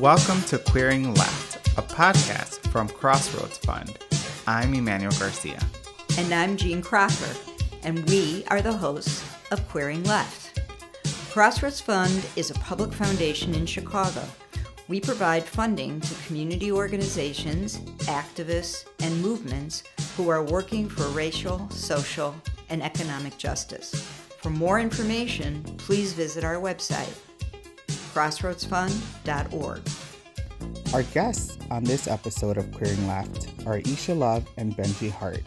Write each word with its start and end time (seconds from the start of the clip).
Welcome 0.00 0.42
to 0.42 0.58
Queering 0.58 1.12
Left, 1.14 1.76
a 1.76 1.82
podcast 1.82 2.70
from 2.70 2.88
Crossroads 2.88 3.58
Fund. 3.58 3.98
I'm 4.46 4.72
Emmanuel 4.72 5.10
Garcia. 5.18 5.58
And 6.16 6.32
I'm 6.32 6.56
Jeanne 6.56 6.82
Kracher, 6.82 7.36
and 7.82 8.08
we 8.08 8.44
are 8.46 8.62
the 8.62 8.72
hosts 8.72 9.24
of 9.50 9.68
Queering 9.68 10.04
Left. 10.04 10.60
Crossroads 11.32 11.80
Fund 11.80 12.24
is 12.36 12.52
a 12.52 12.60
public 12.60 12.92
foundation 12.92 13.56
in 13.56 13.66
Chicago. 13.66 14.22
We 14.86 15.00
provide 15.00 15.42
funding 15.42 16.00
to 16.02 16.14
community 16.26 16.70
organizations, 16.70 17.78
activists, 18.02 18.86
and 19.00 19.20
movements 19.20 19.82
who 20.16 20.28
are 20.28 20.44
working 20.44 20.88
for 20.88 21.08
racial, 21.08 21.68
social, 21.70 22.36
and 22.70 22.84
economic 22.84 23.36
justice. 23.36 24.00
For 24.40 24.50
more 24.50 24.78
information, 24.78 25.64
please 25.76 26.12
visit 26.12 26.44
our 26.44 26.54
website, 26.54 27.12
crossroadsfund.org. 28.14 29.80
Our 30.94 31.02
guests 31.02 31.58
on 31.70 31.84
this 31.84 32.08
episode 32.08 32.56
of 32.56 32.72
Queering 32.72 33.06
Left 33.06 33.48
are 33.66 33.78
Eisha 33.80 34.16
Love 34.16 34.48
and 34.56 34.74
Benji 34.74 35.10
Hart, 35.10 35.42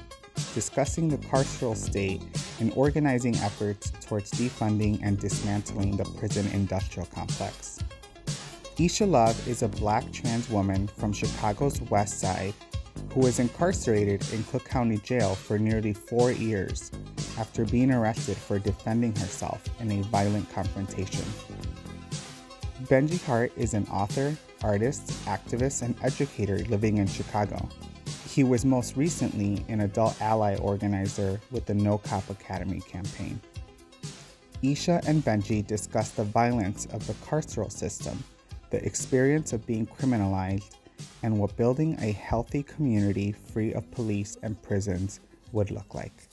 discussing 0.54 1.10
the 1.10 1.18
carceral 1.18 1.76
state 1.76 2.22
and 2.60 2.72
organizing 2.76 3.36
efforts 3.38 3.92
towards 4.02 4.32
defunding 4.32 5.00
and 5.04 5.20
dismantling 5.20 5.98
the 5.98 6.06
prison 6.20 6.48
industrial 6.54 7.08
complex. 7.08 7.80
Eisha 8.78 9.10
Love 9.10 9.48
is 9.48 9.64
a 9.64 9.68
black 9.68 10.12
trans 10.12 10.50
woman 10.50 10.88
from 10.88 11.12
Chicago's 11.12 11.82
West 11.90 12.20
Side 12.20 12.54
who 13.14 13.22
was 13.22 13.40
incarcerated 13.40 14.24
in 14.32 14.44
Cook 14.46 14.66
County 14.66 14.98
Jail 14.98 15.36
for 15.36 15.60
nearly 15.60 15.94
four 15.94 16.32
years 16.32 16.92
after 17.38 17.66
being 17.66 17.92
arrested 17.92 18.38
for 18.38 18.60
defending 18.60 19.16
herself 19.16 19.64
in 19.80 19.92
a 19.92 20.04
violent 20.04 20.50
confrontation. 20.54 21.26
Benji 22.88 23.24
Hart 23.26 23.52
is 23.56 23.76
an 23.76 23.86
author, 23.92 24.36
artist, 24.64 25.08
activist, 25.26 25.84
and 25.84 25.96
educator 26.02 26.58
living 26.70 26.98
in 26.98 27.06
Chicago. 27.06 27.70
He 28.28 28.44
was 28.44 28.66
most 28.66 28.98
recently 28.98 29.64
an 29.68 29.82
adult 29.82 30.20
ally 30.20 30.56
organizer 30.56 31.40
with 31.52 31.66
the 31.68 31.76
No 31.76 32.00
Cop 32.00 32.28
Academy 32.30 32.82
campaign. 32.82 33.40
Eisha 34.64 35.06
and 35.08 35.24
Benji 35.24 35.66
discuss 35.66 36.10
the 36.12 36.24
violence 36.24 36.88
of 36.88 37.06
the 37.06 37.14
carceral 37.26 37.72
system, 37.72 38.24
the 38.72 38.84
experience 38.84 39.54
of 39.54 39.66
being 39.68 39.86
criminalized, 39.86 40.78
and 41.22 41.38
what 41.38 41.56
building 41.58 41.98
a 42.00 42.12
healthy 42.12 42.64
community 42.64 43.32
free 43.32 43.74
of 43.74 43.90
police 43.92 44.38
and 44.42 44.60
prisons 44.64 45.20
would 45.52 45.70
look 45.70 45.94
like. 45.94 46.31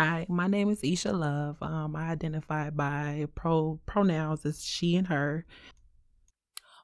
Hi, 0.00 0.26
my 0.28 0.46
name 0.46 0.70
is 0.70 0.82
Eisha 0.82 1.12
Love. 1.12 1.56
Um, 1.60 1.96
I 1.96 2.10
identify 2.10 2.70
by 2.70 3.26
pro 3.34 3.80
pronouns 3.84 4.46
as 4.46 4.62
she 4.64 4.94
and 4.94 5.08
her. 5.08 5.44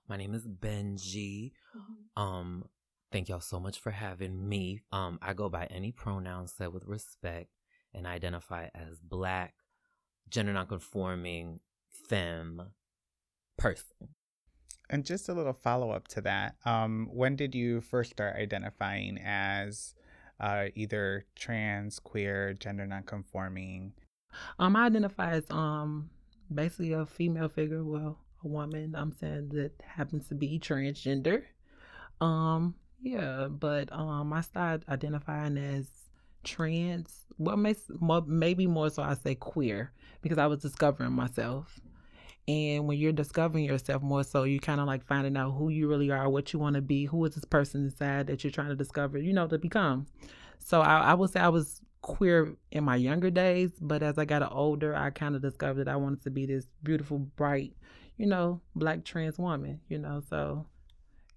My 0.09 0.17
name 0.17 0.35
is 0.35 0.49
Benji. 0.49 1.53
Mm-hmm. 1.77 2.21
Um, 2.21 2.65
thank 3.13 3.29
y'all 3.29 3.39
so 3.39 3.61
much 3.61 3.79
for 3.79 3.93
having 3.93 4.49
me. 4.49 4.81
Um, 4.91 5.21
I 5.23 5.33
go 5.33 5.49
by 5.49 5.67
any 5.67 5.93
pronoun 5.93 6.49
said 6.49 6.73
with 6.73 6.87
respect 6.87 7.51
and 7.95 8.05
identify 8.05 8.67
as 8.75 8.99
black, 8.99 9.55
gender 10.29 10.53
nonconforming, 10.53 11.61
femme 12.09 12.63
person. 13.57 14.09
And 14.91 15.07
just 15.07 15.29
a 15.29 15.35
little 15.35 15.53
follow 15.53 15.93
up 15.93 16.09
to 16.09 16.21
that. 16.23 16.57
Um, 16.65 17.09
when 17.13 17.37
did 17.37 17.55
you 17.55 17.81
first 17.81 18.11
start 18.11 18.35
identifying 18.35 19.19
as 19.25 19.95
uh, 20.45 20.69
either 20.75 21.25
trans, 21.35 21.99
queer, 21.99 22.53
gender 22.53 22.87
nonconforming? 22.87 23.93
Um, 24.59 24.77
I 24.77 24.87
identify 24.87 25.31
as 25.31 25.51
um 25.51 26.11
basically 26.53 26.93
a 26.93 27.07
female 27.07 27.49
figure, 27.49 27.83
well, 27.83 28.19
a 28.45 28.49
woman. 28.49 28.95
I'm 28.95 29.13
saying 29.13 29.49
that 29.51 29.73
happens 29.83 30.29
to 30.29 30.35
be 30.35 30.59
transgender. 30.59 31.45
Um, 32.21 32.75
yeah, 33.01 33.49
but 33.49 33.91
um, 33.91 34.33
I 34.33 34.43
started 34.43 34.85
identifying 34.89 35.57
as 35.57 35.89
trans. 36.43 37.25
Well, 37.39 37.57
maybe 38.27 38.67
more 38.67 38.91
so 38.91 39.03
I 39.03 39.15
say 39.15 39.35
queer 39.35 39.93
because 40.21 40.39
I 40.39 40.47
was 40.47 40.61
discovering 40.61 41.13
myself. 41.13 41.81
And 42.47 42.87
when 42.87 42.99
you're 42.99 43.13
discovering 43.13 43.65
yourself 43.65 44.03
more 44.03 44.23
so, 44.23 44.45
you 44.45 44.61
kind 44.61 44.81
of 44.81 44.87
like 44.87 45.03
finding 45.03 45.37
out 45.37 45.53
who 45.53 45.71
you 45.71 45.89
really 45.89 46.11
are, 46.11 46.29
what 46.29 46.53
you 46.53 46.59
want 46.59 46.77
to 46.77 46.83
be, 46.83 47.07
who 47.07 47.25
is 47.25 47.35
this 47.35 47.45
person 47.45 47.85
inside 47.85 48.27
that 48.27 48.45
you're 48.45 48.51
trying 48.51 48.69
to 48.69 48.77
discover, 48.77 49.19
you 49.19 49.33
know, 49.33 49.47
to 49.47 49.59
become. 49.59 50.07
So 50.59 50.83
I, 50.83 50.99
I 50.99 51.15
would 51.15 51.31
say 51.31 51.41
I 51.41 51.49
was 51.49 51.81
queer 52.03 52.55
in 52.71 52.85
my 52.85 52.97
younger 52.97 53.31
days, 53.31 53.73
but 53.81 54.03
as 54.03 54.19
I 54.19 54.27
got 54.27 54.53
older, 54.53 54.95
I 54.95 55.09
kind 55.09 55.35
of 55.35 55.41
discovered 55.41 55.85
that 55.85 55.93
I 55.93 55.97
wanted 55.97 56.23
to 56.25 56.31
be 56.31 56.45
this 56.45 56.67
beautiful, 56.83 57.19
bright, 57.19 57.75
you 58.19 58.27
know, 58.27 58.61
black 58.77 59.05
trans 59.05 59.39
woman, 59.39 59.81
you 59.89 59.99
know. 59.99 60.23
So 60.29 60.67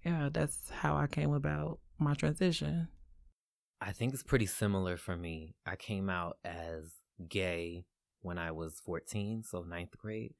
yeah, 0.04 0.28
that's 0.30 0.68
how 0.70 0.96
I 0.96 1.06
came 1.06 1.32
about 1.32 1.78
my 1.98 2.12
transition. 2.14 2.88
I 3.80 3.92
think 3.92 4.12
it's 4.12 4.22
pretty 4.22 4.46
similar 4.46 4.96
for 4.98 5.16
me. 5.16 5.54
I 5.64 5.76
came 5.76 6.10
out 6.10 6.36
as 6.44 6.92
gay 7.28 7.86
when 8.20 8.36
I 8.36 8.50
was 8.50 8.80
14, 8.84 9.44
so 9.44 9.62
ninth 9.62 9.96
grade. 9.96 10.34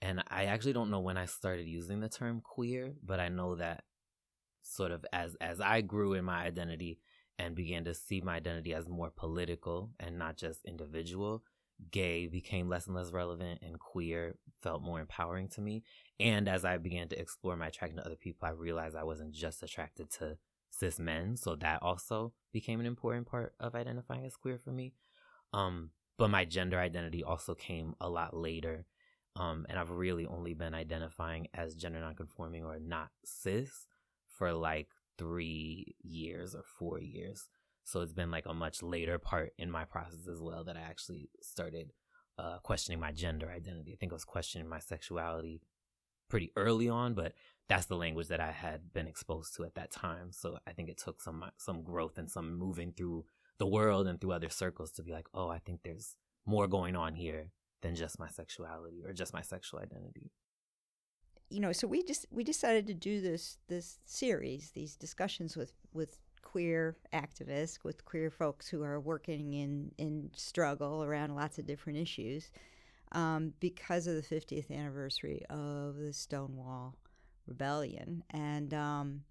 And 0.00 0.22
I 0.28 0.44
actually 0.44 0.74
don't 0.74 0.90
know 0.90 1.00
when 1.00 1.16
I 1.16 1.26
started 1.26 1.66
using 1.66 2.00
the 2.00 2.08
term 2.08 2.40
queer, 2.40 2.94
but 3.04 3.18
I 3.18 3.28
know 3.28 3.56
that 3.56 3.84
sort 4.62 4.92
of 4.92 5.04
as 5.12 5.34
as 5.40 5.60
I 5.60 5.80
grew 5.80 6.12
in 6.12 6.24
my 6.24 6.44
identity 6.44 7.00
and 7.38 7.54
began 7.54 7.84
to 7.84 7.94
see 7.94 8.20
my 8.20 8.36
identity 8.36 8.74
as 8.74 8.88
more 8.88 9.10
political 9.10 9.90
and 9.98 10.18
not 10.18 10.36
just 10.36 10.64
individual, 10.64 11.42
gay 11.90 12.26
became 12.26 12.68
less 12.68 12.86
and 12.86 12.96
less 12.96 13.12
relevant 13.12 13.60
and 13.62 13.78
queer 13.78 14.36
felt 14.60 14.82
more 14.82 15.00
empowering 15.00 15.48
to 15.48 15.60
me. 15.60 15.84
And 16.18 16.48
as 16.48 16.64
I 16.64 16.76
began 16.78 17.08
to 17.08 17.20
explore 17.20 17.56
my 17.56 17.68
attraction 17.68 17.98
to 17.98 18.06
other 18.06 18.16
people, 18.16 18.48
I 18.48 18.52
realized 18.52 18.96
I 18.96 19.04
wasn't 19.04 19.32
just 19.32 19.62
attracted 19.62 20.10
to 20.12 20.36
cis 20.70 20.98
men. 20.98 21.36
So 21.36 21.54
that 21.56 21.82
also 21.82 22.32
became 22.52 22.80
an 22.80 22.86
important 22.86 23.26
part 23.26 23.54
of 23.60 23.74
identifying 23.74 24.26
as 24.26 24.36
queer 24.36 24.58
for 24.62 24.70
me. 24.70 24.94
Um, 25.52 25.90
but 26.18 26.30
my 26.30 26.44
gender 26.44 26.78
identity 26.78 27.22
also 27.22 27.54
came 27.54 27.94
a 28.00 28.08
lot 28.08 28.36
later 28.36 28.84
um, 29.38 29.66
and 29.68 29.78
I've 29.78 29.90
really 29.90 30.26
only 30.26 30.52
been 30.52 30.74
identifying 30.74 31.46
as 31.54 31.74
gender 31.74 32.00
nonconforming 32.00 32.64
or 32.64 32.78
not 32.80 33.10
cis 33.24 33.86
for 34.28 34.52
like 34.52 34.88
three 35.16 35.94
years 36.02 36.54
or 36.54 36.62
four 36.78 37.00
years. 37.00 37.48
So 37.84 38.00
it's 38.00 38.12
been 38.12 38.30
like 38.30 38.46
a 38.46 38.52
much 38.54 38.82
later 38.82 39.18
part 39.18 39.52
in 39.56 39.70
my 39.70 39.84
process 39.84 40.26
as 40.30 40.42
well 40.42 40.64
that 40.64 40.76
I 40.76 40.80
actually 40.80 41.30
started 41.40 41.92
uh, 42.38 42.58
questioning 42.62 43.00
my 43.00 43.12
gender 43.12 43.50
identity. 43.50 43.92
I 43.92 43.96
think 43.96 44.12
I 44.12 44.16
was 44.16 44.24
questioning 44.24 44.68
my 44.68 44.80
sexuality 44.80 45.62
pretty 46.28 46.52
early 46.56 46.88
on, 46.88 47.14
but 47.14 47.32
that's 47.68 47.86
the 47.86 47.96
language 47.96 48.28
that 48.28 48.40
I 48.40 48.50
had 48.50 48.92
been 48.92 49.06
exposed 49.06 49.54
to 49.56 49.64
at 49.64 49.74
that 49.76 49.90
time. 49.90 50.32
So 50.32 50.58
I 50.66 50.72
think 50.72 50.88
it 50.88 50.98
took 50.98 51.20
some 51.20 51.44
some 51.56 51.82
growth 51.82 52.18
and 52.18 52.30
some 52.30 52.58
moving 52.58 52.92
through 52.92 53.24
the 53.58 53.66
world 53.66 54.06
and 54.06 54.20
through 54.20 54.32
other 54.32 54.50
circles 54.50 54.90
to 54.92 55.02
be 55.02 55.12
like, 55.12 55.26
oh, 55.32 55.48
I 55.48 55.58
think 55.58 55.80
there's 55.82 56.16
more 56.44 56.66
going 56.66 56.96
on 56.96 57.14
here 57.14 57.50
than 57.82 57.94
just 57.94 58.18
my 58.18 58.28
sexuality 58.28 59.02
or 59.04 59.12
just 59.12 59.32
my 59.32 59.42
sexual 59.42 59.80
identity. 59.80 60.30
You 61.50 61.60
know 61.60 61.72
so 61.72 61.86
we 61.86 62.02
just 62.02 62.26
we 62.30 62.44
decided 62.44 62.86
to 62.88 62.94
do 62.94 63.20
this 63.20 63.56
this 63.68 64.00
series 64.04 64.70
these 64.72 64.96
discussions 64.96 65.56
with 65.56 65.72
with 65.94 66.18
queer 66.42 66.96
activists 67.12 67.78
with 67.84 68.04
queer 68.04 68.30
folks 68.30 68.68
who 68.68 68.82
are 68.82 69.00
working 69.00 69.54
in 69.54 69.90
in 69.96 70.30
struggle 70.34 71.04
around 71.04 71.34
lots 71.34 71.58
of 71.58 71.66
different 71.66 71.98
issues 71.98 72.50
um, 73.12 73.54
because 73.60 74.06
of 74.06 74.14
the 74.14 74.22
50th 74.22 74.70
anniversary 74.70 75.42
of 75.48 75.96
the 75.96 76.12
stonewall 76.12 76.94
rebellion. 77.46 78.22
And 78.30 78.74
um, 78.74 79.22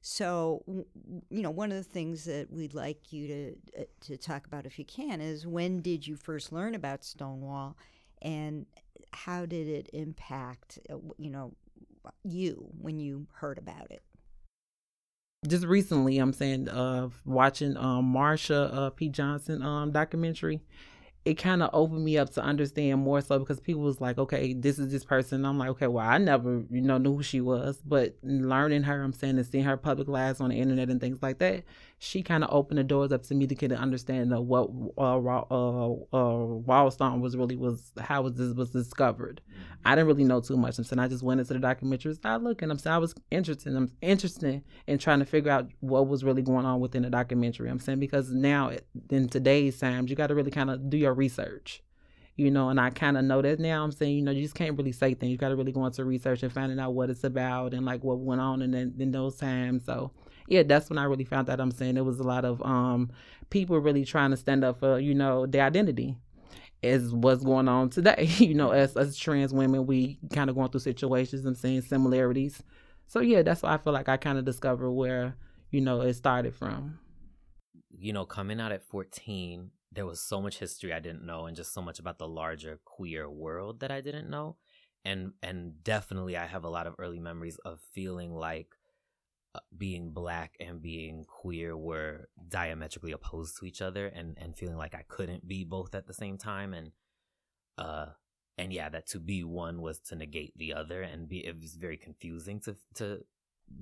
so, 0.00 0.62
you 1.28 1.42
know, 1.42 1.50
one 1.50 1.72
of 1.72 1.78
the 1.78 1.90
things 1.90 2.24
that 2.24 2.50
we'd 2.50 2.74
like 2.74 3.12
you 3.12 3.26
to 3.26 3.80
uh, 3.80 3.84
to 4.02 4.16
talk 4.16 4.46
about, 4.46 4.66
if 4.66 4.78
you 4.78 4.84
can, 4.84 5.20
is 5.20 5.46
when 5.46 5.80
did 5.80 6.06
you 6.06 6.16
first 6.16 6.52
learn 6.52 6.74
about 6.74 7.04
Stonewall, 7.04 7.76
and 8.22 8.66
how 9.12 9.46
did 9.46 9.68
it 9.68 9.90
impact, 9.92 10.78
uh, 10.90 10.96
you 11.16 11.30
know, 11.30 11.52
you 12.22 12.68
when 12.80 12.98
you 12.98 13.26
heard 13.32 13.58
about 13.58 13.90
it? 13.90 14.02
Just 15.46 15.64
recently, 15.64 16.18
I'm 16.18 16.32
saying, 16.32 16.68
uh, 16.68 17.08
watching 17.24 17.76
um 17.76 18.12
Marsha 18.12 18.72
uh, 18.72 18.90
P. 18.90 19.08
Johnson 19.08 19.62
um 19.62 19.92
documentary, 19.92 20.60
it 21.24 21.34
kind 21.34 21.62
of 21.62 21.70
opened 21.72 22.04
me 22.04 22.16
up 22.16 22.30
to 22.30 22.42
understand 22.42 23.00
more 23.00 23.20
so 23.20 23.38
because 23.38 23.60
people 23.60 23.82
was 23.82 24.00
like, 24.00 24.18
okay, 24.18 24.54
this 24.54 24.78
is 24.78 24.90
this 24.90 25.04
person. 25.04 25.44
I'm 25.44 25.58
like, 25.58 25.68
okay, 25.70 25.86
well, 25.86 26.06
I 26.06 26.18
never, 26.18 26.64
you 26.70 26.80
know, 26.80 26.98
knew 26.98 27.16
who 27.16 27.22
she 27.22 27.40
was, 27.40 27.82
but 27.84 28.16
learning 28.22 28.84
her, 28.84 29.02
I'm 29.02 29.12
saying, 29.12 29.36
and 29.36 29.46
seeing 29.46 29.64
her 29.64 29.76
public 29.76 30.08
lives 30.08 30.40
on 30.40 30.50
the 30.50 30.56
internet 30.56 30.88
and 30.88 31.00
things 31.00 31.22
like 31.22 31.38
that, 31.38 31.64
she 32.00 32.22
kind 32.22 32.44
of 32.44 32.50
opened 32.52 32.78
the 32.78 32.84
doors 32.84 33.10
up 33.10 33.24
to 33.24 33.34
me 33.34 33.46
to 33.46 33.54
get 33.56 33.72
an 33.72 33.78
understanding 33.78 34.32
of 34.32 34.46
what 34.46 34.70
uh, 34.96 35.18
uh, 35.18 35.42
uh, 35.50 36.60
Wildstone 36.62 37.20
was 37.20 37.36
really 37.36 37.56
was 37.56 37.92
how 37.98 38.22
was 38.22 38.34
this 38.34 38.54
was 38.54 38.70
discovered. 38.70 39.40
I 39.84 39.96
didn't 39.96 40.06
really 40.06 40.24
know 40.24 40.40
too 40.40 40.56
much. 40.56 40.78
I'm 40.78 40.84
saying 40.84 41.00
I 41.00 41.08
just 41.08 41.24
went 41.24 41.40
into 41.40 41.54
the 41.54 41.58
documentary, 41.58 42.14
started 42.14 42.44
looking. 42.44 42.70
I'm 42.70 42.78
saying 42.78 42.94
I 42.94 42.98
was 42.98 43.14
interested. 43.32 43.74
I'm 43.74 43.90
interested 44.00 44.62
in 44.86 44.98
trying 44.98 45.18
to 45.18 45.24
figure 45.24 45.50
out 45.50 45.70
what 45.80 46.06
was 46.06 46.22
really 46.22 46.42
going 46.42 46.66
on 46.66 46.78
within 46.78 47.02
the 47.02 47.10
documentary. 47.10 47.68
I'm 47.68 47.80
saying 47.80 47.98
because 47.98 48.30
now 48.30 48.70
in 49.10 49.28
today's 49.28 49.78
times, 49.78 50.08
you 50.08 50.16
got 50.16 50.28
to 50.28 50.36
really 50.36 50.52
kind 50.52 50.70
of 50.70 50.88
do 50.88 50.96
your 50.96 51.14
research 51.14 51.82
you 52.38 52.52
know, 52.52 52.68
and 52.68 52.80
I 52.80 52.90
kind 52.90 53.18
of 53.18 53.24
know 53.24 53.42
that 53.42 53.58
now. 53.58 53.82
I'm 53.82 53.90
saying, 53.90 54.14
you 54.14 54.22
know, 54.22 54.30
you 54.30 54.42
just 54.42 54.54
can't 54.54 54.78
really 54.78 54.92
say 54.92 55.12
things. 55.12 55.32
You 55.32 55.36
got 55.36 55.48
to 55.48 55.56
really 55.56 55.72
go 55.72 55.84
into 55.84 56.04
research 56.04 56.44
and 56.44 56.52
finding 56.52 56.78
out 56.78 56.94
what 56.94 57.10
it's 57.10 57.24
about 57.24 57.74
and 57.74 57.84
like 57.84 58.04
what 58.04 58.20
went 58.20 58.40
on 58.40 58.62
in, 58.62 58.74
in 58.74 59.10
those 59.10 59.34
times. 59.34 59.84
So, 59.84 60.12
yeah, 60.48 60.62
that's 60.62 60.88
when 60.88 60.98
I 60.98 61.04
really 61.04 61.24
found 61.24 61.50
out. 61.50 61.60
I'm 61.60 61.70
saying 61.70 61.94
there 61.94 62.04
was 62.04 62.20
a 62.20 62.24
lot 62.24 62.44
of 62.44 62.62
um 62.62 63.10
people 63.50 63.78
really 63.78 64.04
trying 64.04 64.30
to 64.30 64.36
stand 64.36 64.64
up 64.64 64.80
for, 64.80 64.98
you 64.98 65.14
know, 65.14 65.46
their 65.46 65.64
identity 65.64 66.16
is 66.82 67.12
what's 67.12 67.44
going 67.44 67.68
on 67.68 67.90
today. 67.90 68.28
you 68.38 68.54
know, 68.54 68.70
as 68.70 68.96
as 68.96 69.16
trans 69.16 69.52
women, 69.52 69.86
we 69.86 70.18
kind 70.32 70.50
of 70.50 70.56
going 70.56 70.70
through 70.70 70.80
situations 70.80 71.44
and 71.44 71.56
seeing 71.56 71.82
similarities. 71.82 72.62
So 73.06 73.20
yeah, 73.20 73.42
that's 73.42 73.62
why 73.62 73.74
I 73.74 73.78
feel 73.78 73.92
like 73.92 74.08
I 74.08 74.16
kind 74.16 74.38
of 74.38 74.44
discovered 74.44 74.90
where 74.90 75.36
you 75.70 75.80
know 75.80 76.00
it 76.00 76.14
started 76.14 76.54
from. 76.54 76.98
You 77.90 78.12
know, 78.12 78.24
coming 78.24 78.60
out 78.60 78.70
at 78.70 78.84
14, 78.84 79.70
there 79.92 80.06
was 80.06 80.20
so 80.20 80.40
much 80.40 80.58
history 80.58 80.92
I 80.92 81.00
didn't 81.00 81.26
know, 81.26 81.46
and 81.46 81.56
just 81.56 81.74
so 81.74 81.82
much 81.82 81.98
about 81.98 82.18
the 82.18 82.28
larger 82.28 82.78
queer 82.84 83.28
world 83.28 83.80
that 83.80 83.90
I 83.90 84.00
didn't 84.00 84.30
know. 84.30 84.56
And 85.04 85.32
and 85.42 85.82
definitely, 85.84 86.36
I 86.36 86.46
have 86.46 86.64
a 86.64 86.70
lot 86.70 86.86
of 86.86 86.94
early 86.98 87.20
memories 87.20 87.58
of 87.64 87.80
feeling 87.92 88.34
like 88.34 88.74
being 89.76 90.10
black 90.10 90.54
and 90.60 90.82
being 90.82 91.24
queer 91.24 91.76
were 91.76 92.28
diametrically 92.48 93.12
opposed 93.12 93.58
to 93.58 93.66
each 93.66 93.80
other 93.80 94.06
and 94.06 94.36
and 94.38 94.56
feeling 94.56 94.76
like 94.76 94.94
I 94.94 95.04
couldn't 95.08 95.48
be 95.48 95.64
both 95.64 95.94
at 95.94 96.06
the 96.06 96.14
same 96.14 96.38
time. 96.38 96.74
And 96.74 96.92
uh 97.76 98.06
and 98.56 98.72
yeah 98.72 98.88
that 98.88 99.06
to 99.08 99.20
be 99.20 99.44
one 99.44 99.80
was 99.80 100.00
to 100.00 100.16
negate 100.16 100.52
the 100.56 100.74
other 100.74 101.02
and 101.02 101.28
be 101.28 101.46
it 101.46 101.60
was 101.60 101.74
very 101.74 101.96
confusing 101.96 102.60
to 102.60 102.76
to 102.96 103.20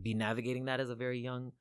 be 0.02 0.14
navigating 0.14 0.66
that 0.66 0.80
as 0.80 0.90
a 0.90 0.94
very 0.94 1.20
young 1.20 1.52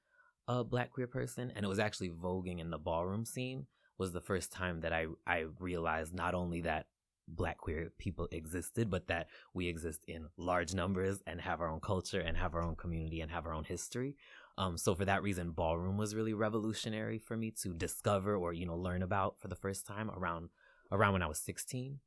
uh 0.47 0.63
black 0.63 0.91
queer 0.91 1.07
person. 1.07 1.51
And 1.55 1.65
it 1.65 1.69
was 1.69 1.79
actually 1.79 2.09
voguing 2.09 2.59
in 2.59 2.69
the 2.69 2.77
ballroom 2.77 3.25
scene 3.25 3.65
was 3.97 4.11
the 4.11 4.21
first 4.21 4.51
time 4.51 4.81
that 4.81 4.93
I 4.93 5.07
I 5.25 5.45
realized 5.59 6.13
not 6.13 6.35
only 6.35 6.61
that 6.61 6.85
black 7.27 7.57
queer 7.57 7.91
people 7.97 8.27
existed, 8.31 8.89
but 8.89 9.07
that 9.07 9.27
we 9.53 9.67
exist 9.67 10.03
in 10.07 10.27
large 10.37 10.73
numbers 10.73 11.21
and 11.27 11.41
have 11.41 11.61
our 11.61 11.69
own 11.69 11.79
culture 11.79 12.19
and 12.19 12.37
have 12.37 12.55
our 12.55 12.61
own 12.61 12.75
community 12.75 13.21
and 13.21 13.31
have 13.31 13.45
our 13.45 13.53
own 13.53 13.63
history. 13.63 14.15
Um, 14.57 14.77
so 14.77 14.95
for 14.95 15.05
that 15.05 15.23
reason, 15.23 15.51
ballroom 15.51 15.97
was 15.97 16.15
really 16.15 16.33
revolutionary 16.33 17.19
for 17.19 17.35
me 17.35 17.51
to 17.61 17.73
discover 17.73 18.35
or 18.35 18.53
you 18.53 18.65
know 18.65 18.75
learn 18.75 19.01
about 19.01 19.39
for 19.39 19.47
the 19.47 19.55
first 19.55 19.85
time 19.85 20.09
around 20.11 20.49
around 20.91 21.13
when 21.13 21.21
I 21.21 21.27
was 21.27 21.39
16. 21.39 21.99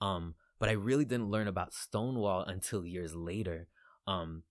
Um, 0.00 0.34
but 0.58 0.68
I 0.68 0.72
really 0.72 1.04
didn't 1.04 1.30
learn 1.30 1.48
about 1.48 1.72
Stonewall 1.72 2.42
until 2.42 2.84
years 2.84 3.14
later. 3.14 3.68
Um, 4.06 4.42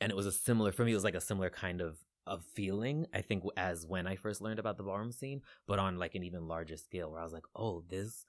and 0.00 0.10
it 0.10 0.16
was 0.16 0.26
a 0.26 0.32
similar 0.32 0.72
for 0.72 0.84
me. 0.84 0.92
It 0.92 0.96
was 0.96 1.04
like 1.04 1.14
a 1.14 1.20
similar 1.20 1.50
kind 1.50 1.80
of 1.80 1.98
of 2.26 2.44
feeling. 2.54 3.06
I 3.14 3.22
think 3.22 3.42
as 3.56 3.86
when 3.86 4.06
I 4.06 4.16
first 4.16 4.40
learned 4.40 4.58
about 4.58 4.76
the 4.76 4.82
ballroom 4.82 5.12
scene, 5.12 5.40
but 5.66 5.78
on 5.78 5.98
like 5.98 6.14
an 6.14 6.22
even 6.22 6.46
larger 6.46 6.76
scale, 6.76 7.10
where 7.10 7.20
I 7.20 7.24
was 7.24 7.32
like, 7.32 7.46
oh, 7.56 7.84
this 7.88 8.26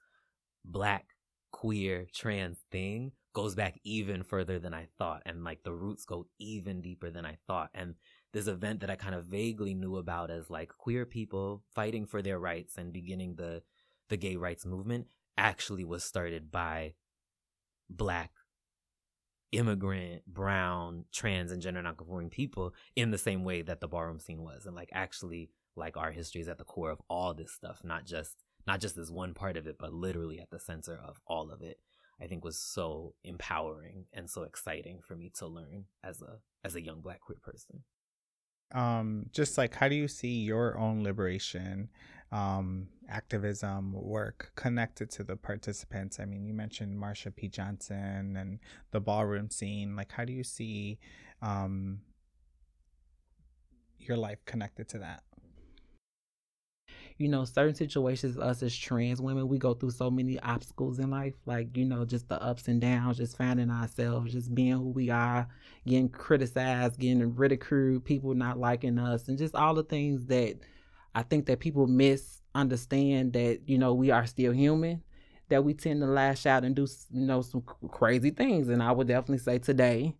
black 0.64 1.14
queer 1.52 2.06
trans 2.14 2.58
thing 2.70 3.12
goes 3.32 3.54
back 3.54 3.78
even 3.84 4.22
further 4.22 4.58
than 4.58 4.74
I 4.74 4.88
thought 4.98 5.22
and 5.26 5.44
like 5.44 5.62
the 5.62 5.72
roots 5.72 6.04
go 6.04 6.26
even 6.38 6.80
deeper 6.80 7.10
than 7.10 7.24
I 7.24 7.38
thought 7.46 7.70
and 7.74 7.94
this 8.32 8.46
event 8.46 8.80
that 8.80 8.90
I 8.90 8.96
kind 8.96 9.14
of 9.14 9.24
vaguely 9.24 9.74
knew 9.74 9.96
about 9.96 10.30
as 10.30 10.50
like 10.50 10.70
queer 10.78 11.04
people 11.06 11.62
fighting 11.74 12.06
for 12.06 12.22
their 12.22 12.38
rights 12.38 12.76
and 12.76 12.92
beginning 12.92 13.36
the 13.36 13.62
the 14.08 14.16
gay 14.16 14.36
rights 14.36 14.66
movement 14.66 15.06
actually 15.38 15.84
was 15.84 16.04
started 16.04 16.50
by 16.50 16.94
black 17.88 18.30
immigrant 19.52 20.24
brown 20.26 21.04
trans 21.12 21.50
and 21.50 21.62
gender 21.62 21.82
nonconforming 21.82 22.30
people 22.30 22.72
in 22.94 23.10
the 23.10 23.18
same 23.18 23.44
way 23.44 23.62
that 23.62 23.80
the 23.80 23.88
ballroom 23.88 24.20
scene 24.20 24.42
was 24.42 24.66
and 24.66 24.76
like 24.76 24.90
actually 24.92 25.50
like 25.76 25.96
our 25.96 26.12
history 26.12 26.40
is 26.40 26.48
at 26.48 26.58
the 26.58 26.64
core 26.64 26.90
of 26.90 27.00
all 27.08 27.34
this 27.34 27.52
stuff 27.52 27.80
not 27.82 28.04
just 28.04 28.36
not 28.70 28.80
just 28.80 28.96
as 28.98 29.10
one 29.10 29.34
part 29.34 29.56
of 29.56 29.66
it, 29.66 29.78
but 29.80 29.92
literally 29.92 30.38
at 30.38 30.48
the 30.50 30.60
center 30.60 30.96
of 31.04 31.20
all 31.26 31.50
of 31.50 31.60
it, 31.60 31.80
I 32.22 32.28
think 32.28 32.44
was 32.44 32.56
so 32.56 33.14
empowering 33.24 34.04
and 34.12 34.30
so 34.30 34.44
exciting 34.44 35.00
for 35.02 35.16
me 35.16 35.32
to 35.38 35.48
learn 35.48 35.86
as 36.04 36.22
a 36.22 36.38
as 36.64 36.76
a 36.76 36.80
young 36.80 37.00
black 37.00 37.20
queer 37.20 37.38
person. 37.42 37.82
Um, 38.72 39.26
just 39.32 39.58
like 39.58 39.74
how 39.74 39.88
do 39.88 39.96
you 39.96 40.06
see 40.06 40.42
your 40.42 40.78
own 40.78 41.02
liberation, 41.02 41.88
um, 42.30 42.86
activism 43.08 43.92
work 43.92 44.52
connected 44.54 45.10
to 45.16 45.24
the 45.24 45.34
participants? 45.34 46.20
I 46.20 46.24
mean, 46.24 46.46
you 46.46 46.54
mentioned 46.54 46.96
Marsha 46.96 47.34
P. 47.34 47.48
Johnson 47.48 48.36
and 48.36 48.60
the 48.92 49.00
ballroom 49.00 49.50
scene. 49.50 49.96
Like, 49.96 50.12
how 50.12 50.24
do 50.24 50.32
you 50.32 50.44
see 50.44 51.00
um, 51.42 52.02
your 53.98 54.16
life 54.16 54.44
connected 54.44 54.88
to 54.90 54.98
that? 54.98 55.24
You 57.20 57.28
know, 57.28 57.44
certain 57.44 57.74
situations, 57.74 58.38
us 58.38 58.62
as 58.62 58.74
trans 58.74 59.20
women, 59.20 59.46
we 59.46 59.58
go 59.58 59.74
through 59.74 59.90
so 59.90 60.10
many 60.10 60.40
obstacles 60.40 60.98
in 60.98 61.10
life, 61.10 61.34
like, 61.44 61.76
you 61.76 61.84
know, 61.84 62.02
just 62.06 62.26
the 62.30 62.42
ups 62.42 62.66
and 62.66 62.80
downs, 62.80 63.18
just 63.18 63.36
finding 63.36 63.70
ourselves, 63.70 64.32
just 64.32 64.54
being 64.54 64.72
who 64.72 64.88
we 64.88 65.10
are, 65.10 65.46
getting 65.86 66.08
criticized, 66.08 66.98
getting 66.98 67.36
ridiculed, 67.36 68.06
people 68.06 68.32
not 68.32 68.58
liking 68.58 68.98
us, 68.98 69.28
and 69.28 69.36
just 69.36 69.54
all 69.54 69.74
the 69.74 69.82
things 69.82 70.24
that 70.28 70.60
I 71.14 71.22
think 71.22 71.44
that 71.44 71.60
people 71.60 71.86
misunderstand 71.86 73.34
that, 73.34 73.60
you 73.66 73.76
know, 73.76 73.92
we 73.92 74.10
are 74.10 74.24
still 74.24 74.52
human, 74.52 75.02
that 75.50 75.62
we 75.62 75.74
tend 75.74 76.00
to 76.00 76.06
lash 76.06 76.46
out 76.46 76.64
and 76.64 76.74
do, 76.74 76.86
you 77.12 77.26
know, 77.26 77.42
some 77.42 77.62
crazy 77.90 78.30
things. 78.30 78.70
And 78.70 78.82
I 78.82 78.92
would 78.92 79.08
definitely 79.08 79.44
say 79.44 79.58
today, 79.58 80.14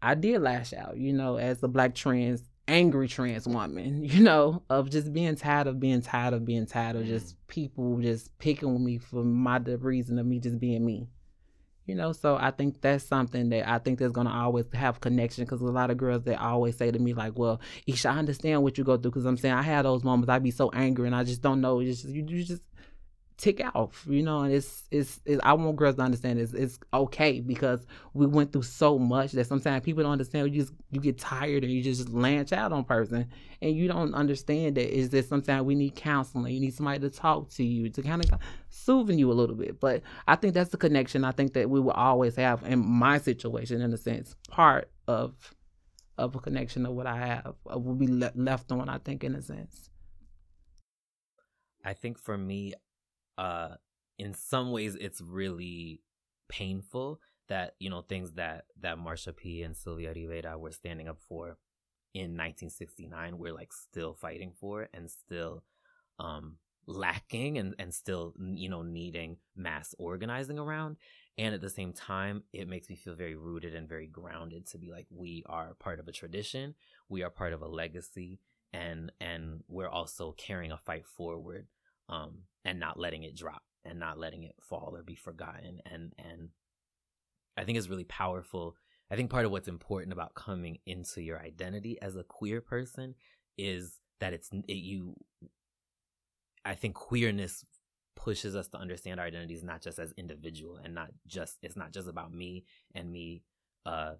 I 0.00 0.14
did 0.14 0.40
lash 0.42 0.72
out, 0.72 0.96
you 0.96 1.12
know, 1.12 1.38
as 1.38 1.60
a 1.64 1.68
black 1.68 1.96
trans 1.96 2.44
angry 2.68 3.08
trans 3.08 3.46
woman, 3.46 4.04
you 4.04 4.22
know, 4.22 4.62
of 4.70 4.90
just 4.90 5.12
being 5.12 5.36
tired 5.36 5.66
of 5.66 5.80
being 5.80 6.02
tired 6.02 6.34
of 6.34 6.44
being 6.44 6.66
tired 6.66 6.96
of 6.96 7.06
just 7.06 7.34
mm. 7.34 7.36
people 7.48 7.98
just 8.00 8.36
picking 8.38 8.72
with 8.72 8.82
me 8.82 8.98
for 8.98 9.24
my 9.24 9.58
the 9.58 9.78
reason 9.78 10.18
of 10.18 10.26
me 10.26 10.38
just 10.40 10.58
being 10.58 10.84
me. 10.84 11.08
You 11.86 11.94
know, 11.94 12.10
so 12.10 12.36
I 12.36 12.50
think 12.50 12.80
that's 12.80 13.04
something 13.04 13.48
that 13.50 13.68
I 13.68 13.78
think 13.78 14.00
that's 14.00 14.10
gonna 14.10 14.32
always 14.32 14.64
have 14.74 15.00
connection 15.00 15.44
because 15.44 15.60
a 15.60 15.66
lot 15.66 15.90
of 15.90 15.96
girls 15.96 16.24
that 16.24 16.40
always 16.40 16.76
say 16.76 16.90
to 16.90 16.98
me 16.98 17.14
like, 17.14 17.38
"Well, 17.38 17.60
Eisha, 17.88 18.10
I 18.10 18.18
understand 18.18 18.64
what 18.64 18.76
you 18.76 18.82
go 18.82 18.96
through," 18.96 19.12
because 19.12 19.24
I'm 19.24 19.36
saying 19.36 19.54
I 19.54 19.62
had 19.62 19.84
those 19.84 20.02
moments. 20.02 20.28
I'd 20.28 20.42
be 20.42 20.50
so 20.50 20.68
angry 20.70 21.06
and 21.06 21.14
I 21.14 21.22
just 21.22 21.42
don't 21.42 21.60
know. 21.60 21.78
It's 21.78 22.02
just 22.02 22.12
you, 22.12 22.26
you 22.26 22.42
just 22.42 22.62
tick 23.36 23.60
off, 23.74 24.04
you 24.08 24.22
know, 24.22 24.40
and 24.40 24.52
it's, 24.52 24.84
it's, 24.90 25.20
it's 25.26 25.40
I 25.44 25.52
want 25.52 25.76
girls 25.76 25.96
to 25.96 26.02
understand 26.02 26.38
it's 26.38 26.54
it's 26.54 26.78
okay 26.92 27.40
because 27.40 27.86
we 28.14 28.26
went 28.26 28.52
through 28.52 28.62
so 28.62 28.98
much 28.98 29.32
that 29.32 29.46
sometimes 29.46 29.84
people 29.84 30.02
don't 30.02 30.12
understand. 30.12 30.54
You 30.54 30.62
just 30.62 30.72
you 30.90 31.00
get 31.00 31.18
tired 31.18 31.62
and 31.62 31.72
you 31.72 31.82
just 31.82 32.08
lanch 32.08 32.52
out 32.52 32.72
on 32.72 32.84
person, 32.84 33.26
and 33.60 33.76
you 33.76 33.88
don't 33.88 34.14
understand 34.14 34.76
that 34.76 34.88
is 34.88 35.10
that 35.10 35.28
sometimes 35.28 35.64
we 35.64 35.74
need 35.74 35.94
counseling. 35.94 36.54
You 36.54 36.60
need 36.60 36.74
somebody 36.74 37.00
to 37.00 37.10
talk 37.10 37.50
to 37.50 37.64
you 37.64 37.90
to 37.90 38.02
kind 38.02 38.24
of 38.24 38.40
soothing 38.70 39.18
you 39.18 39.30
a 39.30 39.34
little 39.34 39.56
bit. 39.56 39.80
But 39.80 40.02
I 40.26 40.36
think 40.36 40.54
that's 40.54 40.70
the 40.70 40.78
connection. 40.78 41.24
I 41.24 41.32
think 41.32 41.52
that 41.54 41.68
we 41.68 41.80
will 41.80 41.92
always 41.92 42.36
have 42.36 42.62
in 42.64 42.78
my 42.78 43.18
situation, 43.18 43.80
in 43.82 43.92
a 43.92 43.98
sense, 43.98 44.34
part 44.48 44.90
of 45.06 45.34
of 46.16 46.34
a 46.34 46.38
connection 46.38 46.86
of 46.86 46.94
what 46.94 47.06
I 47.06 47.18
have 47.26 47.54
will 47.66 47.94
be 47.94 48.06
le- 48.06 48.32
left 48.34 48.72
on. 48.72 48.88
I 48.88 48.98
think 48.98 49.24
in 49.24 49.34
a 49.34 49.42
sense. 49.42 49.90
I 51.84 51.92
think 51.92 52.18
for 52.18 52.36
me, 52.36 52.74
uh 53.38 53.74
in 54.18 54.32
some 54.34 54.70
ways 54.70 54.96
it's 55.00 55.20
really 55.20 56.00
painful 56.48 57.20
that 57.48 57.74
you 57.78 57.90
know 57.90 58.02
things 58.02 58.32
that 58.32 58.64
that 58.80 58.98
Marsha 58.98 59.34
P 59.34 59.62
and 59.62 59.76
Sylvia 59.76 60.12
Rivera 60.14 60.58
were 60.58 60.72
standing 60.72 61.08
up 61.08 61.18
for 61.28 61.58
in 62.14 62.36
1969 62.36 63.38
we're 63.38 63.52
like 63.52 63.72
still 63.72 64.14
fighting 64.14 64.52
for 64.58 64.88
and 64.94 65.10
still 65.10 65.62
um 66.18 66.56
lacking 66.86 67.58
and 67.58 67.74
and 67.78 67.92
still 67.92 68.32
you 68.38 68.68
know 68.68 68.82
needing 68.82 69.36
mass 69.56 69.94
organizing 69.98 70.58
around. 70.58 70.96
And 71.38 71.54
at 71.54 71.60
the 71.60 71.68
same 71.68 71.92
time 71.92 72.44
it 72.52 72.68
makes 72.68 72.88
me 72.88 72.96
feel 72.96 73.14
very 73.14 73.36
rooted 73.36 73.74
and 73.74 73.88
very 73.88 74.06
grounded 74.06 74.66
to 74.68 74.78
be 74.78 74.90
like 74.90 75.06
we 75.10 75.44
are 75.46 75.74
part 75.74 76.00
of 76.00 76.08
a 76.08 76.12
tradition 76.12 76.74
we 77.08 77.22
are 77.22 77.30
part 77.30 77.52
of 77.52 77.62
a 77.62 77.68
legacy 77.68 78.40
and 78.72 79.12
and 79.20 79.62
we're 79.68 79.88
also 79.88 80.32
carrying 80.32 80.72
a 80.72 80.78
fight 80.78 81.06
forward 81.06 81.66
um, 82.08 82.38
and 82.66 82.80
not 82.80 82.98
letting 82.98 83.22
it 83.22 83.36
drop 83.36 83.62
and 83.84 83.98
not 83.98 84.18
letting 84.18 84.42
it 84.42 84.56
fall 84.60 84.92
or 84.94 85.02
be 85.02 85.14
forgotten. 85.14 85.80
And 85.90 86.12
and 86.18 86.48
I 87.56 87.64
think 87.64 87.78
it's 87.78 87.88
really 87.88 88.04
powerful. 88.04 88.76
I 89.10 89.16
think 89.16 89.30
part 89.30 89.46
of 89.46 89.52
what's 89.52 89.68
important 89.68 90.12
about 90.12 90.34
coming 90.34 90.78
into 90.84 91.22
your 91.22 91.40
identity 91.40 91.96
as 92.02 92.16
a 92.16 92.24
queer 92.24 92.60
person 92.60 93.14
is 93.56 94.00
that 94.20 94.34
it's 94.34 94.50
it, 94.68 94.74
you. 94.74 95.14
I 96.64 96.74
think 96.74 96.96
queerness 96.96 97.64
pushes 98.16 98.56
us 98.56 98.66
to 98.68 98.78
understand 98.78 99.20
our 99.20 99.26
identities 99.26 99.62
not 99.62 99.80
just 99.80 99.98
as 100.00 100.12
individual 100.16 100.80
and 100.82 100.94
not 100.94 101.10
just 101.26 101.58
it's 101.62 101.76
not 101.76 101.92
just 101.92 102.08
about 102.08 102.32
me 102.32 102.64
and 102.94 103.12
me 103.12 103.42
uh 103.84 104.14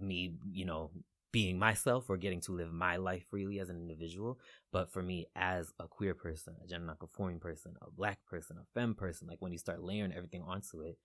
me 0.00 0.32
you 0.50 0.64
know 0.64 0.90
being 1.32 1.58
myself 1.58 2.08
or 2.08 2.16
getting 2.18 2.40
to 2.42 2.52
live 2.52 2.72
my 2.72 2.96
life 2.96 3.24
freely 3.30 3.58
as 3.58 3.70
an 3.70 3.76
individual. 3.76 4.38
But 4.70 4.92
for 4.92 5.02
me, 5.02 5.26
as 5.34 5.72
a 5.80 5.88
queer 5.88 6.14
person, 6.14 6.54
a 6.62 6.66
gender 6.66 6.86
nonconforming 6.86 7.40
person, 7.40 7.74
a 7.80 7.90
black 7.90 8.24
person, 8.26 8.58
a 8.58 8.66
femme 8.74 8.94
person, 8.94 9.26
like 9.28 9.40
when 9.40 9.52
you 9.52 9.58
start 9.58 9.82
layering 9.82 10.12
everything 10.12 10.42
onto 10.42 10.82
it, 10.82 10.98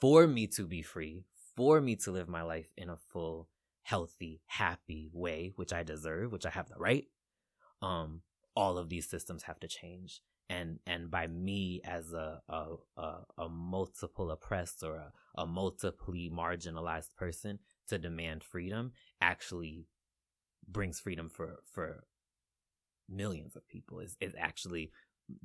for 0.00 0.26
me 0.26 0.46
to 0.48 0.66
be 0.66 0.82
free, 0.82 1.24
for 1.56 1.80
me 1.80 1.96
to 1.96 2.10
live 2.10 2.28
my 2.28 2.42
life 2.42 2.68
in 2.76 2.90
a 2.90 2.98
full, 3.08 3.48
healthy, 3.82 4.42
happy 4.46 5.08
way, 5.12 5.52
which 5.56 5.72
I 5.72 5.82
deserve, 5.82 6.32
which 6.32 6.44
I 6.44 6.50
have 6.50 6.68
the 6.68 6.78
right, 6.78 7.06
um, 7.80 8.20
all 8.54 8.76
of 8.76 8.90
these 8.90 9.08
systems 9.08 9.44
have 9.44 9.58
to 9.60 9.68
change 9.68 10.20
and 10.48 10.78
and 10.86 11.10
by 11.10 11.26
me 11.26 11.80
as 11.84 12.12
a 12.12 12.40
a, 12.48 12.76
a, 12.96 13.16
a 13.38 13.48
multiple 13.48 14.30
oppressed 14.30 14.82
or 14.82 14.94
a, 14.94 15.12
a 15.36 15.46
multiply 15.46 16.28
marginalized 16.32 17.14
person 17.16 17.58
to 17.86 17.98
demand 17.98 18.44
freedom 18.44 18.92
actually 19.20 19.86
brings 20.68 21.00
freedom 21.00 21.28
for 21.28 21.60
for 21.70 22.04
millions 23.08 23.54
of 23.56 23.68
people 23.68 24.00
is 24.00 24.16
is 24.20 24.34
actually 24.38 24.90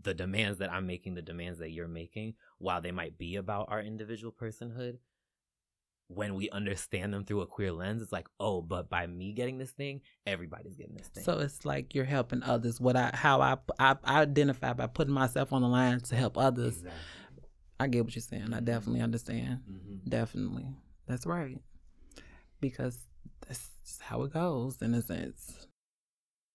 the 0.01 0.13
demands 0.13 0.60
that 0.60 0.71
I'm 0.71 0.86
making, 0.86 1.15
the 1.15 1.21
demands 1.21 1.60
that 1.60 1.71
you're 1.71 1.88
making, 1.88 2.36
while 2.60 2.81
they 2.81 2.91
might 2.91 3.17
be 3.17 3.36
about 3.36 3.67
our 3.69 3.81
individual 3.81 4.31
personhood, 4.31 4.98
when 6.07 6.36
we 6.36 6.50
understand 6.50 7.13
them 7.13 7.24
through 7.24 7.41
a 7.41 7.48
queer 7.48 7.71
lens, 7.71 8.01
it's 8.01 8.12
like, 8.12 8.27
oh, 8.39 8.62
but 8.62 8.89
by 8.89 9.07
me 9.07 9.33
getting 9.33 9.57
this 9.57 9.71
thing, 9.71 10.01
everybody's 10.27 10.75
getting 10.75 10.95
this 10.95 11.07
thing. 11.07 11.24
So 11.24 11.39
it's 11.39 11.65
like 11.65 11.95
you're 11.95 12.05
helping 12.05 12.43
others. 12.43 12.79
What 12.79 12.95
I 12.95 13.12
how 13.13 13.41
I 13.41 13.57
I, 13.79 13.95
I 14.03 14.21
identify 14.21 14.74
by 14.74 14.88
putting 14.88 15.13
myself 15.13 15.53
on 15.53 15.62
the 15.62 15.67
line 15.67 16.00
to 16.01 16.15
help 16.15 16.38
others. 16.38 16.77
Exactly. 16.77 17.00
I 17.79 17.88
get 17.88 18.03
what 18.03 18.15
you're 18.15 18.21
saying. 18.21 18.53
I 18.53 18.60
definitely 18.60 19.01
understand. 19.01 19.62
Mm-hmm. 19.69 20.10
Definitely, 20.10 20.67
that's 21.07 21.25
right. 21.25 21.60
Because 22.62 22.98
that's 23.48 23.70
how 24.00 24.24
it 24.24 24.34
goes 24.34 24.82
in 24.82 24.94
a 24.94 25.01
sense. 25.01 25.68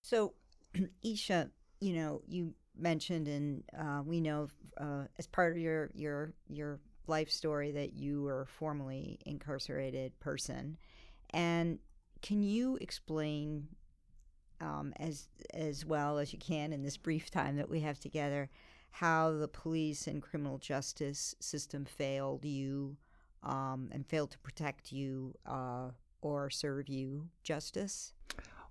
So, 0.03 0.35
Eisha, 1.05 1.51
you 1.81 1.95
know, 1.95 2.23
you 2.27 2.55
mentioned, 2.79 3.29
and 3.29 3.65
uh, 3.79 4.03
we 4.05 4.21
know 4.21 4.49
uh, 4.79 5.05
as 5.19 5.27
part 5.27 5.53
of 5.53 5.59
your 5.59 5.91
your 5.95 6.33
your 6.49 6.81
life 7.07 7.31
story 7.31 7.73
that 7.73 7.93
you 7.93 8.23
were 8.23 8.43
a 8.43 8.47
formerly 8.47 9.19
incarcerated 9.27 10.19
person, 10.21 10.77
and 11.31 11.79
can 12.23 12.43
you 12.43 12.79
explain 12.81 13.69
um, 14.61 14.93
as 14.99 15.29
as 15.55 15.85
well 15.85 16.19
as 16.19 16.33
you 16.33 16.39
can 16.39 16.73
in 16.73 16.83
this 16.83 16.97
brief 16.97 17.31
time 17.31 17.57
that 17.57 17.69
we 17.69 17.81
have 17.81 17.99
together 17.99 18.49
how 18.91 19.31
the 19.31 19.49
police 19.49 20.07
and 20.07 20.23
criminal 20.23 20.57
justice 20.57 21.35
system 21.39 21.85
failed 21.85 22.45
you 22.45 22.97
um, 23.47 23.89
and 23.93 24.07
failed 24.07 24.33
to 24.33 24.39
protect 24.39 24.93
you 24.93 25.35
uh, 25.47 25.91
or 26.21 26.51
serve 26.51 26.89
you 26.89 27.29
justice? 27.43 28.13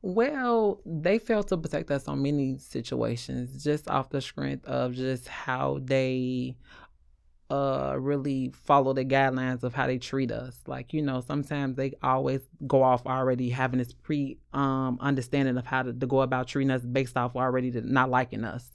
Well, 0.02 0.82
they 0.86 1.18
failed 1.18 1.48
to 1.48 1.58
protect 1.58 1.90
us 1.90 2.08
on 2.08 2.22
many 2.22 2.60
situations, 2.60 3.64
just 3.64 3.90
off 3.90 4.10
the 4.10 4.22
strength 4.22 4.66
of 4.66 4.94
just 4.94 5.28
how 5.28 5.80
they 5.82 6.56
uh 7.52 7.96
really 8.00 8.52
follow 8.64 8.92
the 8.92 9.06
guidelines 9.06 9.62
of 9.62 9.74
how 9.74 9.86
they 9.86 10.00
treat 10.00 10.32
us. 10.32 10.60
Like, 10.66 10.94
you 10.94 11.02
know, 11.04 11.22
sometimes 11.22 11.76
they 11.76 11.94
always 12.02 12.42
go 12.66 12.82
off 12.82 13.06
already 13.06 13.50
having 13.50 13.78
this 13.78 13.94
pre 13.94 14.38
um 14.54 14.98
understanding 15.00 15.58
of 15.58 15.66
how 15.66 15.84
to, 15.84 15.94
to 15.94 16.08
go 16.08 16.22
about 16.22 16.48
treating 16.48 16.72
us 16.72 16.82
based 16.82 17.18
off 17.18 17.36
already 17.36 17.72
not 17.72 18.10
liking 18.10 18.44
us. 18.44 18.72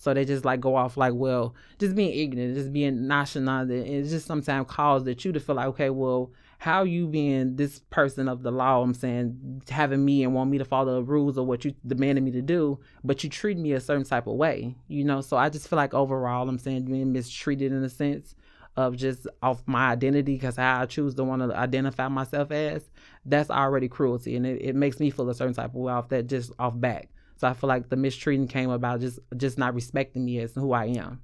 So 0.00 0.14
they 0.14 0.24
just 0.24 0.44
like 0.44 0.60
go 0.60 0.76
off 0.76 0.96
like, 0.96 1.12
well, 1.12 1.56
just 1.80 1.96
being 1.96 2.16
ignorant, 2.16 2.54
just 2.54 2.72
being 2.72 3.08
nonchalant. 3.08 3.68
It 3.70 4.04
just 4.04 4.26
sometimes 4.26 4.68
causes 4.68 5.24
you 5.24 5.32
to 5.32 5.40
feel 5.40 5.56
like, 5.56 5.66
okay, 5.66 5.90
well, 5.90 6.30
how 6.58 6.84
you 6.84 7.08
being 7.08 7.56
this 7.56 7.80
person 7.90 8.28
of 8.28 8.44
the 8.44 8.52
law, 8.52 8.80
I'm 8.80 8.94
saying, 8.94 9.62
having 9.68 10.04
me 10.04 10.22
and 10.22 10.34
want 10.34 10.50
me 10.50 10.58
to 10.58 10.64
follow 10.64 10.94
the 10.94 11.02
rules 11.02 11.36
or 11.36 11.44
what 11.44 11.64
you 11.64 11.74
demanded 11.84 12.22
me 12.22 12.30
to 12.30 12.42
do, 12.42 12.78
but 13.02 13.24
you 13.24 13.30
treat 13.30 13.58
me 13.58 13.72
a 13.72 13.80
certain 13.80 14.04
type 14.04 14.28
of 14.28 14.34
way, 14.34 14.76
you 14.86 15.02
know? 15.02 15.20
So 15.20 15.36
I 15.36 15.48
just 15.48 15.66
feel 15.68 15.76
like 15.76 15.94
overall, 15.94 16.48
I'm 16.48 16.58
saying 16.58 16.84
being 16.84 17.12
mistreated 17.12 17.72
in 17.72 17.82
a 17.82 17.88
sense 17.88 18.36
of 18.76 18.96
just 18.96 19.26
off 19.42 19.64
my 19.66 19.90
identity 19.90 20.34
because 20.34 20.54
how 20.54 20.82
I 20.82 20.86
choose 20.86 21.16
to 21.16 21.24
want 21.24 21.42
to 21.42 21.56
identify 21.56 22.06
myself 22.06 22.52
as, 22.52 22.88
that's 23.24 23.50
already 23.50 23.88
cruelty. 23.88 24.36
And 24.36 24.46
it, 24.46 24.62
it 24.62 24.76
makes 24.76 25.00
me 25.00 25.10
feel 25.10 25.28
a 25.28 25.34
certain 25.34 25.54
type 25.54 25.70
of 25.70 25.74
way 25.74 25.92
off 25.92 26.08
that 26.10 26.28
just 26.28 26.52
off 26.60 26.78
back. 26.78 27.08
So 27.38 27.46
I 27.46 27.54
feel 27.54 27.68
like 27.68 27.88
the 27.88 27.96
mistreating 27.96 28.48
came 28.48 28.70
about 28.70 29.00
just 29.00 29.20
just 29.36 29.58
not 29.58 29.74
respecting 29.74 30.24
me 30.24 30.40
as 30.40 30.54
who 30.54 30.72
I 30.72 30.86
am. 30.86 31.22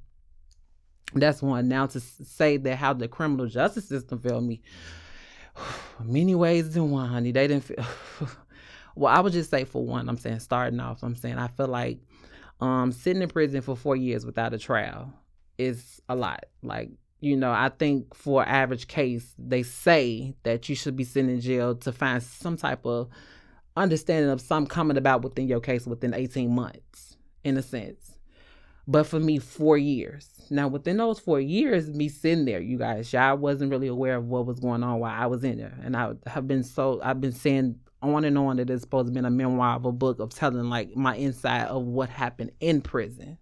That's 1.13 1.43
one. 1.43 1.69
Now 1.69 1.87
to 1.87 2.01
say 2.01 2.57
that 2.57 2.77
how 2.77 2.93
the 2.93 3.09
criminal 3.09 3.47
justice 3.47 3.89
system 3.89 4.21
failed 4.21 4.45
me, 4.45 4.63
many 6.01 6.35
ways 6.35 6.73
than 6.73 6.91
one, 6.91 7.09
honey. 7.09 7.33
They 7.33 7.49
didn't 7.49 7.65
feel. 7.65 7.85
well, 8.95 9.15
I 9.15 9.21
would 9.21 9.33
just 9.33 9.51
say 9.51 9.65
for 9.65 9.85
one, 9.85 10.09
I'm 10.09 10.17
saying 10.17 10.39
starting 10.41 10.79
off, 10.79 11.03
I'm 11.03 11.17
saying 11.17 11.39
I 11.39 11.49
feel 11.49 11.69
like 11.69 11.99
um, 12.61 12.93
sitting 12.93 13.23
in 13.23 13.29
prison 13.29 13.61
for 13.61 13.77
four 13.77 13.97
years 13.97 14.25
without 14.25 14.55
a 14.55 14.59
trial 14.59 15.13
is 15.59 16.01
a 16.09 16.15
lot. 16.15 16.45
Like 16.63 16.91
you 17.21 17.37
know, 17.37 17.51
I 17.51 17.71
think 17.71 18.15
for 18.15 18.47
average 18.47 18.87
case, 18.87 19.35
they 19.37 19.65
say 19.65 20.35
that 20.45 20.69
you 20.69 20.77
should 20.77 20.95
be 20.95 21.05
sitting 21.05 21.31
in 21.31 21.41
jail 21.41 21.75
to 21.75 21.91
find 21.91 22.23
some 22.23 22.57
type 22.57 22.87
of 22.87 23.09
understanding 23.77 24.31
of 24.31 24.41
some 24.41 24.67
coming 24.67 24.97
about 24.97 25.23
within 25.23 25.49
your 25.49 25.61
case 25.61 25.87
within 25.87 26.15
18 26.15 26.55
months, 26.55 27.17
in 27.43 27.57
a 27.57 27.63
sense. 27.63 28.15
But 28.87 29.07
for 29.07 29.19
me, 29.19 29.39
four 29.39 29.79
years. 29.79 30.29
Now, 30.51 30.69
within 30.69 30.99
those 30.99 31.19
four 31.19 31.41
years, 31.41 31.89
me 31.89 32.09
sitting 32.09 32.45
there, 32.45 32.61
you 32.61 32.77
guys, 32.77 33.13
y'all 33.13 33.37
wasn't 33.37 33.71
really 33.71 33.87
aware 33.87 34.17
of 34.17 34.27
what 34.27 34.47
was 34.47 34.61
going 34.61 34.83
on 34.83 35.01
while 35.01 35.15
I 35.15 35.27
was 35.27 35.43
in 35.43 35.57
there. 35.57 35.79
And 35.83 35.97
I 35.97 36.13
have 36.27 36.47
been 36.47 36.63
so, 36.63 37.01
I've 37.03 37.21
been 37.21 37.33
saying 37.33 37.81
on 38.03 38.25
and 38.25 38.37
on 38.37 38.57
that 38.57 38.69
it's 38.69 38.83
supposed 38.83 39.07
to 39.07 39.13
be 39.13 39.27
a 39.27 39.31
memoir 39.31 39.77
of 39.77 39.87
a 39.87 39.93
book 39.93 40.19
of 40.21 40.35
telling 40.35 40.69
like 40.69 40.95
my 40.95 41.17
inside 41.17 41.67
of 41.69 41.85
what 41.85 42.11
happened 42.11 42.51
in 42.61 42.83
prison. 42.83 43.39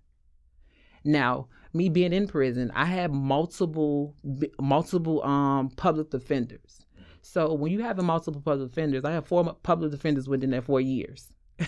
Now, 1.04 1.48
me 1.72 1.88
being 1.88 2.12
in 2.12 2.28
prison, 2.28 2.70
I 2.74 2.84
had 2.84 3.12
multiple, 3.12 4.14
multiple 4.60 5.24
um 5.24 5.70
public 5.70 6.10
defenders. 6.10 6.81
So 7.22 7.54
when 7.54 7.72
you 7.72 7.80
have 7.80 7.98
a 7.98 8.02
multiple 8.02 8.40
public 8.40 8.68
defenders, 8.68 9.04
I 9.04 9.12
have 9.12 9.26
four 9.26 9.56
public 9.62 9.90
defenders 9.90 10.28
within 10.28 10.50
that 10.50 10.64
four 10.64 10.80
years. 10.80 11.32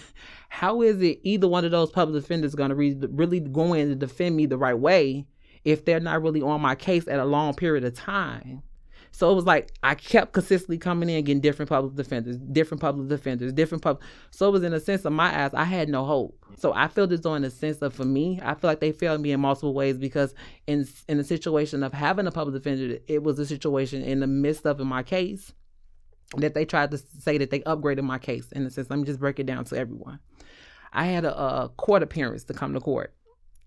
how 0.48 0.82
is 0.82 1.00
it 1.00 1.20
either 1.22 1.48
one 1.48 1.64
of 1.64 1.70
those 1.70 1.90
public 1.90 2.20
defenders 2.20 2.54
going 2.54 2.70
to 2.70 2.74
re- 2.74 2.98
really 3.10 3.40
go 3.40 3.72
in 3.72 3.88
to 3.88 3.94
defend 3.94 4.36
me 4.36 4.46
the 4.46 4.58
right 4.58 4.78
way 4.78 5.26
if 5.64 5.84
they're 5.84 6.00
not 6.00 6.22
really 6.22 6.42
on 6.42 6.60
my 6.60 6.74
case 6.74 7.06
at 7.08 7.20
a 7.20 7.24
long 7.24 7.54
period 7.54 7.84
of 7.84 7.94
time? 7.94 8.62
So 9.14 9.30
it 9.30 9.36
was 9.36 9.44
like 9.44 9.70
I 9.84 9.94
kept 9.94 10.32
consistently 10.32 10.76
coming 10.76 11.08
in 11.08 11.22
getting 11.22 11.40
different 11.40 11.68
public 11.68 11.94
defenders, 11.94 12.36
different 12.36 12.80
public 12.80 13.06
defenders, 13.06 13.52
different 13.52 13.80
public. 13.80 14.04
So 14.32 14.48
it 14.48 14.50
was 14.50 14.64
in 14.64 14.72
a 14.72 14.80
sense 14.80 15.04
of 15.04 15.12
my 15.12 15.44
eyes, 15.44 15.54
I 15.54 15.62
had 15.62 15.88
no 15.88 16.04
hope. 16.04 16.36
So 16.58 16.72
I 16.74 16.88
feel 16.88 17.06
this 17.06 17.24
in 17.24 17.44
a 17.44 17.50
sense 17.50 17.80
of 17.80 17.94
for 17.94 18.04
me, 18.04 18.40
I 18.42 18.54
feel 18.54 18.68
like 18.68 18.80
they 18.80 18.90
failed 18.90 19.20
me 19.20 19.30
in 19.30 19.38
multiple 19.38 19.72
ways 19.72 19.98
because 19.98 20.34
in 20.66 20.88
in 21.06 21.18
the 21.18 21.22
situation 21.22 21.84
of 21.84 21.92
having 21.92 22.26
a 22.26 22.32
public 22.32 22.60
defender, 22.60 22.98
it 23.06 23.22
was 23.22 23.38
a 23.38 23.46
situation 23.46 24.02
in 24.02 24.18
the 24.18 24.26
midst 24.26 24.66
of 24.66 24.80
in 24.80 24.88
my 24.88 25.04
case 25.04 25.52
that 26.36 26.54
they 26.54 26.64
tried 26.64 26.90
to 26.90 26.98
say 26.98 27.38
that 27.38 27.50
they 27.50 27.60
upgraded 27.60 28.02
my 28.02 28.18
case 28.18 28.50
in 28.50 28.66
a 28.66 28.70
sense. 28.70 28.90
Let 28.90 28.98
me 28.98 29.04
just 29.04 29.20
break 29.20 29.38
it 29.38 29.46
down 29.46 29.64
to 29.66 29.76
everyone. 29.76 30.18
I 30.92 31.04
had 31.04 31.24
a, 31.24 31.38
a 31.38 31.68
court 31.76 32.02
appearance 32.02 32.42
to 32.44 32.52
come 32.52 32.74
to 32.74 32.80
court, 32.80 33.14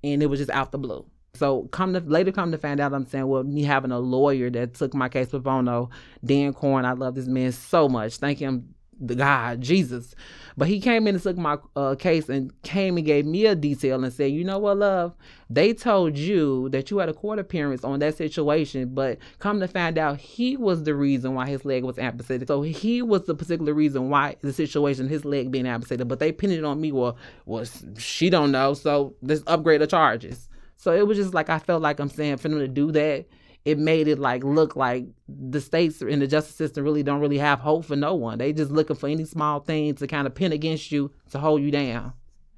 and 0.03 0.21
it 0.21 0.25
was 0.25 0.41
just 0.41 0.51
out 0.51 0.73
the 0.73 0.77
blue. 0.77 1.09
So 1.33 1.63
come 1.71 1.93
to 1.93 1.99
later 1.99 2.31
come 2.31 2.51
to 2.51 2.57
find 2.57 2.79
out, 2.79 2.93
I'm 2.93 3.05
saying, 3.05 3.27
well, 3.27 3.43
me 3.43 3.63
having 3.63 3.91
a 3.91 3.99
lawyer 3.99 4.49
that 4.49 4.73
took 4.73 4.93
my 4.93 5.07
case 5.09 5.29
pro 5.29 5.39
bono, 5.39 5.89
Dan 6.25 6.53
Corn, 6.53 6.85
I 6.85 6.93
love 6.93 7.15
this 7.15 7.27
man 7.27 7.51
so 7.51 7.87
much. 7.87 8.17
Thank 8.17 8.39
him 8.39 8.73
the 8.99 9.15
God, 9.15 9.61
Jesus. 9.61 10.15
But 10.55 10.67
he 10.67 10.79
came 10.79 11.07
in 11.07 11.15
and 11.15 11.23
took 11.23 11.37
my 11.37 11.57
uh, 11.75 11.95
case 11.95 12.29
and 12.29 12.51
came 12.63 12.97
and 12.97 13.05
gave 13.05 13.25
me 13.25 13.45
a 13.45 13.53
detail 13.53 14.03
and 14.03 14.11
said, 14.11 14.31
you 14.31 14.43
know 14.43 14.57
what, 14.57 14.77
love? 14.77 15.15
They 15.49 15.73
told 15.73 16.17
you 16.17 16.69
that 16.69 16.89
you 16.89 16.97
had 16.97 17.09
a 17.09 17.13
court 17.13 17.37
appearance 17.37 17.83
on 17.83 17.99
that 17.99 18.17
situation, 18.17 18.95
but 18.95 19.19
come 19.39 19.59
to 19.59 19.67
find 19.67 19.97
out, 19.97 20.17
he 20.19 20.57
was 20.57 20.83
the 20.83 20.95
reason 20.95 21.35
why 21.35 21.47
his 21.47 21.63
leg 21.63 21.83
was 21.83 21.99
amputated. 21.99 22.47
So 22.47 22.63
he 22.63 23.01
was 23.01 23.25
the 23.25 23.35
particular 23.35 23.73
reason 23.73 24.09
why 24.09 24.35
the 24.41 24.51
situation, 24.51 25.07
his 25.07 25.25
leg 25.25 25.51
being 25.51 25.67
amputated. 25.67 26.07
But 26.07 26.19
they 26.19 26.31
pinned 26.31 26.53
it 26.53 26.63
on 26.63 26.81
me. 26.81 26.91
Well, 26.91 27.17
was 27.45 27.83
well, 27.83 27.93
she 27.99 28.29
don't 28.29 28.51
know. 28.51 28.73
So 28.73 29.15
let's 29.21 29.43
upgrade 29.45 29.81
the 29.81 29.87
charges. 29.87 30.46
So 30.77 30.93
it 30.93 31.05
was 31.05 31.17
just 31.17 31.33
like 31.33 31.49
I 31.49 31.59
felt 31.59 31.81
like 31.81 31.99
I'm 31.99 32.09
saying 32.09 32.37
for 32.37 32.47
them 32.47 32.59
to 32.59 32.67
do 32.67 32.91
that 32.93 33.25
it 33.67 33.77
made 33.77 34.07
it 34.07 34.17
like 34.17 34.45
look 34.45 34.77
like 34.77 35.07
the 35.27 35.59
states 35.59 36.01
and 36.01 36.21
the 36.21 36.27
justice 36.27 36.55
system 36.55 36.85
really 36.85 37.03
don't 37.03 37.19
really 37.19 37.37
have 37.37 37.59
hope 37.59 37.83
for 37.83 37.97
no 37.97 38.15
one. 38.15 38.37
They 38.37 38.53
just 38.53 38.71
looking 38.71 38.95
for 38.95 39.09
any 39.09 39.25
small 39.25 39.59
thing 39.59 39.93
to 39.95 40.07
kind 40.07 40.25
of 40.25 40.33
pin 40.33 40.53
against 40.53 40.89
you 40.89 41.11
to 41.31 41.39
hold 41.39 41.61
you 41.61 41.69
down, 41.69 42.13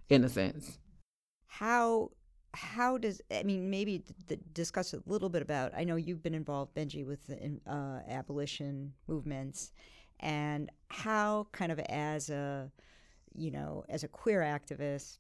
in 0.09 0.23
a 0.23 0.29
sense. 0.29 0.77
How 1.47 2.11
how 2.53 2.99
does 2.99 3.21
I 3.31 3.41
mean 3.41 3.71
maybe 3.71 4.03
discuss 4.53 4.93
a 4.93 5.01
little 5.07 5.29
bit 5.29 5.41
about 5.41 5.71
I 5.75 5.83
know 5.83 5.95
you've 5.95 6.21
been 6.21 6.35
involved 6.35 6.75
Benji 6.75 7.03
with 7.03 7.25
the 7.25 7.59
uh, 7.65 8.01
abolition 8.07 8.93
movements 9.07 9.71
and 10.19 10.69
how 10.89 11.47
kind 11.53 11.71
of 11.71 11.79
as 11.79 12.29
a 12.29 12.71
you 13.33 13.49
know 13.49 13.83
as 13.89 14.03
a 14.03 14.07
queer 14.07 14.41
activist 14.41 15.17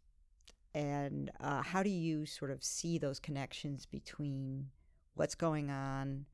and 0.73 1.31
uh, 1.39 1.61
how 1.61 1.83
do 1.83 1.89
you 1.89 2.25
sort 2.25 2.51
of 2.51 2.63
see 2.63 2.97
those 2.97 3.19
connections 3.19 3.85
between 3.85 4.67
what's 5.15 5.35
going 5.35 5.69
on 5.69 6.25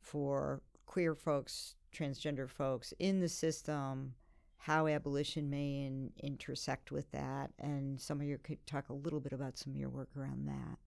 for 0.00 0.62
queer 0.86 1.14
folks, 1.14 1.74
transgender 1.94 2.48
folks 2.48 2.92
in 2.98 3.20
the 3.20 3.28
system, 3.28 4.14
how 4.56 4.86
abolition 4.86 5.50
may 5.50 5.84
in, 5.84 6.10
intersect 6.22 6.90
with 6.90 7.10
that, 7.12 7.50
and 7.58 8.00
some 8.00 8.20
of 8.20 8.26
you 8.26 8.38
could 8.38 8.66
talk 8.66 8.88
a 8.88 8.94
little 8.94 9.20
bit 9.20 9.32
about 9.32 9.58
some 9.58 9.72
of 9.72 9.78
your 9.78 9.90
work 9.90 10.08
around 10.16 10.46
that. 10.46 10.78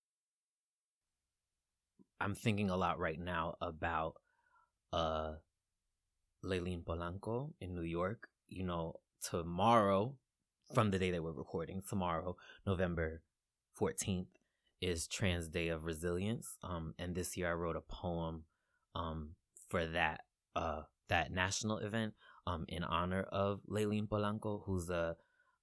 I'm 2.20 2.34
thinking 2.34 2.70
a 2.70 2.77
lot 2.77 3.00
right 3.00 3.20
now 3.20 3.56
about 3.62 4.16
uh 4.92 5.34
Layleen 6.44 6.84
Polanco 6.84 7.54
in 7.60 7.75
New 7.75 7.84
York. 7.84 8.30
You 8.48 8.63
know, 8.63 8.96
tomorrow, 9.22 10.16
from 10.74 10.92
the 10.92 11.00
day 11.00 11.12
that 11.12 11.24
we're 11.24 11.32
recording 11.32 11.82
tomorrow, 11.88 12.36
November 12.66 13.22
14th, 13.80 14.28
is 14.82 15.08
Trans 15.08 15.48
Day 15.48 15.70
of 15.70 15.86
Resilience. 15.86 16.58
Um, 16.64 16.94
and 17.00 17.16
this 17.16 17.38
year 17.38 17.50
I 17.50 17.54
wrote 17.54 17.76
a 17.76 17.82
poem 17.82 18.44
um, 18.96 19.32
for 19.70 19.86
that 19.88 20.22
uh, 20.56 20.82
that 21.10 21.32
national 21.32 21.78
event 21.78 22.14
um, 22.46 22.66
in 22.68 22.84
honor 22.84 23.24
of 23.24 23.62
Layleen 23.70 24.08
Polanco, 24.08 24.64
who's 24.66 24.90
a, 24.90 25.16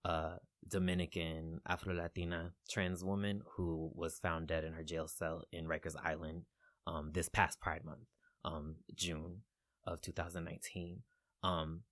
a 0.04 0.34
Dominican 0.66 1.61
Afro 1.66 1.94
Latina 1.94 2.52
trans 2.70 3.04
woman 3.04 3.42
who 3.56 3.90
was 3.94 4.18
found 4.18 4.46
dead 4.46 4.64
in 4.64 4.73
her 4.73 4.82
jail 4.82 5.06
cell 5.06 5.42
in 5.52 5.66
Rikers 5.66 5.96
Island 6.02 6.44
um, 6.87 7.11
this 7.12 7.28
past 7.28 7.61
Pride 7.61 7.84
Month, 7.84 8.06
um, 8.44 8.76
June 8.94 9.42
of 9.87 10.00
2019. 10.00 11.02
Um, 11.42 11.82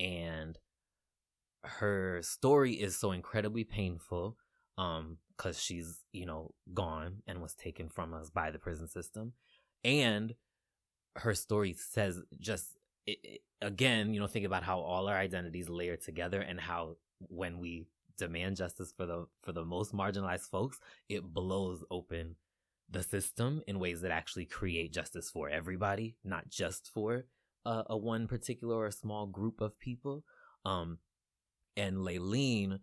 and 0.00 0.58
her 1.64 2.20
story 2.22 2.74
is 2.74 2.96
so 2.96 3.12
incredibly 3.12 3.64
painful 3.64 4.36
um 4.76 5.18
because 5.36 5.60
she's 5.60 6.00
you 6.12 6.26
know 6.26 6.52
gone 6.72 7.22
and 7.26 7.40
was 7.42 7.54
taken 7.54 7.88
from 7.88 8.14
us 8.14 8.30
by 8.30 8.50
the 8.50 8.58
prison 8.58 8.88
system. 8.88 9.32
And 9.82 10.34
her 11.16 11.34
story 11.34 11.74
says 11.74 12.20
just 12.40 12.76
it, 13.06 13.18
it, 13.22 13.40
again 13.60 14.12
you 14.12 14.20
know 14.20 14.26
think 14.26 14.46
about 14.46 14.64
how 14.64 14.80
all 14.80 15.08
our 15.08 15.16
identities 15.16 15.68
layer 15.68 15.96
together 15.96 16.40
and 16.40 16.60
how 16.60 16.96
when 17.28 17.58
we 17.58 17.86
demand 18.18 18.56
justice 18.56 18.92
for 18.96 19.06
the 19.06 19.26
for 19.42 19.52
the 19.52 19.64
most 19.64 19.92
marginalized 19.92 20.48
folks 20.50 20.78
it 21.08 21.22
blows 21.22 21.84
open 21.90 22.36
the 22.90 23.02
system 23.02 23.62
in 23.66 23.78
ways 23.78 24.00
that 24.00 24.10
actually 24.10 24.44
create 24.44 24.92
justice 24.92 25.30
for 25.30 25.48
everybody 25.48 26.16
not 26.24 26.48
just 26.48 26.90
for 26.92 27.24
a, 27.64 27.84
a 27.90 27.96
one 27.96 28.26
particular 28.26 28.76
or 28.76 28.90
small 28.90 29.26
group 29.26 29.60
of 29.60 29.78
people. 29.78 30.24
Um 30.64 30.98
and 31.76 31.96
Layleen 31.98 32.78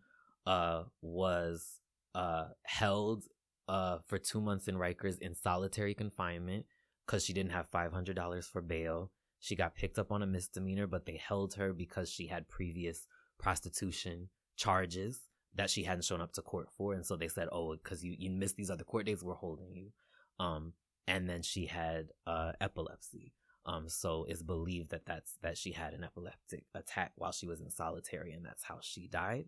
uh 0.46 0.84
was 1.02 1.80
uh 2.16 2.48
held 2.64 3.26
uh 3.68 4.00
for 4.08 4.18
two 4.18 4.42
months 4.42 4.68
in 4.68 4.76
Rikers 4.76 5.20
in 5.20 5.36
solitary 5.36 5.94
confinement 5.94 6.66
because 7.06 7.24
she 7.26 7.34
didn't 7.34 7.52
have 7.52 7.68
five 7.70 7.92
hundred 7.92 8.16
dollars 8.16 8.48
for 8.48 8.62
bail. 8.62 9.12
She 9.40 9.56
got 9.56 9.76
picked 9.76 9.98
up 9.98 10.12
on 10.12 10.22
a 10.22 10.28
misdemeanor, 10.28 10.88
but 10.88 11.06
they 11.06 11.18
held 11.18 11.56
her 11.56 11.74
because 11.74 12.10
she 12.12 12.28
had 12.28 12.48
previous 12.48 13.08
prostitution 13.40 14.30
charges 14.56 15.22
that 15.56 15.70
she 15.70 15.84
hadn't 15.84 16.06
shown 16.06 16.22
up 16.22 16.32
to 16.34 16.42
court 16.42 16.70
for, 16.78 16.94
and 16.94 17.06
so 17.06 17.16
they 17.16 17.28
said, 17.28 17.50
"Oh, 17.52 17.76
because 17.76 18.04
you 18.04 18.16
you 18.18 18.30
missed 18.30 18.56
these 18.56 18.70
other 18.70 18.84
court 18.84 19.06
days, 19.06 19.24
we're 19.24 19.34
holding 19.34 19.74
you." 19.76 19.92
Um, 20.40 20.74
and 21.08 21.28
then 21.28 21.42
she 21.42 21.66
had 21.66 22.10
uh 22.26 22.54
epilepsy. 22.62 23.34
Um, 23.66 23.90
so 23.90 24.26
it's 24.28 24.42
believed 24.42 24.90
that 24.90 25.06
that's 25.06 25.34
that 25.44 25.58
she 25.58 25.72
had 25.72 25.94
an 25.94 26.04
epileptic 26.04 26.66
attack 26.74 27.12
while 27.16 27.32
she 27.32 27.46
was 27.46 27.62
in 27.62 27.70
solitary, 27.70 28.34
and 28.34 28.46
that's 28.46 28.64
how 28.64 28.80
she 28.82 29.08
died. 29.08 29.46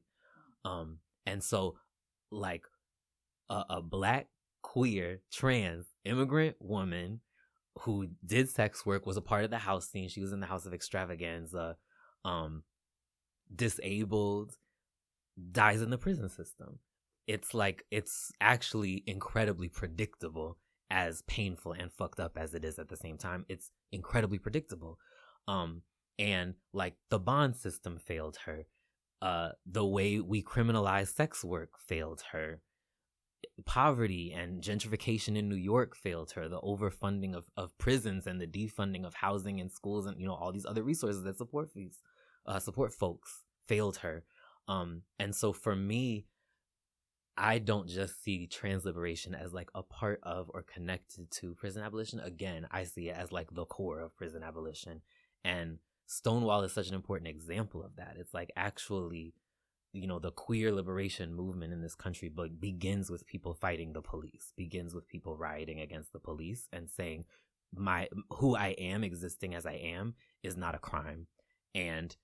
Um, 0.65 0.99
and 1.25 1.43
so 1.43 1.77
like 2.31 2.65
a, 3.49 3.63
a 3.69 3.81
black 3.81 4.27
queer 4.61 5.21
trans 5.31 5.85
immigrant 6.05 6.55
woman 6.59 7.21
who 7.79 8.07
did 8.25 8.49
sex 8.49 8.85
work 8.85 9.05
was 9.05 9.17
a 9.17 9.21
part 9.21 9.43
of 9.43 9.49
the 9.49 9.57
house 9.57 9.89
scene. 9.89 10.09
She 10.09 10.21
was 10.21 10.31
in 10.31 10.39
the 10.39 10.45
house 10.45 10.65
of 10.65 10.73
Xtravaganza, 10.73 11.75
um, 12.23 12.63
disabled, 13.53 14.57
dies 15.51 15.81
in 15.81 15.89
the 15.89 15.97
prison 15.97 16.29
system. 16.29 16.79
It's 17.25 17.53
like 17.53 17.85
it's 17.89 18.31
actually 18.41 19.03
incredibly 19.07 19.69
predictable 19.69 20.57
as 20.93 21.23
painful 21.23 21.71
and 21.71 21.91
fucked 21.91 22.19
up 22.19 22.37
as 22.37 22.53
it 22.53 22.63
is 22.63 22.77
at 22.77 22.87
the 22.87 22.95
same 22.95 23.17
time. 23.17 23.45
It's 23.49 23.71
incredibly 23.91 24.37
predictable. 24.37 24.99
Um, 25.47 25.81
and 26.19 26.53
like 26.71 26.93
the 27.09 27.17
bond 27.17 27.55
system 27.57 27.97
failed 27.97 28.37
her. 28.45 28.67
Uh, 29.19 29.49
the 29.65 29.85
way 29.85 30.19
we 30.19 30.43
criminalize 30.43 31.07
sex 31.07 31.43
work 31.43 31.79
failed 31.79 32.21
her. 32.31 32.61
Poverty 33.65 34.31
and 34.31 34.61
gentrification 34.61 35.35
in 35.35 35.49
New 35.49 35.55
York 35.55 35.95
failed 35.95 36.31
her. 36.33 36.47
The 36.47 36.61
overfunding 36.61 37.33
of, 37.33 37.45
of 37.57 37.75
prisons 37.79 38.27
and 38.27 38.39
the 38.39 38.47
defunding 38.47 39.03
of 39.03 39.15
housing 39.15 39.59
and 39.59 39.71
schools 39.71 40.05
and 40.05 40.19
you 40.19 40.27
know 40.27 40.35
all 40.35 40.51
these 40.51 40.65
other 40.65 40.83
resources 40.83 41.23
that 41.23 41.37
support 41.37 41.73
these 41.73 41.99
uh, 42.45 42.59
support 42.59 42.93
folks 42.93 43.41
failed 43.67 43.97
her. 43.97 44.23
Um, 44.67 45.01
and 45.17 45.35
so 45.35 45.53
for 45.53 45.75
me, 45.75 46.27
I 47.35 47.57
don't 47.57 47.87
just 47.87 48.23
see 48.23 48.45
trans 48.47 48.85
liberation 48.85 49.33
as 49.33 49.53
like 49.53 49.69
a 49.73 49.81
part 49.81 50.19
of 50.23 50.51
or 50.53 50.61
connected 50.61 51.31
to 51.31 51.55
prison 51.55 51.83
abolition. 51.83 52.19
Again, 52.19 52.67
I 52.71 52.83
see 52.83 53.09
it 53.09 53.17
as 53.17 53.31
like 53.31 53.53
the 53.53 53.65
core 53.65 53.99
of 53.99 54.15
prison 54.15 54.43
abolition. 54.43 55.01
And 55.43 55.79
Stonewall 56.05 56.61
is 56.61 56.73
such 56.73 56.89
an 56.89 56.95
important 56.95 57.29
example 57.29 57.83
of 57.83 57.95
that. 57.95 58.17
It's 58.19 58.33
like 58.33 58.51
actually, 58.55 59.33
you 59.93 60.05
know, 60.05 60.19
the 60.19 60.31
queer 60.31 60.71
liberation 60.71 61.33
movement 61.33 61.73
in 61.73 61.81
this 61.81 61.95
country 61.95 62.29
but 62.29 62.61
begins 62.61 63.09
with 63.09 63.25
people 63.25 63.55
fighting 63.55 63.93
the 63.93 64.01
police, 64.01 64.53
begins 64.55 64.93
with 64.93 65.07
people 65.07 65.35
rioting 65.35 65.79
against 65.79 66.13
the 66.13 66.19
police 66.19 66.67
and 66.71 66.89
saying, 66.89 67.25
my 67.75 68.07
who 68.29 68.55
I 68.55 68.69
am 68.69 69.03
existing 69.03 69.55
as 69.55 69.65
I 69.65 69.73
am 69.73 70.13
is 70.43 70.55
not 70.55 70.75
a 70.75 70.79
crime. 70.79 71.25
And 71.73 72.15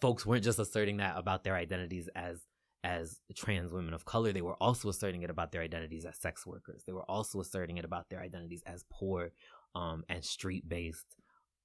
folks 0.00 0.24
weren't 0.24 0.44
just 0.44 0.58
asserting 0.58 0.98
that 0.98 1.18
about 1.18 1.44
their 1.44 1.54
identities 1.54 2.08
as 2.14 2.40
as 2.84 3.20
trans 3.34 3.72
women 3.72 3.94
of 3.94 4.04
color, 4.04 4.32
they 4.32 4.42
were 4.42 4.54
also 4.54 4.88
asserting 4.88 5.22
it 5.22 5.30
about 5.30 5.52
their 5.52 5.62
identities 5.62 6.04
as 6.04 6.16
sex 6.18 6.46
workers. 6.46 6.82
They 6.86 6.92
were 6.92 7.08
also 7.10 7.40
asserting 7.40 7.78
it 7.78 7.84
about 7.84 8.08
their 8.08 8.20
identities 8.20 8.62
as 8.66 8.84
poor 8.90 9.30
um, 9.74 10.04
and 10.08 10.24
street 10.24 10.68
based 10.68 11.16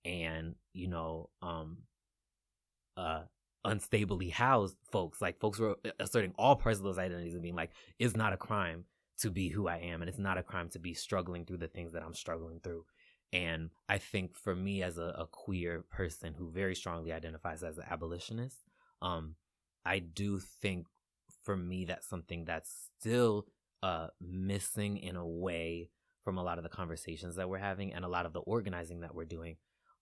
and, 0.03 0.55
you 0.73 0.87
know, 0.87 1.29
um, 1.41 1.77
uh, 2.97 3.21
unstably 3.65 4.31
housed 4.31 4.77
folks. 4.91 5.21
Like 5.21 5.39
folks 5.39 5.59
were 5.59 5.77
asserting 5.99 6.33
all 6.37 6.55
parts 6.55 6.79
of 6.79 6.83
those 6.83 6.97
identities 6.97 7.33
and 7.33 7.43
being 7.43 7.55
like, 7.55 7.71
it's 7.99 8.15
not 8.15 8.33
a 8.33 8.37
crime 8.37 8.85
to 9.19 9.29
be 9.29 9.49
who 9.49 9.67
I 9.67 9.77
am. 9.77 10.01
And 10.01 10.09
it's 10.09 10.17
not 10.19 10.37
a 10.37 10.43
crime 10.43 10.69
to 10.69 10.79
be 10.79 10.93
struggling 10.93 11.45
through 11.45 11.59
the 11.59 11.67
things 11.67 11.93
that 11.93 12.03
I'm 12.03 12.15
struggling 12.15 12.59
through. 12.59 12.85
And 13.33 13.69
I 13.87 13.97
think 13.97 14.35
for 14.35 14.55
me 14.55 14.83
as 14.83 14.97
a, 14.97 15.15
a 15.17 15.27
queer 15.29 15.85
person 15.89 16.33
who 16.33 16.51
very 16.51 16.75
strongly 16.75 17.13
identifies 17.13 17.63
as 17.63 17.77
an 17.77 17.85
abolitionist, 17.89 18.57
um, 19.01 19.35
I 19.85 19.99
do 19.99 20.39
think 20.39 20.87
for 21.43 21.55
me 21.57 21.85
that's 21.85 22.07
something 22.07 22.45
that's 22.45 22.89
still 22.99 23.45
uh 23.83 24.07
missing 24.19 24.97
in 24.97 25.15
a 25.15 25.25
way 25.25 25.89
from 26.23 26.37
a 26.37 26.43
lot 26.43 26.57
of 26.57 26.63
the 26.63 26.69
conversations 26.69 27.35
that 27.35 27.49
we're 27.49 27.57
having 27.57 27.93
and 27.93 28.05
a 28.05 28.09
lot 28.09 28.25
of 28.25 28.33
the 28.33 28.41
organizing 28.41 29.01
that 29.01 29.13
we're 29.15 29.25
doing 29.25 29.55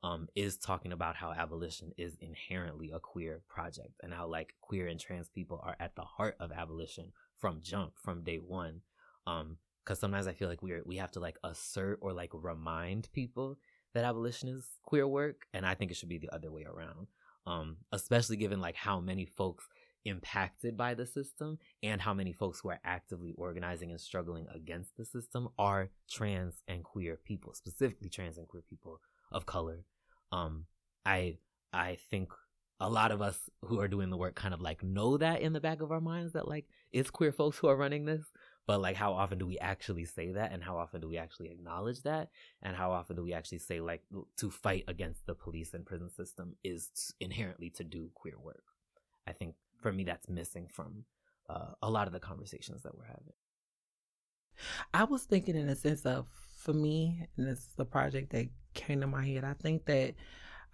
um 0.04 0.28
is 0.36 0.58
talking 0.58 0.92
about 0.92 1.16
how 1.16 1.32
abolition 1.32 1.92
is 1.98 2.16
inherently 2.20 2.92
a 2.94 3.00
queer 3.00 3.42
project 3.48 3.94
and 4.02 4.14
how 4.14 4.28
like 4.28 4.54
queer 4.62 4.88
and 4.88 5.00
trans 5.00 5.30
people 5.30 5.60
are 5.64 5.76
at 5.80 5.96
the 5.96 6.02
heart 6.02 6.36
of 6.40 6.52
abolition 6.52 7.12
from 7.40 7.60
jump 7.62 7.94
from 8.02 8.24
day 8.24 8.38
one 8.38 8.82
um 9.28 9.58
because 9.84 10.00
sometimes 10.00 10.28
i 10.28 10.34
feel 10.34 10.50
like 10.50 10.62
we're 10.62 10.84
we 10.86 10.98
have 10.98 11.12
to 11.12 11.20
like 11.20 11.38
assert 11.44 12.00
or 12.02 12.14
like 12.14 12.32
remind 12.34 13.12
people 13.14 13.58
that 13.94 14.04
abolition 14.04 14.50
is 14.50 14.68
queer 14.84 15.08
work 15.08 15.46
and 15.54 15.66
i 15.66 15.74
think 15.74 15.92
it 15.92 15.98
should 15.98 16.10
be 16.10 16.18
the 16.18 16.34
other 16.34 16.52
way 16.52 16.64
around 16.64 17.08
um 17.48 17.78
especially 17.92 18.38
given 18.38 18.62
like 18.62 18.76
how 18.76 19.00
many 19.00 19.26
folks 19.26 19.68
impacted 20.10 20.76
by 20.76 20.94
the 20.94 21.06
system 21.06 21.58
and 21.82 22.02
how 22.02 22.14
many 22.14 22.34
folks 22.34 22.60
who 22.60 22.70
are 22.70 22.80
actively 22.84 23.34
organizing 23.38 23.92
and 23.92 24.02
struggling 24.02 24.48
against 24.54 24.98
the 24.98 25.06
system 25.06 25.48
are 25.58 25.90
trans 26.10 26.62
and 26.68 26.84
queer 26.84 27.18
people, 27.24 27.54
specifically 27.54 28.10
trans 28.10 28.38
and 28.38 28.48
queer 28.48 28.64
people 28.70 29.00
of 29.32 29.46
color. 29.46 29.86
Um, 30.32 30.66
I 31.06 31.38
I 31.72 31.98
think 32.10 32.32
a 32.80 32.90
lot 32.90 33.12
of 33.12 33.22
us 33.22 33.38
who 33.62 33.80
are 33.80 33.88
doing 33.88 34.10
the 34.10 34.18
work 34.18 34.36
kind 34.36 34.54
of 34.54 34.62
like 34.62 34.84
know 34.84 35.18
that 35.18 35.42
in 35.42 35.54
the 35.54 35.60
back 35.60 35.82
of 35.82 35.92
our 35.92 36.02
minds 36.02 36.34
that 36.34 36.48
like 36.48 36.66
it's 36.92 37.10
queer 37.10 37.32
folks 37.32 37.58
who 37.58 37.68
are 37.68 37.76
running 37.76 38.06
this, 38.06 38.26
but 38.66 38.82
like 38.82 38.96
how 38.96 39.14
often 39.14 39.38
do 39.38 39.46
we 39.46 39.58
actually 39.60 40.06
say 40.06 40.32
that 40.32 40.52
and 40.52 40.64
how 40.64 40.78
often 40.78 41.02
do 41.02 41.10
we 41.10 41.18
actually 41.18 41.50
acknowledge 41.50 42.02
that 42.04 42.30
and 42.62 42.76
how 42.76 42.92
often 42.92 43.16
do 43.16 43.24
we 43.24 43.34
actually 43.34 43.60
say 43.60 43.80
like 43.80 44.02
to 44.38 44.50
fight 44.50 44.86
against 44.88 45.26
the 45.26 45.36
police 45.36 45.74
and 45.74 45.86
prison 45.86 46.10
system 46.10 46.56
is 46.64 46.90
inherently 47.20 47.70
to 47.70 47.84
do 47.84 48.10
queer 48.14 48.40
work. 48.40 48.64
I 49.28 49.34
think 49.34 49.56
for 49.82 49.92
me 49.92 50.04
that's 50.04 50.30
missing 50.30 50.68
from 50.72 51.06
uh, 51.50 51.74
a 51.82 51.90
lot 51.90 52.08
of 52.08 52.14
the 52.14 52.20
conversations 52.20 52.84
that 52.84 52.96
we're 52.98 53.06
having. 53.06 53.34
I 54.94 55.06
was 55.06 55.24
thinking 55.24 55.56
in 55.56 55.70
a 55.70 55.76
sense 55.76 56.06
of 56.06 56.28
for 56.58 56.74
me, 56.74 57.28
and 57.38 57.48
this 57.48 57.60
is 57.60 57.74
the 57.78 57.86
project 57.86 58.32
that 58.32 58.48
came 58.74 59.02
to 59.02 59.08
my 59.08 59.26
head. 59.26 59.44
I 59.44 59.54
think 59.54 59.86
that 59.86 60.16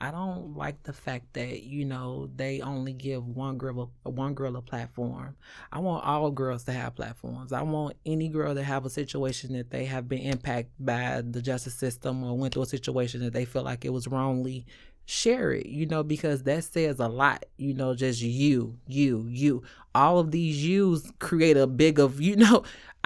I 0.01 0.11
don't 0.11 0.57
like 0.57 0.83
the 0.83 0.91
fact 0.91 1.33
that 1.33 1.63
you 1.63 1.85
know 1.85 2.29
they 2.35 2.59
only 2.59 2.91
give 2.91 3.25
one 3.25 3.57
girl 3.57 3.91
a, 4.05 4.09
one 4.09 4.33
girl 4.33 4.57
a 4.57 4.61
platform. 4.61 5.37
I 5.71 5.79
want 5.79 6.05
all 6.05 6.31
girls 6.31 6.65
to 6.65 6.73
have 6.73 6.95
platforms. 6.95 7.53
I 7.53 7.61
want 7.61 7.95
any 8.05 8.27
girl 8.27 8.53
to 8.55 8.63
have 8.63 8.85
a 8.85 8.89
situation 8.89 9.53
that 9.53 9.69
they 9.69 9.85
have 9.85 10.09
been 10.09 10.19
impacted 10.19 10.73
by 10.79 11.21
the 11.21 11.41
justice 11.41 11.75
system 11.75 12.23
or 12.23 12.37
went 12.37 12.53
through 12.53 12.63
a 12.63 12.67
situation 12.67 13.21
that 13.21 13.33
they 13.33 13.45
feel 13.45 13.63
like 13.63 13.85
it 13.85 13.93
was 13.93 14.07
wrongly 14.07 14.65
share 15.05 15.51
it, 15.51 15.67
you 15.67 15.85
know, 15.85 16.03
because 16.03 16.43
that 16.43 16.63
says 16.63 16.99
a 16.99 17.07
lot, 17.07 17.45
you 17.57 17.73
know, 17.73 17.93
just 17.93 18.21
you, 18.21 18.77
you, 18.87 19.25
you. 19.29 19.63
All 19.93 20.19
of 20.19 20.31
these 20.31 20.65
yous 20.65 21.11
create 21.19 21.57
a 21.57 21.67
big 21.67 21.99
of, 21.99 22.19
you 22.21 22.35
know, 22.35 22.63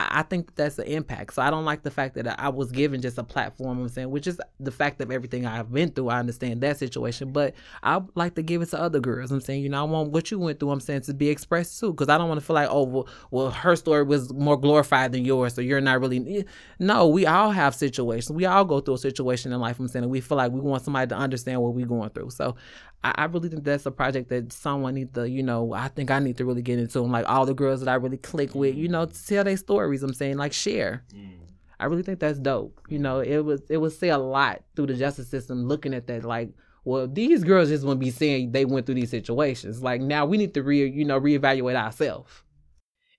I 0.09 0.23
think 0.23 0.55
that's 0.55 0.75
the 0.75 0.89
impact. 0.91 1.33
So 1.33 1.41
I 1.41 1.49
don't 1.49 1.65
like 1.65 1.83
the 1.83 1.91
fact 1.91 2.15
that 2.15 2.39
I 2.39 2.49
was 2.49 2.71
given 2.71 3.01
just 3.01 3.17
a 3.17 3.23
platform. 3.23 3.79
I'm 3.79 3.89
saying, 3.89 4.09
which 4.09 4.27
is 4.27 4.39
the 4.59 4.71
fact 4.71 5.01
of 5.01 5.11
everything 5.11 5.45
I've 5.45 5.71
been 5.71 5.91
through. 5.91 6.09
I 6.09 6.19
understand 6.19 6.61
that 6.61 6.77
situation, 6.77 7.31
but 7.31 7.53
I 7.83 8.01
like 8.15 8.35
to 8.35 8.41
give 8.41 8.61
it 8.61 8.67
to 8.67 8.79
other 8.79 8.99
girls. 8.99 9.31
I'm 9.31 9.41
saying, 9.41 9.63
you 9.63 9.69
know, 9.69 9.81
I 9.81 9.83
want 9.83 10.11
what 10.11 10.31
you 10.31 10.39
went 10.39 10.59
through. 10.59 10.71
I'm 10.71 10.79
saying 10.79 11.01
to 11.01 11.13
be 11.13 11.29
expressed 11.29 11.79
too, 11.79 11.91
because 11.91 12.09
I 12.09 12.17
don't 12.17 12.27
want 12.27 12.39
to 12.39 12.45
feel 12.45 12.55
like, 12.55 12.69
oh, 12.71 12.83
well, 12.83 13.07
well, 13.31 13.51
her 13.51 13.75
story 13.75 14.03
was 14.03 14.33
more 14.33 14.57
glorified 14.57 15.11
than 15.11 15.25
yours, 15.25 15.53
so 15.53 15.61
you're 15.61 15.81
not 15.81 15.99
really. 15.99 16.39
Eh. 16.39 16.43
No, 16.79 17.07
we 17.07 17.25
all 17.25 17.51
have 17.51 17.75
situations. 17.75 18.31
We 18.31 18.45
all 18.45 18.65
go 18.65 18.79
through 18.79 18.95
a 18.95 18.99
situation 18.99 19.51
in 19.51 19.59
life. 19.59 19.79
I'm 19.79 19.87
saying, 19.87 20.07
we 20.09 20.21
feel 20.21 20.37
like 20.37 20.51
we 20.51 20.59
want 20.59 20.83
somebody 20.83 21.07
to 21.09 21.15
understand 21.15 21.61
what 21.61 21.73
we're 21.73 21.85
going 21.85 22.09
through. 22.11 22.29
So 22.31 22.55
I, 23.03 23.13
I 23.17 23.25
really 23.25 23.49
think 23.49 23.63
that's 23.63 23.85
a 23.85 23.91
project 23.91 24.29
that 24.29 24.51
someone 24.51 24.95
needs 24.95 25.13
to, 25.13 25.29
you 25.29 25.43
know, 25.43 25.73
I 25.73 25.87
think 25.87 26.11
I 26.11 26.19
need 26.19 26.37
to 26.37 26.45
really 26.45 26.61
get 26.61 26.79
into. 26.79 27.01
And 27.01 27.11
like 27.11 27.27
all 27.29 27.45
the 27.45 27.53
girls 27.53 27.79
that 27.81 27.89
I 27.89 27.95
really 27.95 28.17
click 28.17 28.53
with, 28.53 28.75
you 28.75 28.87
know, 28.87 29.05
to 29.05 29.25
tell 29.25 29.43
their 29.43 29.57
stories. 29.57 30.03
I'm 30.03 30.13
saying 30.13 30.37
like 30.37 30.53
share. 30.53 31.03
Mm. 31.13 31.39
I 31.79 31.85
really 31.85 32.03
think 32.03 32.19
that's 32.19 32.39
dope. 32.39 32.81
You 32.89 32.99
know, 32.99 33.19
it 33.19 33.39
was 33.39 33.61
it 33.69 33.77
would 33.77 33.93
say 33.93 34.09
a 34.09 34.17
lot 34.17 34.63
through 34.75 34.87
the 34.87 34.95
justice 34.95 35.29
system 35.29 35.65
looking 35.67 35.93
at 35.93 36.07
that 36.07 36.23
like 36.25 36.49
well, 36.85 37.07
these 37.07 37.43
girls 37.43 37.69
just 37.69 37.85
want 37.85 37.99
to 37.99 38.05
be 38.05 38.11
saying 38.11 38.51
they 38.51 38.65
went 38.65 38.85
through 38.85 38.95
these 38.95 39.11
situations. 39.11 39.83
Like 39.83 40.01
now 40.01 40.25
we 40.25 40.37
need 40.37 40.53
to 40.55 40.63
re 40.63 40.89
you 40.89 41.05
know 41.05 41.19
reevaluate 41.19 41.75
ourselves. 41.75 42.43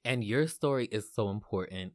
And 0.05 0.25
your 0.25 0.47
story 0.47 0.87
is 0.87 1.11
so 1.13 1.31
important. 1.31 1.93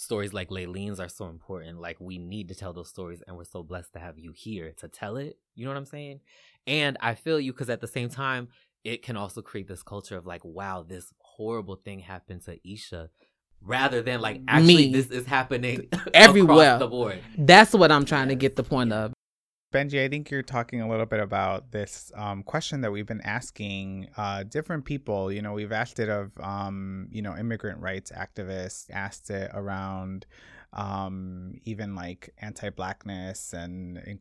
Stories 0.00 0.32
like 0.32 0.48
Layleen's 0.48 1.00
are 1.00 1.08
so 1.08 1.26
important. 1.26 1.80
Like 1.80 1.96
we 1.98 2.18
need 2.18 2.46
to 2.50 2.54
tell 2.54 2.72
those 2.72 2.88
stories, 2.88 3.20
and 3.26 3.36
we're 3.36 3.42
so 3.42 3.64
blessed 3.64 3.94
to 3.94 3.98
have 3.98 4.16
you 4.16 4.30
here 4.30 4.72
to 4.76 4.86
tell 4.86 5.16
it. 5.16 5.38
You 5.56 5.64
know 5.64 5.72
what 5.72 5.76
I'm 5.76 5.86
saying? 5.86 6.20
And 6.68 6.96
I 7.00 7.16
feel 7.16 7.40
you 7.40 7.52
because 7.52 7.68
at 7.68 7.80
the 7.80 7.88
same 7.88 8.08
time, 8.08 8.46
it 8.84 9.02
can 9.02 9.16
also 9.16 9.42
create 9.42 9.66
this 9.66 9.82
culture 9.82 10.16
of 10.16 10.24
like, 10.24 10.44
wow, 10.44 10.84
this 10.88 11.12
horrible 11.18 11.74
thing 11.74 11.98
happened 11.98 12.44
to 12.44 12.60
Eisha 12.64 13.08
rather 13.60 14.00
than 14.00 14.20
like 14.20 14.40
actually 14.46 14.76
Me. 14.86 14.92
this 14.92 15.08
is 15.08 15.26
happening 15.26 15.88
everywhere 16.14 16.78
the 16.78 16.86
board. 16.86 17.18
That's 17.36 17.72
what 17.72 17.90
I'm 17.90 18.04
trying 18.04 18.28
to 18.28 18.36
get 18.36 18.54
the 18.54 18.62
point 18.62 18.92
of. 18.92 19.12
Benji, 19.70 20.02
I 20.02 20.08
think 20.08 20.30
you're 20.30 20.42
talking 20.42 20.80
a 20.80 20.88
little 20.88 21.04
bit 21.04 21.20
about 21.20 21.72
this 21.72 22.10
um, 22.14 22.42
question 22.42 22.80
that 22.80 22.90
we've 22.90 23.06
been 23.06 23.20
asking 23.20 24.08
uh, 24.16 24.44
different 24.44 24.86
people. 24.86 25.30
You 25.30 25.42
know, 25.42 25.52
we've 25.52 25.72
asked 25.72 25.98
it 25.98 26.08
of, 26.08 26.32
um, 26.40 27.08
you 27.10 27.20
know, 27.20 27.36
immigrant 27.36 27.80
rights 27.80 28.10
activists, 28.10 28.88
asked 28.90 29.28
it 29.28 29.50
around 29.52 30.24
um, 30.72 31.60
even 31.64 31.94
like 31.94 32.30
anti-blackness 32.38 33.52
and 33.52 34.18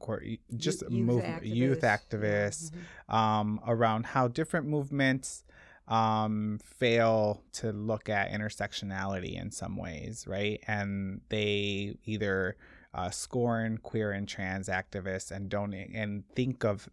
just 0.58 0.82
youth, 0.82 0.92
move- 0.92 1.24
activists. 1.24 1.56
youth 1.56 1.82
activists 1.82 2.72
mm-hmm. 2.72 3.16
um, 3.16 3.62
around 3.66 4.06
how 4.08 4.28
different 4.28 4.68
movements 4.68 5.46
um, 5.88 6.60
fail 6.62 7.42
to 7.54 7.72
look 7.72 8.10
at 8.10 8.32
intersectionality 8.32 9.40
in 9.42 9.52
some 9.52 9.78
ways, 9.78 10.26
right? 10.28 10.62
And 10.68 11.22
they 11.30 11.96
either 12.04 12.58
uh, 12.98 13.12
scorn 13.12 13.78
queer 13.78 14.12
and 14.12 14.28
trans 14.28 14.68
activists 14.68 15.32
and 15.32 15.50
don't 15.50 15.74
and 15.74 16.24
think 16.36 16.66
of 16.66 16.90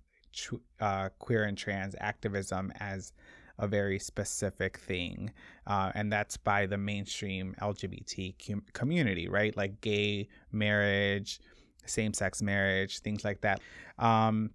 uh, 0.81 1.09
queer 1.19 1.45
and 1.45 1.57
trans 1.57 1.95
activism 1.99 2.73
as 2.79 3.13
a 3.59 3.69
very 3.69 3.99
specific 3.99 4.79
thing, 4.79 5.33
uh, 5.67 5.93
and 5.95 6.13
that's 6.13 6.37
by 6.37 6.67
the 6.67 6.77
mainstream 6.77 7.55
LGBT 7.61 8.35
com- 8.45 8.65
community, 8.73 9.29
right? 9.29 9.57
Like 9.57 9.81
gay 9.81 10.29
marriage, 10.51 11.41
same 11.87 12.13
sex 12.13 12.43
marriage, 12.43 12.99
things 12.99 13.25
like 13.25 13.41
that. 13.43 13.61
Um, 13.99 14.51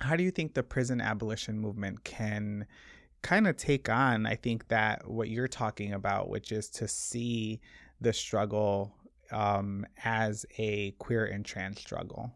how 0.00 0.16
do 0.16 0.24
you 0.24 0.30
think 0.30 0.54
the 0.54 0.62
prison 0.62 1.00
abolition 1.00 1.58
movement 1.58 2.02
can 2.04 2.66
kind 3.22 3.46
of 3.46 3.56
take 3.56 3.88
on, 3.88 4.26
I 4.26 4.34
think, 4.34 4.68
that 4.68 5.08
what 5.08 5.28
you're 5.28 5.48
talking 5.48 5.92
about, 5.92 6.28
which 6.28 6.52
is 6.52 6.68
to 6.70 6.88
see 6.88 7.60
the 8.00 8.12
struggle 8.12 8.94
um, 9.32 9.86
as 10.04 10.46
a 10.58 10.92
queer 10.92 11.26
and 11.26 11.44
trans 11.44 11.80
struggle? 11.80 12.32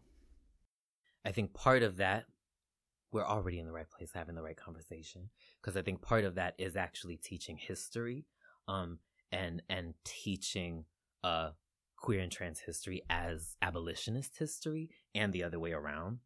I 1.25 1.31
think 1.31 1.53
part 1.53 1.83
of 1.83 1.97
that, 1.97 2.25
we're 3.11 3.25
already 3.25 3.59
in 3.59 3.65
the 3.65 3.71
right 3.71 3.89
place 3.89 4.11
having 4.13 4.35
the 4.35 4.41
right 4.43 4.57
conversation 4.57 5.29
because 5.61 5.77
I 5.77 5.81
think 5.81 6.01
part 6.01 6.25
of 6.25 6.35
that 6.35 6.53
is 6.57 6.75
actually 6.75 7.17
teaching 7.17 7.57
history, 7.57 8.25
um, 8.67 8.99
and 9.31 9.61
and 9.69 9.93
teaching 10.03 10.85
uh 11.23 11.51
queer 11.97 12.19
and 12.19 12.31
trans 12.31 12.59
history 12.59 13.01
as 13.09 13.55
abolitionist 13.61 14.37
history, 14.37 14.89
and 15.15 15.33
the 15.33 15.43
other 15.43 15.59
way 15.59 15.71
around. 15.71 16.19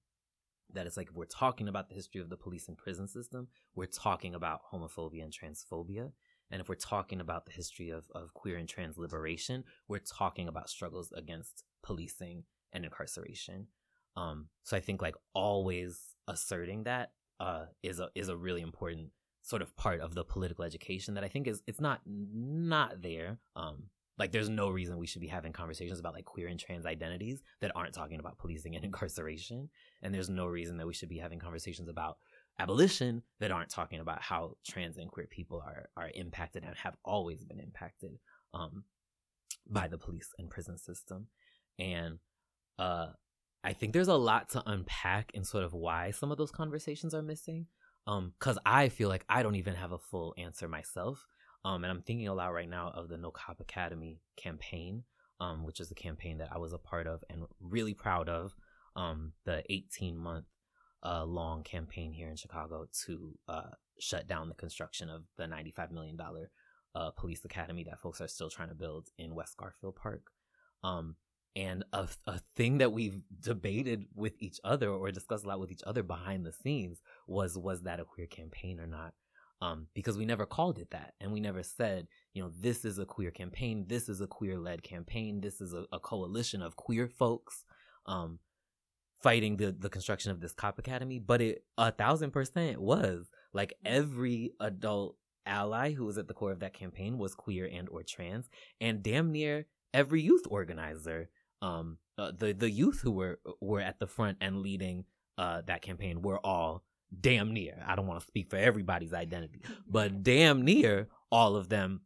That 0.73 0.86
it's 0.86 0.97
like 0.97 1.10
if 1.10 1.15
we're 1.15 1.25
talking 1.25 1.67
about 1.67 1.89
the 1.89 1.95
history 1.95 2.21
of 2.21 2.29
the 2.29 2.38
police 2.38 2.67
and 2.67 2.77
prison 2.77 3.08
system, 3.08 3.47
we're 3.75 3.86
talking 3.86 4.36
about 4.36 4.62
homophobia 4.71 5.23
and 5.23 5.34
transphobia. 5.34 6.12
And 6.51 6.62
if 6.62 6.69
we're 6.69 6.75
talking 6.75 7.21
about 7.21 7.45
the 7.45 7.51
history 7.51 7.89
of, 7.89 8.05
of 8.13 8.33
queer 8.33 8.57
and 8.57 8.67
trans 8.67 8.97
liberation, 8.97 9.63
we're 9.88 9.99
talking 9.99 10.47
about 10.47 10.69
struggles 10.69 11.12
against 11.15 11.63
policing 11.83 12.43
and 12.73 12.85
incarceration. 12.85 13.67
Um, 14.15 14.47
so 14.63 14.75
I 14.75 14.79
think 14.79 15.01
like 15.01 15.15
always 15.33 15.99
asserting 16.27 16.83
that 16.83 17.12
uh, 17.39 17.65
is 17.83 17.99
a 17.99 18.09
is 18.15 18.29
a 18.29 18.38
really 18.38 18.62
important 18.62 19.09
sort 19.41 19.62
of 19.62 19.75
part 19.77 20.01
of 20.01 20.13
the 20.13 20.23
political 20.23 20.63
education 20.63 21.13
that 21.13 21.23
I 21.23 21.27
think 21.27 21.47
is 21.47 21.62
it's 21.67 21.81
not 21.81 22.01
not 22.05 23.01
there. 23.01 23.39
Um, 23.55 23.83
like 24.17 24.33
there's 24.33 24.49
no 24.49 24.69
reason 24.69 24.97
we 24.97 25.07
should 25.07 25.21
be 25.21 25.27
having 25.27 25.53
conversations 25.53 25.97
about 25.99 26.13
like 26.13 26.25
queer 26.25 26.47
and 26.47 26.59
trans 26.59 26.85
identities 26.85 27.41
that 27.62 27.71
aren't 27.73 27.93
talking 27.93 28.19
about 28.19 28.38
policing 28.38 28.75
and 28.75 28.83
incarceration, 28.89 29.69
and 30.01 30.13
there's 30.13 30.29
no 30.29 30.45
reason 30.45 30.77
that 30.77 30.88
we 30.88 30.93
should 30.93 31.09
be 31.09 31.17
having 31.17 31.39
conversations 31.39 31.88
about 31.88 32.17
abolition 32.60 33.24
that 33.39 33.52
aren't 33.52 33.69
talking 33.69 34.00
about 34.00 34.22
how 34.22 34.56
trans 34.67 34.98
and 34.98 35.12
queer 35.12 35.28
people 35.28 35.63
are 35.65 35.89
are 35.98 36.12
impacted 36.13 36.63
and 36.63 36.76
have 36.76 36.95
always 37.04 37.43
been 37.43 37.60
impacted 37.60 38.12
um, 38.54 38.84
by 39.69 39.88
the 39.88 39.98
police 39.98 40.30
and 40.38 40.50
prison 40.50 40.78
system, 40.78 41.28
and 41.78 42.19
uh, 42.78 43.08
I 43.63 43.74
think 43.74 43.93
there's 43.93 44.08
a 44.08 44.15
lot 44.15 44.50
to 44.50 44.63
unpack 44.65 45.32
in 45.34 45.43
sort 45.43 45.63
of 45.63 45.74
why 45.74 46.12
some 46.12 46.32
of 46.32 46.38
those 46.38 46.52
conversations 46.52 47.13
are 47.13 47.22
missing 47.22 47.67
um 48.10 48.34
because 48.39 48.58
i 48.65 48.89
feel 48.89 49.08
like 49.08 49.26
i 49.30 49.43
don't 49.43 49.56
even 49.56 49.76
have 49.76 49.91
a 49.91 49.98
full 49.98 50.34
answer 50.38 50.67
myself 50.67 51.26
um 51.63 51.84
and 51.84 51.91
i'm 51.91 52.02
thinking 52.02 52.28
a 52.28 52.34
lot 52.34 52.54
right 52.54 52.69
now 52.69 52.91
of 52.95 53.08
the 53.08 53.17
no 53.17 53.32
cop 53.32 53.60
academy 53.60 54.19
campaign 54.36 55.04
um 55.39 55.63
which 55.63 55.80
is 55.80 55.91
a 55.91 55.95
campaign 55.95 56.38
that 56.39 56.50
i 56.52 56.58
was 56.58 56.74
a 56.74 56.78
part 56.78 57.08
of 57.08 57.24
and 57.30 57.43
really 57.62 57.93
proud 57.93 58.28
of 58.28 58.56
um 58.95 59.32
the 59.45 59.63
18 59.69 60.17
month 60.17 60.45
uh 61.03 61.23
long 61.23 61.63
campaign 61.63 62.12
here 62.12 62.29
in 62.29 62.35
chicago 62.35 62.85
to 63.05 63.38
uh 63.47 63.69
shut 63.99 64.27
down 64.27 64.49
the 64.49 64.55
construction 64.55 65.09
of 65.09 65.23
the 65.38 65.47
95 65.47 65.91
million 65.91 66.15
dollar 66.15 66.51
uh 66.95 67.12
police 67.12 67.43
academy 67.45 67.83
that 67.83 67.99
folks 67.99 68.21
are 68.21 68.27
still 68.27 68.49
trying 68.49 68.69
to 68.69 68.75
build 68.75 69.09
in 69.17 69.35
west 69.35 69.57
garfield 69.57 69.95
park. 69.95 70.31
Um 70.83 71.15
and 71.55 71.83
a, 71.93 72.07
a 72.27 72.39
thing 72.55 72.77
that 72.77 72.91
we've 72.91 73.21
debated 73.41 74.05
with 74.15 74.33
each 74.39 74.59
other 74.63 74.89
or 74.89 75.12
discussed 75.12 75.45
a 75.45 75.47
lot 75.47 75.59
with 75.59 75.71
each 75.71 75.83
other 75.85 76.03
behind 76.03 76.45
the 76.45 76.53
scenes 76.53 77.01
was 77.27 77.57
was 77.57 77.81
that 77.83 77.99
a 77.99 78.05
queer 78.05 78.27
campaign 78.27 78.79
or 78.79 78.88
not? 78.88 79.13
Um, 79.62 79.88
because 79.93 80.17
we 80.17 80.25
never 80.25 80.45
called 80.45 80.79
it 80.79 80.91
that 80.91 81.15
and 81.19 81.33
we 81.33 81.41
never 81.41 81.63
said 81.63 82.07
you 82.33 82.41
know 82.41 82.49
this 82.57 82.85
is 82.85 82.97
a 82.97 83.05
queer 83.05 83.29
campaign 83.29 83.83
this 83.89 84.07
is 84.07 84.21
a 84.21 84.27
queer 84.27 84.57
led 84.57 84.83
campaign 84.83 85.41
this 85.41 85.59
is 85.59 85.73
a, 85.73 85.83
a, 85.91 85.99
coalition 85.99 86.62
of 86.62 86.77
queer 86.77 87.09
folks. 87.09 87.65
Um, 88.05 88.39
fighting 89.21 89.58
the, 89.58 89.71
the 89.71 89.89
construction 89.89 90.32
of 90.32 90.39
this 90.39 90.53
cop 90.53 90.79
academy 90.79 91.19
but 91.19 91.41
it 91.41 91.63
a 91.77 91.91
thousand 91.91 92.32
percent 92.32 92.79
was. 92.79 93.29
Like 93.53 93.73
every 93.84 94.53
adult 94.60 95.15
ally 95.45 95.93
who 95.93 96.05
was 96.05 96.17
at 96.17 96.27
the 96.27 96.34
core 96.34 96.51
of 96.51 96.60
that 96.60 96.73
campaign 96.73 97.17
was 97.17 97.34
queer 97.34 97.67
and 97.71 97.89
or 97.89 98.03
trans 98.03 98.49
and 98.79 99.01
damn 99.01 99.32
near 99.32 99.65
every 99.93 100.21
youth 100.21 100.43
organizer 100.49 101.29
um 101.63 101.97
uh, 102.19 102.32
the 102.38 102.53
the 102.53 102.69
youth 102.69 102.99
who 103.01 103.12
were 103.12 103.39
were 103.60 103.79
at 103.79 103.97
the 103.97 104.05
front 104.05 104.38
and 104.41 104.62
leading 104.62 105.05
uh 105.39 105.62
that 105.65 105.82
campaign 105.82 106.21
were 106.21 106.38
all 106.45 106.84
damn 107.19 107.51
near 107.51 107.84
I 107.88 107.95
don't 107.95 108.05
want 108.05 108.19
to 108.19 108.27
speak 108.27 108.49
for 108.49 108.58
everybody's 108.58 109.13
identity 109.13 109.62
but 109.89 110.21
damn 110.21 110.62
near 110.62 111.08
all 111.32 111.55
of 111.55 111.69
them 111.69 112.01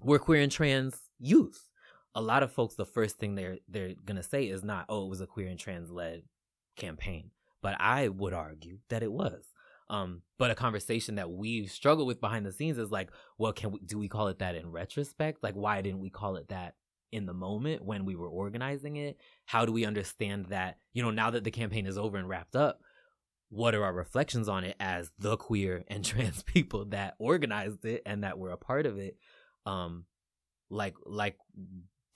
were 0.00 0.18
queer 0.18 0.42
and 0.42 0.52
trans 0.52 0.96
youth. 1.18 1.68
A 2.14 2.20
lot 2.20 2.42
of 2.42 2.52
folks 2.52 2.74
the 2.74 2.86
first 2.86 3.18
thing 3.18 3.34
they're 3.34 3.58
they're 3.68 3.94
to 4.06 4.22
say 4.22 4.44
is 4.44 4.64
not 4.64 4.86
oh 4.88 5.06
it 5.06 5.10
was 5.10 5.20
a 5.20 5.26
queer 5.26 5.48
and 5.48 5.58
trans 5.58 5.90
led 5.90 6.22
campaign 6.76 7.30
but 7.62 7.74
I 7.80 8.08
would 8.08 8.32
argue 8.32 8.78
that 8.88 9.02
it 9.02 9.12
was 9.12 9.52
um, 9.88 10.22
but 10.38 10.50
a 10.50 10.54
conversation 10.54 11.14
that 11.16 11.30
we've 11.30 11.70
struggled 11.70 12.08
with 12.08 12.20
behind 12.20 12.44
the 12.44 12.52
scenes 12.52 12.78
is 12.78 12.90
like, 12.90 13.10
well, 13.38 13.52
can 13.52 13.70
we 13.72 13.80
do 13.80 13.98
we 13.98 14.08
call 14.08 14.28
it 14.28 14.40
that 14.40 14.56
in 14.56 14.70
retrospect? 14.70 15.42
Like, 15.42 15.54
why 15.54 15.80
didn't 15.80 16.00
we 16.00 16.10
call 16.10 16.36
it 16.36 16.48
that 16.48 16.74
in 17.12 17.26
the 17.26 17.32
moment 17.32 17.84
when 17.84 18.04
we 18.04 18.16
were 18.16 18.28
organizing 18.28 18.96
it? 18.96 19.18
How 19.44 19.64
do 19.64 19.72
we 19.72 19.86
understand 19.86 20.46
that, 20.46 20.78
you 20.92 21.02
know, 21.02 21.10
now 21.10 21.30
that 21.30 21.44
the 21.44 21.50
campaign 21.50 21.86
is 21.86 21.96
over 21.96 22.16
and 22.16 22.28
wrapped 22.28 22.56
up, 22.56 22.80
what 23.48 23.74
are 23.76 23.84
our 23.84 23.92
reflections 23.92 24.48
on 24.48 24.64
it 24.64 24.76
as 24.80 25.10
the 25.18 25.36
queer 25.36 25.84
and 25.88 26.04
trans 26.04 26.42
people 26.42 26.86
that 26.86 27.14
organized 27.18 27.84
it 27.84 28.02
and 28.04 28.24
that 28.24 28.38
were 28.38 28.50
a 28.50 28.58
part 28.58 28.86
of 28.86 28.98
it? 28.98 29.16
Um, 29.66 30.04
like, 30.68 30.94
like, 31.04 31.36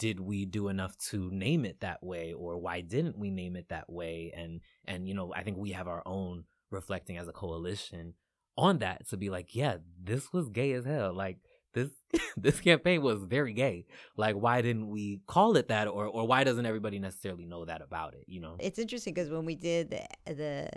did 0.01 0.19
we 0.19 0.47
do 0.47 0.69
enough 0.69 0.97
to 0.97 1.31
name 1.31 1.67
it 1.67 1.81
that 1.81 2.03
way 2.03 2.33
or 2.33 2.57
why 2.57 2.81
didn't 2.81 3.19
we 3.19 3.31
name 3.31 3.55
it 3.55 3.69
that 3.69 3.91
way? 3.93 4.33
And, 4.35 4.63
and, 4.87 5.07
you 5.07 5.13
know, 5.13 5.31
I 5.37 5.43
think 5.43 5.59
we 5.59 5.73
have 5.73 5.87
our 5.87 6.03
own 6.07 6.45
reflecting 6.71 7.19
as 7.19 7.29
a 7.29 7.33
coalition 7.33 8.15
on 8.57 8.79
that 8.79 9.07
to 9.09 9.19
be 9.19 9.29
like, 9.29 9.55
yeah, 9.55 9.77
this 10.03 10.33
was 10.33 10.49
gay 10.49 10.73
as 10.73 10.87
hell. 10.87 11.13
Like, 11.13 11.37
this 11.75 11.91
this 12.37 12.61
campaign 12.61 13.03
was 13.03 13.25
very 13.25 13.53
gay. 13.53 13.85
Like, 14.17 14.37
why 14.37 14.63
didn't 14.63 14.89
we 14.89 15.21
call 15.27 15.57
it 15.57 15.69
that, 15.69 15.87
or 15.87 16.07
or 16.07 16.27
why 16.27 16.45
doesn't 16.45 16.67
everybody 16.67 16.99
necessarily 16.99 17.45
know 17.45 17.65
that 17.67 17.83
about 17.83 18.15
it? 18.15 18.25
You 18.27 18.41
know, 18.41 18.57
it's 18.59 18.79
interesting 18.79 19.15
because 19.15 19.31
when 19.31 19.45
we 19.45 19.55
did 19.55 19.91
the, 19.91 20.35
the 20.35 20.71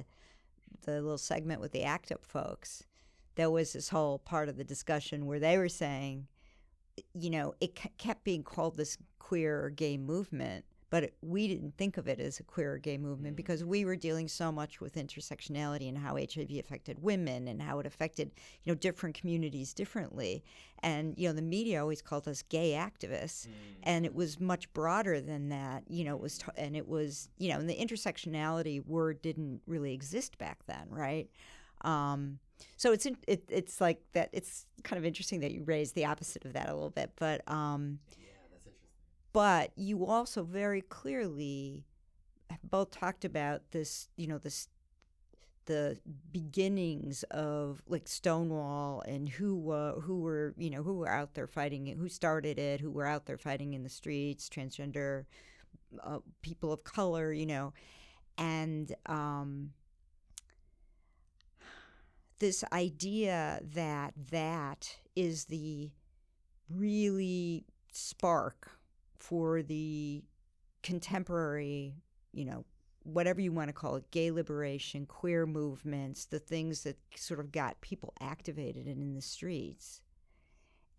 the 0.84 1.02
little 1.02 1.18
segment 1.18 1.62
with 1.62 1.72
the 1.72 1.84
ACT 1.84 2.12
UP 2.12 2.26
folks, 2.26 2.84
there 3.36 3.50
was 3.50 3.74
this 3.74 3.90
whole 3.90 4.20
part 4.20 4.50
of 4.50 4.58
the 4.58 4.64
discussion 4.64 5.26
where 5.26 5.40
they 5.40 5.58
were 5.58 5.70
saying, 5.70 6.28
you 7.14 7.30
know, 7.30 7.54
it 7.60 7.80
kept 7.98 8.24
being 8.24 8.44
called 8.44 8.78
this 8.78 8.98
queer 9.34 9.66
or 9.66 9.72
gay 9.72 9.98
movement, 9.98 10.64
but 10.92 11.10
we 11.24 11.48
didn't 11.48 11.76
think 11.76 11.98
of 11.98 12.08
it 12.08 12.20
as 12.20 12.40
a 12.40 12.44
queer 12.44 12.74
or 12.74 12.78
gay 12.78 13.00
movement 13.00 13.34
mm. 13.34 13.38
because 13.38 13.64
we 13.64 13.84
were 13.84 13.96
dealing 13.96 14.28
so 14.28 14.52
much 14.52 14.80
with 14.80 14.94
intersectionality 14.94 15.90
and 15.90 15.98
how 15.98 16.18
HIV 16.18 16.52
affected 16.60 17.02
women 17.02 17.48
and 17.48 17.60
how 17.60 17.80
it 17.80 17.88
affected 17.88 18.30
you 18.64 18.72
know 18.72 18.76
different 18.76 19.16
communities 19.16 19.74
differently 19.74 20.44
and 20.84 21.16
you 21.18 21.28
know 21.28 21.34
the 21.34 21.42
media 21.42 21.82
always 21.82 22.04
called 22.04 22.28
us 22.28 22.44
gay 22.44 22.74
activists 22.74 23.48
mm. 23.48 23.54
and 23.82 24.06
it 24.06 24.14
was 24.14 24.40
much 24.40 24.72
broader 24.74 25.20
than 25.20 25.50
that 25.50 25.82
you 25.88 26.04
know 26.04 26.16
it 26.16 26.22
was 26.22 26.38
t- 26.38 26.46
and 26.56 26.76
it 26.76 26.88
was 26.88 27.28
you 27.40 27.50
know 27.50 27.58
and 27.58 27.68
the 27.68 27.76
intersectionality 27.76 28.86
word 28.86 29.20
didn't 29.24 29.62
really 29.66 29.94
exist 29.96 30.38
back 30.38 30.60
then 30.68 30.86
right 30.92 31.28
um, 31.82 32.38
so 32.78 32.92
it's 32.92 33.08
it, 33.28 33.44
it's 33.50 33.82
like 33.82 34.00
that 34.14 34.30
it's 34.32 34.68
kind 34.84 35.00
of 35.00 35.06
interesting 35.06 35.40
that 35.40 35.52
you 35.52 35.64
raised 35.64 35.96
the 35.96 36.06
opposite 36.06 36.46
of 36.46 36.54
that 36.54 36.70
a 36.70 36.74
little 36.76 36.92
bit 36.92 37.10
but 37.16 37.42
um, 37.48 37.98
but 39.34 39.72
you 39.76 40.06
also 40.06 40.44
very 40.44 40.82
clearly 40.82 41.86
both 42.64 42.92
talked 42.92 43.26
about 43.26 43.72
this, 43.72 44.08
you 44.16 44.28
know, 44.28 44.38
this 44.38 44.68
the 45.66 45.98
beginnings 46.32 47.24
of 47.32 47.82
like 47.88 48.08
Stonewall 48.08 49.02
and 49.08 49.30
who 49.30 49.72
uh, 49.72 50.00
who 50.02 50.20
were 50.20 50.54
you 50.58 50.70
know 50.70 50.84
who 50.84 50.96
were 50.96 51.10
out 51.10 51.34
there 51.34 51.48
fighting 51.48 51.88
it, 51.88 51.98
who 51.98 52.10
started 52.10 52.60
it, 52.60 52.82
who 52.82 52.92
were 52.92 53.06
out 53.06 53.26
there 53.26 53.38
fighting 53.38 53.74
in 53.74 53.84
the 53.84 53.90
streets, 53.90 54.50
transgender 54.50 55.26
uh, 56.04 56.20
people 56.42 56.72
of 56.72 56.84
color, 56.84 57.32
you 57.32 57.46
know, 57.46 57.74
and 58.38 58.94
um, 59.06 59.72
this 62.40 62.64
idea 62.74 63.62
that 63.74 64.14
that 64.32 64.98
is 65.16 65.46
the 65.46 65.92
really 66.70 67.64
spark 67.92 68.80
for 69.24 69.62
the 69.62 70.22
contemporary, 70.82 71.96
you 72.34 72.44
know, 72.44 72.66
whatever 73.04 73.40
you 73.40 73.54
want 73.54 73.70
to 73.70 73.74
call 73.74 73.96
it, 73.96 74.12
gay 74.12 74.32
liberation, 74.32 75.06
queer 75.06 75.46
movements, 75.46 76.26
the 76.26 76.40
things 76.40 76.84
that 76.84 76.98
sort 77.16 77.40
of 77.40 77.50
got 77.50 77.80
people 77.80 78.14
activated 78.20 78.86
and 78.86 79.02
in 79.02 79.14
the 79.14 79.22
streets. 79.22 80.02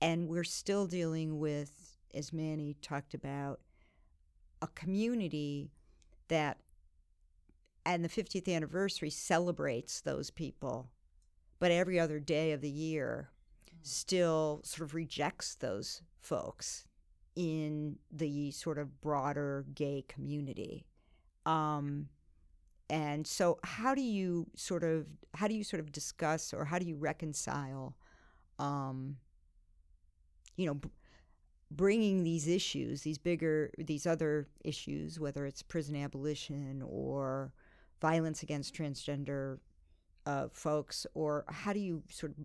And 0.00 0.26
we're 0.26 0.42
still 0.42 0.86
dealing 0.86 1.38
with, 1.38 1.98
as 2.14 2.32
Manny 2.32 2.76
talked 2.80 3.12
about, 3.12 3.60
a 4.62 4.68
community 4.68 5.70
that, 6.28 6.56
and 7.84 8.02
the 8.02 8.08
50th 8.08 8.48
anniversary 8.48 9.10
celebrates 9.10 10.00
those 10.00 10.30
people, 10.30 10.88
but 11.58 11.70
every 11.70 12.00
other 12.00 12.20
day 12.20 12.52
of 12.52 12.62
the 12.62 12.70
year 12.70 13.28
mm. 13.68 13.76
still 13.82 14.62
sort 14.64 14.88
of 14.88 14.94
rejects 14.94 15.56
those 15.56 16.00
folks 16.22 16.86
in 17.36 17.96
the 18.12 18.50
sort 18.50 18.78
of 18.78 19.00
broader 19.00 19.64
gay 19.74 20.04
community. 20.08 20.86
Um, 21.46 22.08
and 22.90 23.26
so, 23.26 23.58
how 23.64 23.94
do 23.94 24.02
you 24.02 24.46
sort 24.54 24.84
of 24.84 25.06
how 25.34 25.48
do 25.48 25.54
you 25.54 25.64
sort 25.64 25.80
of 25.80 25.90
discuss 25.90 26.52
or 26.52 26.64
how 26.64 26.78
do 26.78 26.86
you 26.86 26.96
reconcile, 26.96 27.96
um, 28.58 29.16
you 30.56 30.66
know, 30.66 30.74
b- 30.74 30.90
bringing 31.70 32.22
these 32.22 32.46
issues, 32.46 33.02
these 33.02 33.18
bigger, 33.18 33.70
these 33.78 34.06
other 34.06 34.48
issues, 34.64 35.18
whether 35.18 35.46
it's 35.46 35.62
prison 35.62 35.96
abolition 35.96 36.82
or 36.86 37.52
violence 38.00 38.42
against 38.42 38.74
transgender 38.74 39.58
uh, 40.26 40.48
folks, 40.52 41.06
or 41.14 41.44
how 41.48 41.72
do 41.72 41.80
you 41.80 42.02
sort 42.10 42.32
of 42.32 42.44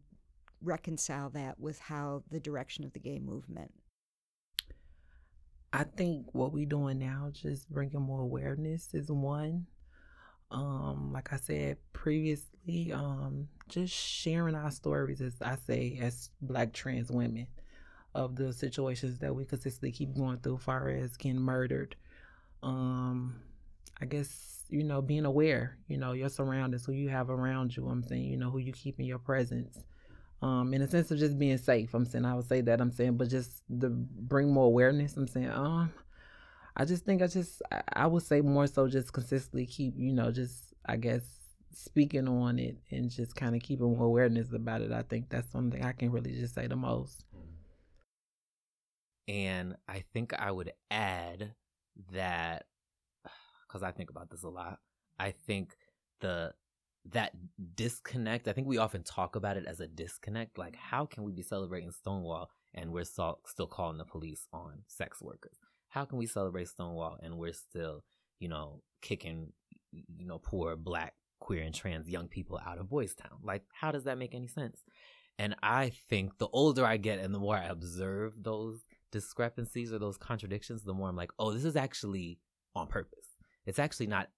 reconcile 0.62 1.30
that 1.30 1.60
with 1.60 1.80
how 1.80 2.24
the 2.32 2.40
direction 2.40 2.84
of 2.84 2.94
the 2.94 3.00
gay 3.00 3.20
movement 3.20 3.72
I 5.72 5.84
think 5.84 6.28
what 6.34 6.52
we're 6.52 6.66
doing 6.66 7.00
now, 7.00 7.30
just 7.32 7.70
bringing 7.70 8.02
more 8.02 8.22
awareness, 8.22 8.94
is 8.94 9.12
one. 9.12 9.68
Um, 10.52 11.12
like 11.14 11.32
I 11.32 11.38
said 11.38 11.78
previously, 11.94 12.92
um, 12.92 13.48
just 13.68 13.94
sharing 13.94 14.56
our 14.56 14.72
stories, 14.72 15.22
as 15.22 15.36
I 15.42 15.58
say, 15.68 16.00
as 16.02 16.32
Black 16.42 16.74
trans 16.74 17.12
women, 17.12 17.48
of 18.16 18.36
the 18.36 18.52
situations 18.52 19.20
that 19.20 19.36
we 19.36 19.46
consistently 19.46 19.92
keep 19.92 20.16
going 20.16 20.40
through, 20.40 20.58
far 20.58 20.90
as 20.90 21.18
getting 21.18 21.40
murdered. 21.40 21.96
Um, 22.64 23.36
I 24.02 24.06
guess 24.06 24.60
you 24.70 24.84
know, 24.84 25.02
being 25.02 25.26
aware, 25.26 25.78
you 25.88 25.98
know, 25.98 26.14
your 26.14 26.30
surroundings, 26.30 26.86
who 26.86 26.94
you 26.94 27.10
have 27.10 27.30
around 27.30 27.76
you. 27.76 27.88
I'm 27.88 28.04
saying, 28.04 28.24
you 28.24 28.38
know, 28.38 28.52
who 28.52 28.60
you 28.60 28.72
keep 28.72 29.00
in 29.00 29.06
your 29.06 29.20
presence 29.20 29.78
um, 30.42 30.74
in 30.74 30.82
a 30.82 30.88
sense 30.88 31.12
of 31.12 31.20
just 31.20 31.38
being 31.38 31.58
safe. 31.58 31.94
I'm 31.94 32.06
saying 32.06 32.26
I 32.26 32.36
would 32.36 32.48
say 32.48 32.62
that 32.62 32.82
I'm 32.82 32.92
saying, 32.92 33.18
but 33.18 33.30
just 33.30 33.62
to 33.82 33.90
bring 33.90 34.52
more 34.52 34.66
awareness. 34.66 35.18
I'm 35.18 35.28
saying, 35.28 35.50
um, 35.50 35.92
I 36.78 36.86
just 36.86 37.06
think 37.06 37.22
I 37.22 37.28
just 37.28 37.62
I, 37.72 37.82
I 37.94 38.08
would 38.08 38.24
say 38.24 38.42
more 38.42 38.68
so 38.68 38.88
just 38.88 39.12
consistently 39.12 39.66
keep 39.66 39.94
you 39.98 40.14
know 40.14 40.32
just 40.32 40.74
I 40.86 40.96
guess 40.96 41.22
speaking 41.74 42.28
on 42.28 42.60
it 42.60 42.78
and 42.92 43.10
just 43.10 43.36
kind 43.36 43.56
of 43.56 43.62
keeping 43.62 43.96
more 43.98 44.06
awareness 44.06 44.52
about 44.54 44.82
it. 44.82 44.92
I 44.92 45.02
think 45.02 45.30
that's 45.30 45.52
something 45.52 45.84
I 45.84 45.92
can 45.92 46.12
really 46.12 46.34
just 46.34 46.56
say 46.56 46.68
the 46.68 46.76
most. 46.76 47.26
And 49.28 49.76
I 49.88 50.04
think 50.14 50.34
I 50.34 50.52
would 50.52 50.72
add 50.90 51.54
that 52.14 52.66
because 53.68 53.84
I 53.84 53.92
think 53.92 54.10
about 54.10 54.30
this 54.30 54.44
a 54.44 54.50
lot. 54.50 54.80
I 55.20 55.32
think 55.32 55.76
the 56.22 56.54
that 57.12 57.34
disconnect, 57.76 58.48
I 58.48 58.54
think 58.54 58.68
we 58.68 58.78
often 58.78 59.04
talk 59.04 59.36
about 59.36 59.58
it 59.58 59.66
as 59.66 59.80
a 59.80 59.88
disconnect. 59.88 60.58
Like, 60.58 60.76
how 60.76 61.06
can 61.06 61.24
we 61.24 61.32
be 61.32 61.42
celebrating 61.42 61.92
Stonewall 61.92 62.50
and 62.74 62.92
we're 62.92 63.04
still 63.04 63.40
calling 63.70 63.98
the 63.98 64.06
police 64.06 64.48
on 64.54 64.84
sex 64.88 65.22
workers? 65.22 65.58
How 65.90 66.06
can 66.06 66.18
we 66.18 66.28
celebrate 66.28 66.68
Stonewall 66.68 67.18
and 67.22 67.38
we're 67.38 67.54
still, 67.54 68.04
you 68.40 68.48
know, 68.48 68.82
kicking, 69.02 69.54
you 69.92 70.28
know, 70.28 70.38
poor 70.38 70.76
black, 70.76 71.14
queer, 71.40 71.64
and 71.64 71.74
trans 71.74 72.08
young 72.08 72.28
people 72.28 72.60
out 72.66 72.78
of 72.78 72.90
Boys 72.90 73.16
Town? 73.16 73.40
Like, 73.44 73.64
how 73.74 73.92
does 73.92 74.04
that 74.04 74.18
make 74.18 74.36
any 74.36 74.48
sense? 74.48 74.84
And 75.40 75.56
I 75.64 75.94
think 76.10 76.38
the 76.38 76.50
older 76.50 76.86
I 76.86 76.98
get 76.98 77.20
and 77.20 77.34
the 77.34 77.40
more 77.40 77.56
I 77.56 77.66
observe 77.66 78.34
those 78.38 78.86
discrepancies 79.12 79.92
or 79.92 79.98
those 79.98 80.18
contradictions, 80.18 80.84
the 80.84 80.94
more 80.94 81.10
I'm 81.10 81.16
like, 81.16 81.32
oh, 81.40 81.52
this 81.52 81.66
is 81.66 81.76
actually 81.76 82.40
on 82.76 82.88
purpose. 82.88 83.26
It's 83.66 83.80
actually 83.80 84.08
not 84.08 84.30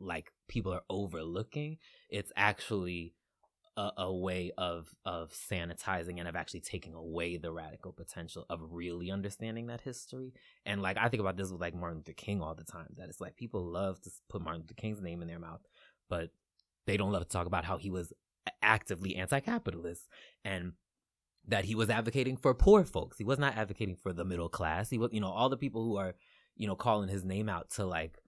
like 0.00 0.32
people 0.48 0.72
are 0.72 0.82
overlooking. 0.88 1.78
It's 2.08 2.32
actually 2.36 3.14
a, 3.76 3.90
a, 3.98 4.12
way 4.12 4.52
of 4.58 4.92
of 5.04 5.32
sanitizing 5.32 6.18
and 6.18 6.28
of 6.28 6.36
actually 6.36 6.60
taking 6.60 6.94
away 6.94 7.36
the 7.36 7.52
radical 7.52 7.92
potential 7.92 8.44
of 8.50 8.60
really 8.70 9.10
understanding 9.10 9.68
that 9.68 9.80
history. 9.80 10.32
And 10.66 10.82
like 10.82 10.96
I 10.98 11.08
think 11.08 11.20
about 11.20 11.36
this 11.36 11.50
with 11.50 11.60
like 11.60 11.74
Martin 11.74 11.98
Luther 11.98 12.12
King 12.12 12.42
all 12.42 12.54
the 12.54 12.64
time. 12.64 12.94
That 12.96 13.08
it's 13.08 13.20
like 13.20 13.36
people 13.36 13.64
love 13.64 14.00
to 14.02 14.10
put 14.28 14.42
Martin 14.42 14.62
Luther 14.62 14.74
King's 14.74 15.00
name 15.00 15.22
in 15.22 15.28
their 15.28 15.38
mouth, 15.38 15.60
but 16.08 16.30
they 16.86 16.96
don't 16.96 17.12
love 17.12 17.22
to 17.22 17.28
talk 17.28 17.46
about 17.46 17.64
how 17.64 17.78
he 17.78 17.90
was 17.90 18.12
actively 18.62 19.16
anti-capitalist 19.16 20.08
and 20.44 20.72
that 21.46 21.64
he 21.64 21.74
was 21.74 21.90
advocating 21.90 22.36
for 22.36 22.54
poor 22.54 22.84
folks. 22.84 23.18
He 23.18 23.24
was 23.24 23.38
not 23.38 23.56
advocating 23.56 23.96
for 23.96 24.12
the 24.12 24.24
middle 24.24 24.48
class. 24.48 24.90
He 24.90 24.98
was, 24.98 25.10
you 25.12 25.20
know, 25.20 25.30
all 25.30 25.48
the 25.48 25.56
people 25.56 25.84
who 25.84 25.96
are, 25.96 26.14
you 26.56 26.66
know, 26.66 26.76
calling 26.76 27.08
his 27.08 27.24
name 27.24 27.48
out 27.48 27.70
to 27.72 27.86
like 27.86 28.18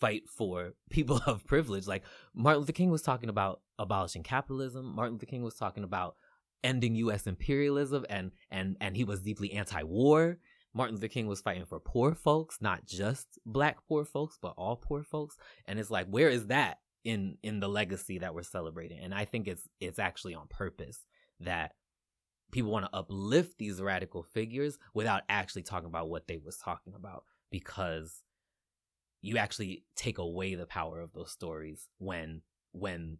fight 0.00 0.28
for 0.28 0.72
people 0.90 1.20
of 1.26 1.46
privilege. 1.46 1.86
Like 1.86 2.04
Martin 2.34 2.60
Luther 2.60 2.72
King 2.72 2.90
was 2.90 3.02
talking 3.02 3.28
about 3.28 3.60
abolishing 3.78 4.22
capitalism. 4.22 4.94
Martin 4.94 5.14
Luther 5.14 5.26
King 5.26 5.42
was 5.42 5.54
talking 5.54 5.84
about 5.84 6.16
ending 6.64 6.94
U.S. 6.96 7.26
imperialism, 7.26 8.04
and 8.08 8.32
and 8.50 8.76
and 8.80 8.96
he 8.96 9.04
was 9.04 9.22
deeply 9.22 9.52
anti-war. 9.52 10.38
Martin 10.74 10.96
Luther 10.96 11.08
King 11.08 11.26
was 11.26 11.40
fighting 11.40 11.64
for 11.64 11.80
poor 11.80 12.14
folks, 12.14 12.58
not 12.60 12.84
just 12.86 13.26
black 13.46 13.78
poor 13.88 14.04
folks, 14.04 14.38
but 14.40 14.54
all 14.56 14.76
poor 14.76 15.02
folks. 15.02 15.36
And 15.66 15.78
it's 15.78 15.90
like, 15.90 16.06
where 16.08 16.28
is 16.28 16.46
that 16.46 16.78
in 17.04 17.38
in 17.42 17.60
the 17.60 17.68
legacy 17.68 18.18
that 18.18 18.34
we're 18.34 18.42
celebrating? 18.42 19.00
And 19.00 19.14
I 19.14 19.24
think 19.24 19.48
it's 19.48 19.68
it's 19.80 19.98
actually 19.98 20.34
on 20.34 20.46
purpose 20.48 21.04
that 21.40 21.72
people 22.50 22.70
want 22.70 22.86
to 22.86 22.96
uplift 22.96 23.58
these 23.58 23.80
radical 23.80 24.22
figures 24.22 24.78
without 24.94 25.22
actually 25.28 25.62
talking 25.62 25.88
about 25.88 26.08
what 26.08 26.26
they 26.26 26.38
was 26.38 26.56
talking 26.56 26.94
about 26.94 27.24
because 27.50 28.22
you 29.20 29.36
actually 29.36 29.84
take 29.96 30.18
away 30.18 30.54
the 30.54 30.66
power 30.66 31.00
of 31.00 31.12
those 31.12 31.30
stories 31.30 31.88
when 31.98 32.42
when 32.72 33.18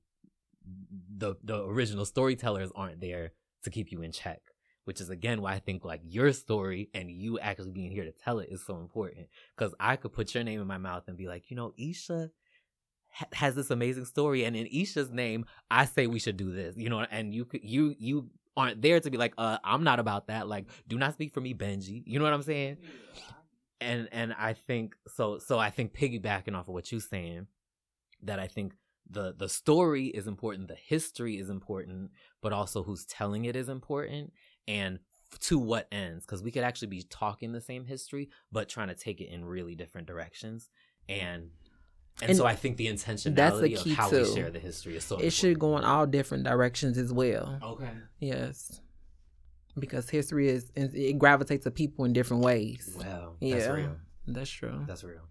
the 1.16 1.34
the 1.42 1.64
original 1.64 2.04
storytellers 2.04 2.70
aren't 2.74 3.00
there 3.00 3.32
to 3.62 3.70
keep 3.70 3.90
you 3.90 4.02
in 4.02 4.12
check 4.12 4.40
which 4.84 5.00
is 5.00 5.10
again 5.10 5.40
why 5.40 5.54
i 5.54 5.58
think 5.58 5.84
like 5.84 6.00
your 6.04 6.32
story 6.32 6.88
and 6.94 7.10
you 7.10 7.38
actually 7.38 7.70
being 7.70 7.90
here 7.90 8.04
to 8.04 8.12
tell 8.12 8.38
it 8.38 8.48
is 8.50 8.64
so 8.64 8.76
important 8.76 9.26
because 9.56 9.74
i 9.80 9.96
could 9.96 10.12
put 10.12 10.34
your 10.34 10.44
name 10.44 10.60
in 10.60 10.66
my 10.66 10.78
mouth 10.78 11.04
and 11.08 11.16
be 11.16 11.26
like 11.26 11.50
you 11.50 11.56
know 11.56 11.72
eisha 11.80 12.30
ha- 13.10 13.26
has 13.32 13.54
this 13.54 13.70
amazing 13.70 14.04
story 14.04 14.44
and 14.44 14.54
in 14.56 14.66
eisha's 14.66 15.10
name 15.10 15.46
i 15.70 15.84
say 15.84 16.06
we 16.06 16.18
should 16.18 16.36
do 16.36 16.52
this 16.52 16.76
you 16.76 16.90
know 16.90 17.00
and 17.10 17.34
you 17.34 17.46
you 17.62 17.94
you 17.98 18.30
aren't 18.58 18.82
there 18.82 18.98
to 18.98 19.10
be 19.10 19.16
like, 19.16 19.32
uh, 19.38 19.58
I'm 19.62 19.84
not 19.84 20.00
about 20.00 20.26
that. 20.26 20.48
Like, 20.48 20.66
do 20.88 20.98
not 20.98 21.14
speak 21.14 21.32
for 21.32 21.40
me, 21.40 21.54
Benji. 21.54 22.02
You 22.04 22.18
know 22.18 22.24
what 22.24 22.34
I'm 22.34 22.42
saying? 22.42 22.78
And 23.80 24.08
and 24.10 24.34
I 24.38 24.54
think 24.54 24.96
so. 25.06 25.38
So 25.38 25.58
I 25.58 25.70
think 25.70 25.94
piggybacking 25.94 26.54
off 26.54 26.68
of 26.68 26.74
what 26.74 26.90
you're 26.90 27.00
saying, 27.00 27.46
that 28.22 28.38
I 28.38 28.48
think 28.48 28.74
the 29.08 29.34
the 29.36 29.48
story 29.48 30.06
is 30.06 30.26
important, 30.26 30.68
the 30.68 30.74
history 30.74 31.38
is 31.38 31.48
important, 31.48 32.10
but 32.42 32.52
also 32.52 32.82
who's 32.82 33.04
telling 33.06 33.44
it 33.44 33.54
is 33.56 33.68
important, 33.68 34.32
and 34.66 34.98
to 35.40 35.58
what 35.58 35.86
ends 35.92 36.24
because 36.24 36.42
we 36.42 36.50
could 36.50 36.62
actually 36.62 36.88
be 36.88 37.02
talking 37.02 37.52
the 37.52 37.60
same 37.60 37.84
history 37.84 38.30
but 38.50 38.68
trying 38.68 38.88
to 38.88 38.94
take 38.94 39.20
it 39.20 39.28
in 39.28 39.44
really 39.44 39.74
different 39.74 40.06
directions 40.06 40.70
and 41.08 41.50
and, 42.20 42.30
and 42.30 42.36
so 42.36 42.46
I 42.46 42.56
think 42.56 42.78
the 42.78 42.88
intentionality 42.88 43.34
that's 43.36 43.60
the 43.60 43.68
key 43.74 43.90
of 43.92 43.96
how 43.96 44.10
too. 44.10 44.22
we 44.22 44.34
share 44.34 44.50
the 44.50 44.58
history 44.58 44.96
is 44.96 45.04
so 45.04 45.14
it 45.14 45.18
important. 45.18 45.32
should 45.34 45.58
go 45.58 45.76
in 45.78 45.84
all 45.84 46.06
different 46.06 46.44
directions 46.44 46.98
as 46.98 47.12
well 47.12 47.58
okay 47.62 47.90
yes 48.20 48.80
because 49.78 50.10
history 50.10 50.48
is 50.48 50.70
it 50.76 51.18
gravitates 51.18 51.64
to 51.64 51.70
people 51.70 52.04
in 52.04 52.12
different 52.12 52.42
ways. 52.42 52.96
Wow 52.98 53.28
yeah. 53.40 53.54
that's 53.54 53.68
real. 53.68 53.96
That's 54.26 54.50
true. 54.50 54.84
That's 54.86 55.04
real. 55.04 55.22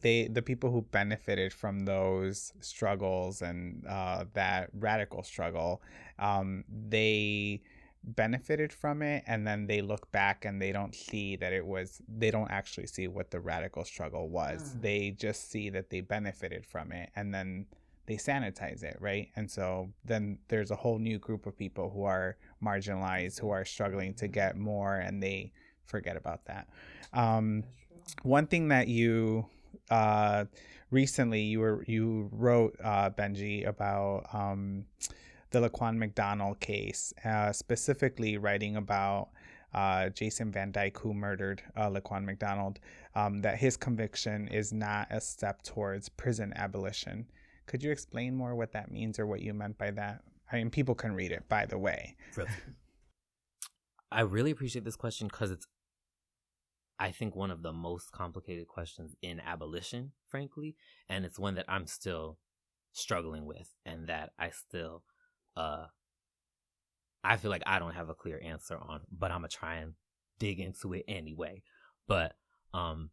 They 0.00 0.28
the 0.28 0.42
people 0.42 0.70
who 0.70 0.82
benefited 0.82 1.52
from 1.52 1.84
those 1.84 2.52
struggles 2.60 3.42
and 3.42 3.84
uh, 3.86 4.24
that 4.34 4.70
radical 4.74 5.22
struggle 5.22 5.82
um, 6.18 6.64
they 6.68 7.62
benefited 8.04 8.72
from 8.72 9.02
it 9.02 9.24
and 9.26 9.44
then 9.46 9.66
they 9.66 9.80
look 9.80 10.12
back 10.12 10.44
and 10.44 10.62
they 10.62 10.70
don't 10.70 10.94
see 10.94 11.34
that 11.36 11.52
it 11.52 11.66
was 11.66 12.00
they 12.08 12.30
don't 12.30 12.50
actually 12.50 12.86
see 12.86 13.08
what 13.08 13.30
the 13.30 13.40
radical 13.40 13.84
struggle 13.84 14.28
was. 14.28 14.74
Mm. 14.74 14.82
they 14.82 15.10
just 15.10 15.50
see 15.50 15.70
that 15.70 15.90
they 15.90 16.00
benefited 16.00 16.64
from 16.66 16.92
it 16.92 17.10
and 17.16 17.34
then 17.34 17.66
they 18.06 18.16
sanitize 18.16 18.82
it 18.82 18.96
right? 19.00 19.28
And 19.36 19.50
so 19.50 19.88
then 20.04 20.38
there's 20.48 20.70
a 20.70 20.76
whole 20.76 20.98
new 20.98 21.18
group 21.18 21.46
of 21.46 21.56
people 21.56 21.90
who 21.90 22.04
are 22.04 22.36
marginalized 22.62 23.40
who 23.40 23.50
are 23.50 23.64
struggling 23.64 24.14
to 24.14 24.28
get 24.28 24.56
more 24.56 24.96
and 24.96 25.22
they 25.22 25.52
forget 25.86 26.16
about 26.16 26.44
that. 26.46 26.68
Um, 27.12 27.64
one 28.22 28.46
thing 28.46 28.68
that 28.68 28.88
you 28.88 29.46
uh, 29.90 30.44
recently 30.90 31.42
you 31.42 31.60
were 31.60 31.84
you 31.86 32.28
wrote 32.32 32.76
uh, 32.82 33.10
benji 33.10 33.66
about 33.66 34.26
um, 34.32 34.84
the 35.50 35.68
Laquan 35.68 35.96
McDonald 35.96 36.60
case, 36.60 37.12
uh, 37.24 37.52
specifically 37.52 38.36
writing 38.36 38.76
about 38.76 39.28
uh, 39.74 40.08
Jason 40.10 40.50
Van 40.50 40.72
Dyke, 40.72 40.98
who 40.98 41.14
murdered 41.14 41.62
uh, 41.76 41.90
Laquan 41.90 42.24
McDonald, 42.24 42.78
um, 43.14 43.40
that 43.42 43.58
his 43.58 43.76
conviction 43.76 44.48
is 44.48 44.72
not 44.72 45.06
a 45.10 45.20
step 45.20 45.62
towards 45.62 46.08
prison 46.08 46.52
abolition. 46.56 47.26
Could 47.66 47.82
you 47.82 47.90
explain 47.90 48.34
more 48.36 48.54
what 48.54 48.72
that 48.72 48.90
means 48.90 49.18
or 49.18 49.26
what 49.26 49.40
you 49.40 49.52
meant 49.52 49.78
by 49.78 49.90
that? 49.92 50.22
I 50.50 50.56
mean, 50.56 50.70
people 50.70 50.94
can 50.94 51.12
read 51.12 51.32
it, 51.32 51.48
by 51.48 51.66
the 51.66 51.78
way. 51.78 52.16
Really? 52.36 52.50
I 54.12 54.20
really 54.20 54.52
appreciate 54.52 54.84
this 54.84 54.96
question 54.96 55.26
because 55.26 55.50
it's, 55.50 55.66
I 56.98 57.10
think, 57.10 57.34
one 57.34 57.50
of 57.50 57.62
the 57.62 57.72
most 57.72 58.12
complicated 58.12 58.68
questions 58.68 59.16
in 59.20 59.40
abolition, 59.40 60.12
frankly. 60.28 60.76
And 61.08 61.24
it's 61.24 61.38
one 61.38 61.56
that 61.56 61.64
I'm 61.68 61.86
still 61.86 62.38
struggling 62.96 63.44
with 63.44 63.68
and 63.84 64.06
that 64.06 64.30
I 64.38 64.50
still 64.50 65.02
uh 65.54 65.84
I 67.22 67.36
feel 67.36 67.50
like 67.50 67.62
I 67.66 67.78
don't 67.78 67.94
have 67.94 68.08
a 68.08 68.14
clear 68.14 68.40
answer 68.42 68.78
on, 68.78 69.02
but 69.10 69.30
I'm 69.30 69.38
gonna 69.38 69.48
try 69.48 69.76
and 69.76 69.94
dig 70.38 70.60
into 70.60 70.94
it 70.94 71.04
anyway. 71.06 71.62
But 72.08 72.36
um 72.72 73.10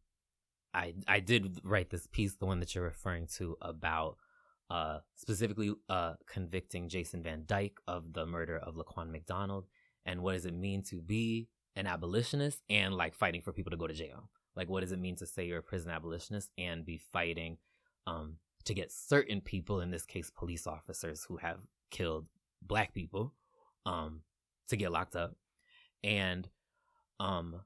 I 0.73 0.93
I 1.07 1.19
did 1.19 1.59
write 1.63 1.89
this 1.89 2.07
piece, 2.07 2.35
the 2.35 2.45
one 2.45 2.59
that 2.61 2.73
you're 2.73 2.83
referring 2.83 3.27
to 3.37 3.57
about 3.61 4.17
uh 4.73 4.97
specifically 5.15 5.71
uh 5.87 6.13
convicting 6.27 6.89
Jason 6.89 7.21
Van 7.23 7.43
Dyke 7.45 7.77
of 7.87 8.11
the 8.11 8.25
murder 8.25 8.57
of 8.57 8.75
Laquan 8.75 9.11
McDonald 9.11 9.65
and 10.05 10.21
what 10.21 10.33
does 10.33 10.45
it 10.45 10.53
mean 10.53 10.81
to 10.83 11.01
be 11.01 11.47
an 11.75 11.87
abolitionist 11.87 12.59
and 12.69 12.93
like 12.93 13.15
fighting 13.15 13.41
for 13.41 13.53
people 13.53 13.71
to 13.71 13.77
go 13.77 13.87
to 13.87 13.93
jail. 13.93 14.29
Like 14.55 14.69
what 14.69 14.81
does 14.81 14.91
it 14.91 14.99
mean 14.99 15.15
to 15.17 15.25
say 15.27 15.45
you're 15.45 15.59
a 15.59 15.63
prison 15.63 15.91
abolitionist 15.91 16.49
and 16.57 16.85
be 16.85 16.97
fighting 16.97 17.57
um 18.07 18.37
to 18.65 18.73
get 18.73 18.91
certain 18.91 19.41
people, 19.41 19.81
in 19.81 19.91
this 19.91 20.05
case 20.05 20.31
police 20.31 20.65
officers 20.67 21.25
who 21.27 21.37
have 21.37 21.59
killed 21.91 22.25
black 22.61 22.93
people 22.93 23.33
um 23.85 24.21
to 24.69 24.75
get 24.75 24.91
locked 24.91 25.15
up 25.15 25.35
and 26.03 26.49
um 27.19 27.61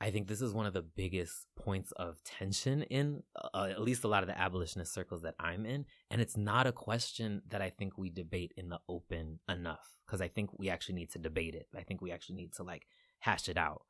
I 0.00 0.10
think 0.10 0.26
this 0.26 0.42
is 0.42 0.52
one 0.52 0.66
of 0.66 0.74
the 0.74 0.82
biggest 0.82 1.46
points 1.56 1.92
of 1.92 2.22
tension 2.24 2.82
in 2.82 3.22
uh, 3.54 3.68
at 3.70 3.80
least 3.80 4.04
a 4.04 4.08
lot 4.08 4.22
of 4.22 4.28
the 4.28 4.38
abolitionist 4.38 4.92
circles 4.92 5.22
that 5.22 5.34
I'm 5.38 5.64
in. 5.64 5.86
And 6.10 6.20
it's 6.20 6.36
not 6.36 6.66
a 6.66 6.72
question 6.72 7.42
that 7.48 7.62
I 7.62 7.70
think 7.70 7.96
we 7.96 8.10
debate 8.10 8.52
in 8.56 8.68
the 8.68 8.80
open 8.88 9.38
enough 9.48 9.96
because 10.06 10.20
I 10.20 10.28
think 10.28 10.50
we 10.58 10.68
actually 10.68 10.96
need 10.96 11.10
to 11.12 11.18
debate 11.18 11.54
it. 11.54 11.68
I 11.76 11.82
think 11.82 12.02
we 12.02 12.12
actually 12.12 12.36
need 12.36 12.52
to 12.54 12.64
like 12.64 12.86
hash 13.20 13.48
it 13.48 13.56
out. 13.56 13.82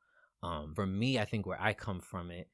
Um, 0.43 0.73
for 0.75 0.85
me, 0.85 1.19
I 1.19 1.25
think 1.25 1.45
where 1.45 1.61
I 1.61 1.73
come 1.73 1.99
from 1.99 2.31
it, 2.31 2.49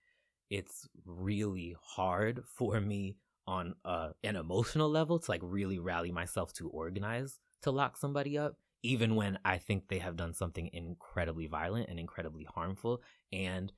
it's 0.50 0.88
really 1.06 1.76
hard 1.82 2.44
for 2.58 2.80
me 2.80 3.18
on 3.48 3.76
uh, 3.84 4.10
an 4.24 4.36
emotional 4.36 4.90
level 4.90 5.20
to 5.20 5.32
like 5.32 5.42
really 5.44 5.80
rally 5.80 6.12
myself 6.12 6.54
to 6.54 6.70
organize 6.70 7.40
to 7.64 7.72
lock 7.72 7.98
somebody 7.98 8.38
up, 8.38 8.56
even 8.84 9.16
when 9.16 9.38
I 9.46 9.58
think 9.58 9.88
they 9.88 10.00
have 10.00 10.16
done 10.16 10.34
something 10.34 10.70
incredibly 10.74 11.48
violent 11.48 11.90
and 11.90 12.00
incredibly 12.00 12.46
harmful. 12.46 13.02
And 13.32 13.72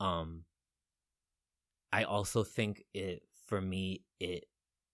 um 0.00 0.44
I 1.92 2.04
also 2.04 2.44
think 2.44 2.84
it 2.94 3.22
for 3.46 3.60
me 3.60 4.02
it 4.20 4.44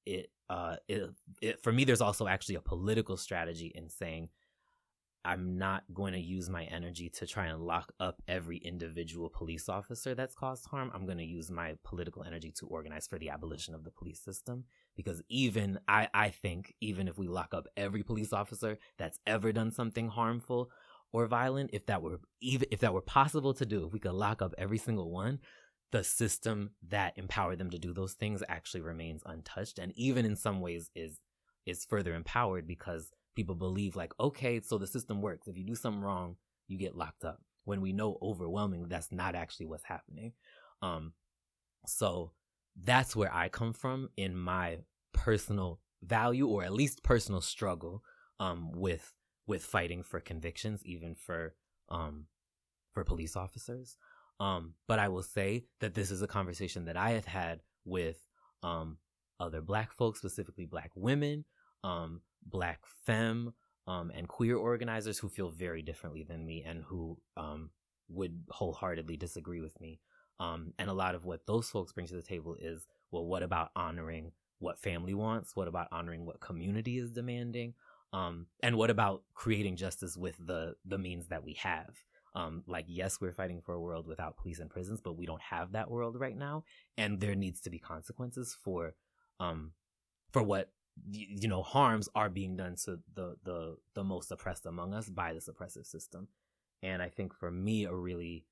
it 0.07 0.31
uh 0.49 0.77
it, 0.89 1.11
it 1.43 1.63
for 1.63 1.73
me 1.73 1.85
there's 1.85 2.01
also 2.01 2.27
actually 2.27 2.57
a 2.57 2.61
political 2.61 3.17
strategy 3.17 3.73
in 3.75 3.89
saying 3.89 4.29
I'm 5.25 5.57
not 5.57 5.85
going 5.93 6.13
to 6.13 6.21
use 6.21 6.51
my 6.51 6.65
energy 6.65 7.09
to 7.11 7.27
try 7.27 7.47
and 7.47 7.63
lock 7.63 7.93
up 7.99 8.23
every 8.29 8.59
individual 8.59 9.31
police 9.31 9.69
officer 9.69 10.15
that's 10.15 10.35
caused 10.35 10.67
harm. 10.67 10.91
I'm 10.95 11.07
going 11.07 11.19
to 11.19 11.25
use 11.25 11.51
my 11.51 11.75
political 11.83 12.23
energy 12.25 12.53
to 12.59 12.67
organize 12.67 13.07
for 13.07 13.19
the 13.19 13.31
abolition 13.31 13.75
of 13.75 13.85
the 13.85 13.91
police 13.91 14.21
system. 14.21 14.65
Because 14.97 15.23
even 15.29 15.79
I, 15.89 16.09
I 16.13 16.29
think, 16.29 16.75
even 16.81 17.09
if 17.09 17.19
we 17.19 17.27
lock 17.27 17.55
up 17.55 17.67
every 17.77 18.03
police 18.03 18.33
officer 18.33 18.79
that's 18.99 19.19
ever 19.27 19.53
done 19.53 19.71
something 19.71 20.09
harmful 20.09 20.71
or 21.13 21.27
violent, 21.27 21.71
if 21.73 21.87
that 21.87 22.03
were 22.03 22.21
even 22.41 22.69
if 22.71 22.81
that 22.81 22.93
were 22.93 23.01
possible 23.01 23.55
to 23.55 23.65
do, 23.65 23.87
if 23.87 23.93
we 23.93 24.01
could 24.01 24.13
lock 24.13 24.43
up 24.43 24.55
every 24.59 24.79
single 24.79 25.11
one, 25.11 25.39
the 25.91 26.05
system 26.05 26.73
that 26.89 27.17
empowered 27.17 27.59
them 27.59 27.71
to 27.71 27.79
do 27.79 27.95
those 27.95 28.15
things 28.15 28.43
actually 28.49 28.83
remains 28.83 29.23
untouched, 29.25 29.79
and 29.79 29.93
even 29.97 30.25
in 30.27 30.37
some 30.37 30.61
ways 30.61 30.91
is 30.95 31.21
is 31.67 31.85
further 31.85 32.15
empowered 32.15 32.67
because 32.67 33.11
people 33.35 33.55
believe 33.55 33.97
like, 33.97 34.13
okay, 34.19 34.61
so 34.61 34.79
the 34.79 34.87
system 34.87 35.21
works. 35.21 35.49
If 35.49 35.57
you 35.57 35.65
do 35.65 35.75
something 35.75 36.03
wrong, 36.03 36.37
you 36.69 36.79
get 36.79 36.97
locked 36.97 37.25
up. 37.25 37.41
When 37.65 37.81
we 37.81 37.93
know 37.93 38.19
overwhelmingly 38.21 38.89
that's 38.89 39.11
not 39.11 39.35
actually 39.35 39.67
what's 39.67 39.85
happening. 39.85 40.33
Um, 40.83 41.13
so 41.87 42.33
that's 42.83 43.17
where 43.17 43.33
I 43.33 43.49
come 43.49 43.73
from 43.73 44.11
in 44.17 44.37
my 44.37 44.79
personal 45.13 45.81
value 46.03 46.47
or 46.47 46.65
at 46.65 46.73
least 46.73 47.03
personal 47.03 47.41
struggle 47.41 48.03
um, 48.41 48.73
with 48.73 49.13
with 49.47 49.65
fighting 49.65 50.03
for 50.03 50.21
convictions, 50.21 50.83
even 50.85 51.15
for 51.15 51.55
um, 51.89 52.27
for 52.93 53.05
police 53.05 53.37
officers. 53.37 53.97
Um, 54.41 54.75
but 54.89 54.99
I 54.99 55.09
will 55.09 55.23
say 55.23 55.65
that 55.81 55.95
this 55.95 56.11
is 56.11 56.23
a 56.23 56.27
conversation 56.27 56.87
that 56.87 56.97
I 56.97 57.11
have 57.11 57.27
had 57.27 57.61
with 57.85 58.19
um, 58.63 58.99
other 59.39 59.61
Black 59.61 59.93
folks, 59.93 60.19
specifically 60.19 60.67
Black 60.67 60.91
women, 60.97 61.45
um, 61.85 62.21
black 62.47 62.81
femme 63.07 63.53
um, 63.87 64.11
and 64.15 64.29
queer 64.29 64.57
organizers 64.57 65.19
who 65.19 65.29
feel 65.29 65.51
very 65.51 65.83
differently 65.83 66.23
than 66.23 66.47
me 66.47 66.65
and 66.67 66.83
who 66.85 67.19
um, 67.37 67.71
would 68.09 68.45
wholeheartedly 68.49 69.17
disagree 69.17 69.61
with 69.61 69.79
me. 69.81 70.01
Um, 70.41 70.73
and 70.79 70.91
a 70.91 70.95
lot 70.95 71.15
of 71.15 71.25
what 71.25 71.47
those 71.47 71.69
folks 71.69 71.93
bring 71.93 72.07
to 72.09 72.17
the 72.17 72.23
table 72.23 72.57
is, 72.59 72.87
well, 73.11 73.25
what 73.25 73.43
about 73.43 73.71
honoring 73.77 74.33
what 74.59 74.79
family 74.79 75.15
wants? 75.15 75.55
What 75.55 75.69
about 75.69 75.89
honoring 75.93 76.25
what 76.27 76.41
community 76.41 76.99
is 76.99 77.13
demanding? 77.13 77.75
Um, 78.13 78.47
and 78.63 78.77
what 78.77 78.91
about 78.91 79.23
creating 79.35 79.77
justice 79.77 80.17
with 80.17 80.37
the 80.39 80.75
the 80.85 80.99
means 80.99 81.29
that 81.29 81.45
we 81.45 81.55
have? 81.55 81.91
Um, 82.37 82.65
like, 82.67 82.87
yes, 82.89 83.21
we're 83.21 83.33
fighting 83.33 83.61
for 83.65 83.75
a 83.75 83.81
world 83.81 84.09
without 84.09 84.37
police 84.37 84.59
and 84.59 84.71
prisons, 84.71 85.01
but 85.01 85.17
we 85.17 85.27
don't 85.27 85.43
have 85.43 85.73
that 85.73 85.91
world 85.91 86.19
right 86.19 86.37
now, 86.37 86.65
and 86.97 87.21
there 87.21 87.37
needs 87.37 87.61
to 87.63 87.71
be 87.71 87.79
consequences 87.79 88.57
for 88.65 88.95
um, 89.39 89.73
for 90.33 90.43
what 90.43 90.71
you 91.11 91.49
know 91.49 91.63
harms 91.63 92.09
are 92.15 92.31
being 92.31 92.57
done 92.57 92.77
to 92.85 92.99
the 93.15 93.37
the 93.45 93.77
the 93.95 94.05
most 94.05 94.31
oppressed 94.31 94.67
among 94.67 94.95
us 94.95 95.09
by 95.09 95.33
this 95.33 95.49
oppressive 95.49 95.87
system. 95.87 96.29
And 96.83 97.03
i 97.03 97.09
think 97.09 97.35
for 97.35 97.51
me 97.51 97.85
a 97.85 97.95
really 97.95 98.47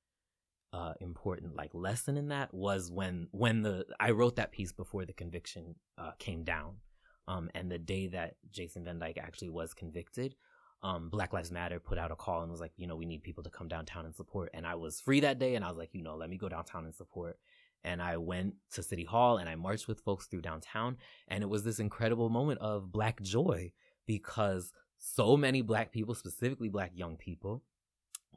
uh, 0.73 0.93
important 1.01 1.55
like 1.55 1.69
lesson 1.75 2.17
in 2.17 2.29
that 2.29 2.51
was 2.51 2.91
when 2.91 3.27
when 3.31 3.61
the 3.61 3.85
i 3.99 4.09
wrote 4.09 4.37
that 4.37 4.51
piece 4.51 4.71
before 4.71 5.05
the 5.05 5.13
conviction 5.13 5.75
uh, 5.97 6.11
came 6.19 6.43
down. 6.43 6.77
Um, 7.25 7.49
and 7.55 7.71
the 7.71 7.77
day 7.77 8.07
that 8.07 8.35
jason 8.51 8.83
van 8.83 8.99
dyke 8.99 9.17
actually 9.17 9.49
was 9.49 9.73
convicted 9.73 10.35
um, 10.81 11.09
black 11.09 11.31
lives 11.31 11.51
matter 11.51 11.79
put 11.79 11.97
out 11.97 12.11
a 12.11 12.15
call 12.15 12.41
and 12.41 12.51
was 12.51 12.59
like 12.59 12.73
you 12.75 12.87
know 12.87 12.97
we 12.97 13.05
need 13.05 13.23
people 13.23 13.43
to 13.43 13.49
come 13.49 13.69
downtown 13.69 14.05
and 14.05 14.15
support. 14.15 14.49
And 14.53 14.67
i 14.67 14.75
was 14.75 14.99
free 14.99 15.21
that 15.21 15.39
day 15.39 15.55
and 15.55 15.63
i 15.63 15.69
was 15.69 15.77
like 15.77 15.91
you 15.93 16.03
know 16.03 16.15
let 16.15 16.29
me 16.29 16.37
go 16.37 16.49
downtown 16.49 16.85
and 16.85 16.93
support 16.93 17.37
and 17.83 18.01
I 18.01 18.17
went 18.17 18.55
to 18.71 18.83
City 18.83 19.03
Hall 19.03 19.37
and 19.37 19.49
I 19.49 19.55
marched 19.55 19.87
with 19.87 20.01
folks 20.01 20.27
through 20.27 20.41
downtown. 20.41 20.97
And 21.27 21.43
it 21.43 21.49
was 21.49 21.63
this 21.63 21.79
incredible 21.79 22.29
moment 22.29 22.59
of 22.59 22.91
black 22.91 23.21
joy 23.21 23.71
because 24.05 24.71
so 24.97 25.35
many 25.35 25.61
black 25.61 25.91
people, 25.91 26.15
specifically 26.15 26.69
black 26.69 26.91
young 26.95 27.17
people, 27.17 27.63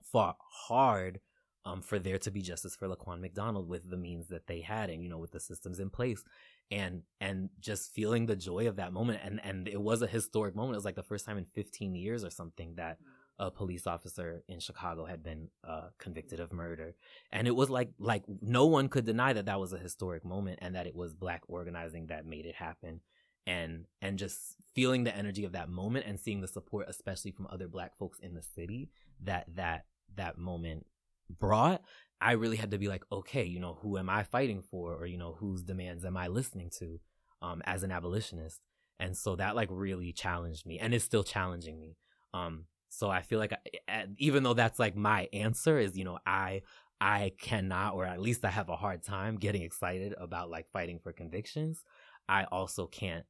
fought 0.03 0.37
hard 0.41 1.21
um, 1.65 1.83
for 1.83 1.99
there 1.99 2.19
to 2.19 2.31
be 2.31 2.43
justice 2.43 2.77
for 2.77 2.89
Laquan 2.89 3.21
McDonald 3.21 3.69
with 3.69 3.89
the 3.89 3.97
means 3.97 4.29
that 4.29 4.47
they 4.47 4.61
had 4.61 4.91
and, 4.91 5.03
you 5.03 5.09
know, 5.09 5.19
with 5.19 5.33
the 5.33 5.41
systems 5.41 5.81
in 5.81 5.91
place 5.91 6.23
and, 6.71 7.03
and 7.21 7.51
just 7.61 7.93
feeling 7.93 8.27
the 8.27 8.37
joy 8.37 8.69
of 8.69 8.77
that 8.77 8.93
moment. 8.93 9.21
And, 9.25 9.41
and 9.45 9.69
it 9.69 9.81
was 9.81 10.03
a 10.03 10.07
historic 10.07 10.55
moment. 10.55 10.75
It 10.75 10.79
was 10.79 10.85
like 10.85 10.95
the 10.97 11.03
first 11.03 11.25
time 11.25 11.39
in 11.39 11.47
15 11.55 11.95
years 11.95 12.25
or 12.25 12.31
something 12.31 12.75
that 12.77 12.99
a 13.39 13.51
police 13.51 13.87
officer 13.87 14.43
in 14.49 14.61
Chicago 14.61 15.05
had 15.05 15.23
been 15.23 15.49
uh, 15.67 15.89
convicted 15.99 16.41
of 16.41 16.53
murder, 16.53 16.95
and 17.31 17.47
it 17.47 17.55
was 17.55 17.69
like 17.69 17.91
like 17.99 18.25
no 18.41 18.67
one 18.67 18.89
could 18.89 19.05
deny 19.05 19.33
that 19.33 19.47
that 19.47 19.61
was 19.61 19.73
a 19.73 19.79
historic 19.79 20.25
moment 20.25 20.59
and 20.63 20.75
that 20.75 20.87
it 20.87 20.95
was 20.95 21.15
black 21.15 21.43
organizing 21.49 22.07
that 22.07 22.27
made 22.27 22.47
it 22.47 22.55
happen, 22.55 23.01
and 23.47 23.85
and 24.01 24.19
just 24.19 24.57
feeling 24.75 25.05
the 25.05 25.17
energy 25.17 25.45
of 25.45 25.53
that 25.53 25.69
moment 25.69 26.07
and 26.07 26.19
seeing 26.19 26.41
the 26.41 26.49
support, 26.49 26.87
especially 26.89 27.31
from 27.31 27.47
other 27.51 27.69
black 27.69 27.97
folks 27.99 28.19
in 28.21 28.35
the 28.35 28.43
city, 28.43 28.91
that 29.23 29.47
that 29.55 29.85
that 30.17 30.39
moment 30.39 30.87
brought. 31.29 31.83
I 32.21 32.33
really 32.33 32.57
had 32.57 32.71
to 32.71 32.79
be 32.79 32.89
like, 32.89 33.05
okay, 33.13 33.45
you 33.45 33.61
know, 33.61 33.79
who 33.83 33.99
am 33.99 34.09
I 34.09 34.23
fighting 34.23 34.63
for, 34.63 34.95
or 34.95 35.07
you 35.07 35.19
know, 35.19 35.37
whose 35.39 35.63
demands 35.63 36.05
am 36.05 36.17
I 36.17 36.29
listening 36.29 36.71
to, 36.79 36.99
um, 37.43 37.61
as 37.67 37.83
an 37.83 37.93
abolitionist, 37.93 38.61
and 38.99 39.15
so 39.15 39.37
that 39.37 39.55
like 39.55 39.69
really 39.71 40.13
challenged 40.13 40.65
me, 40.65 40.79
and 40.79 40.95
is 40.95 41.05
still 41.05 41.25
challenging 41.25 41.79
me. 41.79 41.99
Um, 42.33 42.65
so 42.89 43.11
I 43.11 43.23
feel 43.23 43.39
like 43.39 43.53
I, 43.89 44.07
even 44.19 44.43
though 44.43 44.55
that's 44.55 44.79
like 44.79 44.97
my 44.97 45.29
answer 45.33 45.79
is, 45.79 45.97
you 45.97 46.05
know, 46.05 46.19
I 46.27 46.63
I 47.01 47.33
cannot 47.39 47.95
or 47.95 48.07
at 48.07 48.21
least 48.21 48.45
I 48.45 48.51
have 48.51 48.69
a 48.69 48.77
hard 48.77 49.03
time 49.03 49.37
getting 49.37 49.63
excited 49.63 50.15
about 50.19 50.51
like 50.51 50.71
fighting 50.73 50.99
for 50.99 51.13
convictions. 51.13 51.85
I 52.29 52.45
also 52.45 52.87
can't 52.87 53.27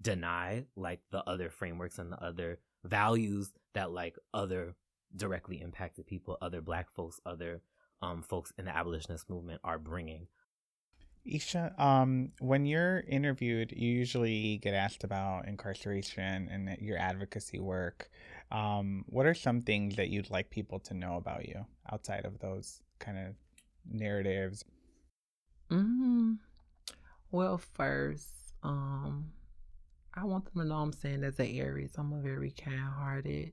deny 0.00 0.64
like 0.76 1.00
the 1.10 1.22
other 1.28 1.50
frameworks 1.50 1.98
and 1.98 2.12
the 2.12 2.22
other 2.22 2.60
values 2.84 3.52
that 3.74 3.90
like 3.90 4.16
other 4.32 4.74
directly 5.16 5.60
impacted 5.60 6.06
people, 6.06 6.38
other 6.40 6.60
black 6.60 6.90
folks, 6.94 7.20
other 7.26 7.62
um 8.00 8.22
folks 8.22 8.52
in 8.58 8.66
the 8.66 8.76
abolitionist 8.76 9.28
movement 9.28 9.60
are 9.64 9.78
bringing. 9.78 10.28
Eisha, 11.28 11.78
um, 11.78 12.32
when 12.40 12.64
you're 12.64 13.00
interviewed, 13.00 13.72
you 13.76 13.88
usually 13.88 14.58
get 14.58 14.74
asked 14.74 15.04
about 15.04 15.46
incarceration 15.46 16.48
and 16.50 16.76
your 16.80 16.98
advocacy 16.98 17.58
work. 17.58 18.10
Um, 18.50 19.04
what 19.08 19.26
are 19.26 19.34
some 19.34 19.60
things 19.60 19.96
that 19.96 20.08
you'd 20.08 20.30
like 20.30 20.50
people 20.50 20.78
to 20.80 20.94
know 20.94 21.16
about 21.16 21.46
you 21.46 21.66
outside 21.92 22.24
of 22.24 22.38
those 22.38 22.80
kind 22.98 23.18
of 23.18 23.34
narratives? 23.90 24.64
Mm-hmm. 25.70 26.34
Well, 27.30 27.58
first, 27.58 28.54
um, 28.62 29.32
I 30.14 30.24
want 30.24 30.46
them 30.46 30.62
to 30.62 30.68
know 30.68 30.76
I'm 30.76 30.92
saying 30.92 31.24
as 31.24 31.38
an 31.38 31.46
Aries, 31.46 31.92
I'm 31.98 32.12
a 32.12 32.20
very 32.20 32.52
kind-hearted, 32.52 33.52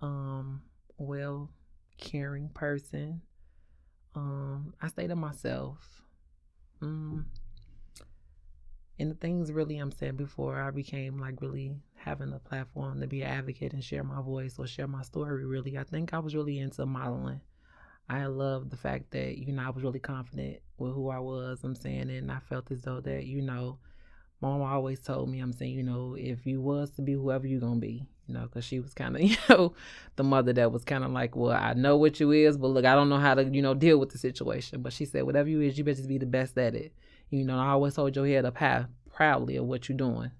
um, 0.00 0.62
well, 0.96 1.50
caring 1.98 2.48
person. 2.48 3.20
Um, 4.14 4.74
I 4.80 4.88
say 4.88 5.06
to 5.06 5.16
myself, 5.16 6.02
mm, 6.82 7.24
and 8.98 9.10
the 9.10 9.14
things 9.14 9.52
really 9.52 9.78
I'm 9.78 9.92
saying 9.92 10.16
before 10.16 10.60
I 10.60 10.70
became 10.70 11.18
like 11.18 11.40
really 11.40 11.76
having 12.04 12.32
a 12.32 12.38
platform 12.38 13.00
to 13.00 13.06
be 13.06 13.22
an 13.22 13.30
advocate 13.30 13.72
and 13.72 13.82
share 13.82 14.02
my 14.02 14.20
voice 14.20 14.58
or 14.58 14.66
share 14.66 14.88
my 14.88 15.02
story 15.02 15.44
really 15.44 15.78
i 15.78 15.84
think 15.84 16.12
i 16.12 16.18
was 16.18 16.34
really 16.34 16.58
into 16.58 16.84
modeling. 16.84 17.40
I 18.08 18.26
love 18.26 18.68
the 18.68 18.76
fact 18.76 19.12
that 19.12 19.38
you 19.38 19.52
know 19.52 19.62
i 19.62 19.70
was 19.70 19.84
really 19.84 20.00
confident 20.00 20.58
with 20.78 20.92
who 20.92 21.08
i 21.08 21.18
was 21.18 21.60
i'm 21.62 21.76
saying 21.76 22.10
and 22.10 22.30
i 22.30 22.40
felt 22.40 22.70
as 22.70 22.82
though 22.82 23.00
that 23.00 23.24
you 23.24 23.40
know 23.40 23.78
mom 24.40 24.60
always 24.60 25.00
told 25.00 25.30
me 25.30 25.38
i'm 25.38 25.52
saying 25.52 25.74
you 25.74 25.84
know 25.84 26.16
if 26.18 26.44
you 26.44 26.60
was 26.60 26.90
to 26.90 27.02
be 27.02 27.12
whoever 27.12 27.46
you're 27.46 27.60
gonna 27.60 27.76
be 27.76 28.06
you 28.26 28.34
know 28.34 28.42
because 28.42 28.64
she 28.64 28.80
was 28.80 28.94
kind 28.94 29.16
of 29.16 29.22
you 29.22 29.36
know 29.48 29.72
the 30.16 30.24
mother 30.24 30.52
that 30.52 30.72
was 30.72 30.84
kind 30.84 31.04
of 31.04 31.10
like 31.10 31.34
well 31.36 31.52
i 31.52 31.72
know 31.74 31.96
what 31.96 32.20
you 32.20 32.30
is 32.30 32.56
but 32.56 32.68
look 32.68 32.84
i 32.84 32.94
don't 32.94 33.08
know 33.08 33.18
how 33.18 33.34
to 33.34 33.44
you 33.44 33.62
know 33.62 33.74
deal 33.74 33.98
with 33.98 34.10
the 34.10 34.18
situation 34.18 34.82
but 34.82 34.92
she 34.92 35.04
said 35.04 35.24
whatever 35.24 35.48
you 35.48 35.60
is 35.60 35.76
you 35.76 35.84
better 35.84 35.96
just 35.96 36.08
be 36.08 36.18
the 36.18 36.26
best 36.26 36.56
at 36.58 36.74
it 36.74 36.92
you 37.30 37.44
know 37.44 37.58
i 37.58 37.68
always 37.68 37.96
hold 37.96 38.14
your 38.14 38.26
head 38.26 38.44
up 38.44 38.56
high 38.56 38.84
proudly 39.12 39.56
of 39.56 39.64
what 39.66 39.88
you're 39.88 39.98
doing 39.98 40.30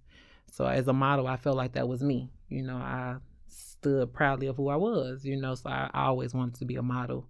so 0.52 0.66
as 0.66 0.86
a 0.86 0.92
model, 0.92 1.26
I 1.26 1.36
felt 1.36 1.56
like 1.56 1.72
that 1.72 1.88
was 1.88 2.02
me. 2.02 2.30
You 2.50 2.62
know, 2.62 2.76
I 2.76 3.16
stood 3.48 4.12
proudly 4.12 4.48
of 4.48 4.56
who 4.56 4.68
I 4.68 4.76
was, 4.76 5.24
you 5.24 5.40
know, 5.40 5.54
so 5.54 5.70
I, 5.70 5.90
I 5.94 6.04
always 6.04 6.34
wanted 6.34 6.56
to 6.56 6.66
be 6.66 6.76
a 6.76 6.82
model. 6.82 7.26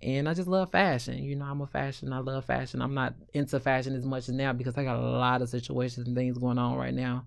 And 0.00 0.28
I 0.28 0.34
just 0.34 0.48
love 0.48 0.70
fashion. 0.70 1.18
You 1.18 1.34
know, 1.34 1.46
I'm 1.46 1.60
a 1.60 1.66
fashion. 1.66 2.12
I 2.12 2.20
love 2.20 2.44
fashion. 2.44 2.80
I'm 2.80 2.94
not 2.94 3.14
into 3.34 3.58
fashion 3.58 3.96
as 3.96 4.06
much 4.06 4.28
as 4.28 4.34
now 4.34 4.52
because 4.52 4.78
I 4.78 4.84
got 4.84 5.00
a 5.00 5.02
lot 5.02 5.42
of 5.42 5.48
situations 5.48 6.06
and 6.06 6.16
things 6.16 6.38
going 6.38 6.58
on 6.58 6.76
right 6.76 6.94
now. 6.94 7.24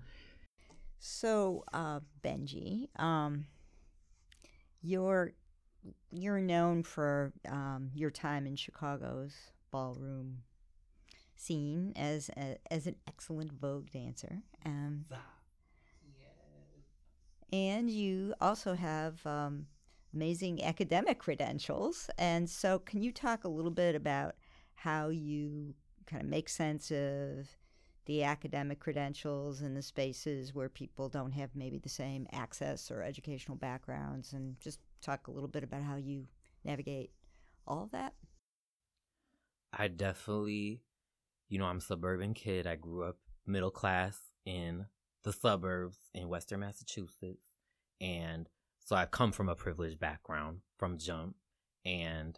So, 1.05 1.65
uh, 1.73 1.99
Benji, 2.23 2.87
um, 2.97 3.45
you're 4.81 5.33
you're 6.11 6.39
known 6.39 6.83
for 6.83 7.33
um, 7.49 7.91
your 7.93 8.09
time 8.11 8.47
in 8.47 8.55
Chicago's 8.55 9.35
ballroom 9.71 10.43
scene 11.35 11.93
as 11.95 12.29
a, 12.37 12.57
as 12.71 12.87
an 12.87 12.95
excellent 13.07 13.51
Vogue 13.53 13.89
dancer. 13.91 14.43
Um, 14.65 15.05
and 17.51 17.89
you 17.89 18.33
also 18.41 18.73
have 18.73 19.25
um, 19.25 19.67
amazing 20.13 20.63
academic 20.63 21.19
credentials. 21.19 22.09
And 22.17 22.49
so, 22.49 22.79
can 22.79 23.01
you 23.01 23.11
talk 23.11 23.43
a 23.43 23.49
little 23.49 23.71
bit 23.71 23.95
about 23.95 24.35
how 24.75 25.09
you 25.09 25.75
kind 26.05 26.21
of 26.21 26.27
make 26.29 26.49
sense 26.49 26.91
of 26.91 27.47
the 28.05 28.23
academic 28.23 28.79
credentials 28.79 29.61
and 29.61 29.75
the 29.77 29.81
spaces 29.81 30.53
where 30.53 30.69
people 30.69 31.09
don't 31.09 31.31
have 31.31 31.49
maybe 31.55 31.77
the 31.77 31.89
same 31.89 32.27
access 32.31 32.91
or 32.91 33.01
educational 33.01 33.57
backgrounds, 33.57 34.33
and 34.33 34.59
just 34.59 34.79
talk 35.01 35.27
a 35.27 35.31
little 35.31 35.47
bit 35.47 35.63
about 35.63 35.83
how 35.83 35.95
you 35.95 36.27
navigate 36.65 37.11
all 37.67 37.83
of 37.83 37.91
that? 37.91 38.13
I 39.71 39.87
definitely, 39.87 40.81
you 41.49 41.59
know, 41.59 41.65
I'm 41.65 41.77
a 41.77 41.81
suburban 41.81 42.33
kid. 42.33 42.67
I 42.67 42.75
grew 42.75 43.03
up 43.03 43.17
middle 43.45 43.71
class 43.71 44.19
in 44.45 44.85
the 45.23 45.33
suburbs 45.33 45.97
in 46.13 46.29
Western 46.29 46.59
Massachusetts. 46.59 47.47
And 48.01 48.49
so 48.83 48.95
I 48.95 49.05
come 49.05 49.31
from 49.31 49.49
a 49.49 49.55
privileged 49.55 49.99
background 49.99 50.59
from 50.77 50.97
jump. 50.97 51.35
And 51.85 52.37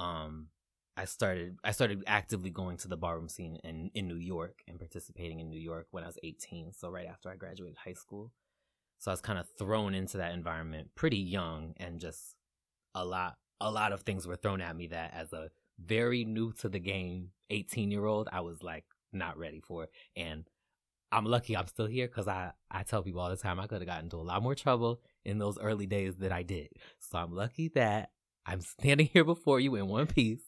um 0.00 0.48
I 0.96 1.06
started 1.06 1.58
I 1.64 1.72
started 1.72 2.04
actively 2.06 2.50
going 2.50 2.76
to 2.78 2.88
the 2.88 2.96
ballroom 2.96 3.28
scene 3.28 3.58
in, 3.64 3.90
in 3.94 4.06
New 4.06 4.16
York 4.16 4.62
and 4.68 4.78
participating 4.78 5.40
in 5.40 5.50
New 5.50 5.58
York 5.58 5.88
when 5.90 6.04
I 6.04 6.06
was 6.06 6.18
18. 6.22 6.72
So 6.72 6.88
right 6.88 7.06
after 7.06 7.28
I 7.28 7.36
graduated 7.36 7.76
high 7.84 7.94
school. 7.94 8.32
So 8.98 9.10
I 9.10 9.14
was 9.14 9.20
kind 9.20 9.38
of 9.38 9.46
thrown 9.58 9.94
into 9.94 10.18
that 10.18 10.32
environment 10.32 10.90
pretty 10.94 11.18
young 11.18 11.74
and 11.78 12.00
just 12.00 12.36
a 12.94 13.04
lot 13.04 13.36
a 13.60 13.70
lot 13.70 13.92
of 13.92 14.02
things 14.02 14.26
were 14.26 14.36
thrown 14.36 14.60
at 14.60 14.76
me 14.76 14.86
that 14.88 15.12
as 15.14 15.32
a 15.32 15.50
very 15.84 16.24
new 16.24 16.52
to 16.52 16.68
the 16.68 16.78
game 16.78 17.30
18 17.50 17.90
year 17.90 18.04
old 18.04 18.28
I 18.32 18.40
was 18.40 18.62
like 18.62 18.84
not 19.12 19.36
ready 19.36 19.60
for 19.60 19.88
and 20.16 20.44
I'm 21.10 21.24
lucky 21.24 21.56
I'm 21.56 21.66
still 21.66 21.86
here 21.86 22.06
because 22.06 22.28
I, 22.28 22.52
I 22.70 22.82
tell 22.82 23.02
people 23.02 23.20
all 23.20 23.30
the 23.30 23.36
time 23.36 23.58
I 23.58 23.66
could 23.66 23.80
have 23.80 23.86
gotten 23.86 24.06
into 24.06 24.16
a 24.16 24.18
lot 24.18 24.42
more 24.42 24.54
trouble 24.54 25.00
in 25.24 25.38
those 25.38 25.58
early 25.58 25.86
days 25.86 26.16
that 26.18 26.32
I 26.32 26.42
did. 26.42 26.68
So 26.98 27.18
I'm 27.18 27.32
lucky 27.32 27.68
that 27.74 28.10
I'm 28.46 28.60
standing 28.60 29.08
here 29.12 29.24
before 29.24 29.60
you 29.60 29.74
in 29.76 29.88
one 29.88 30.06
piece. 30.06 30.42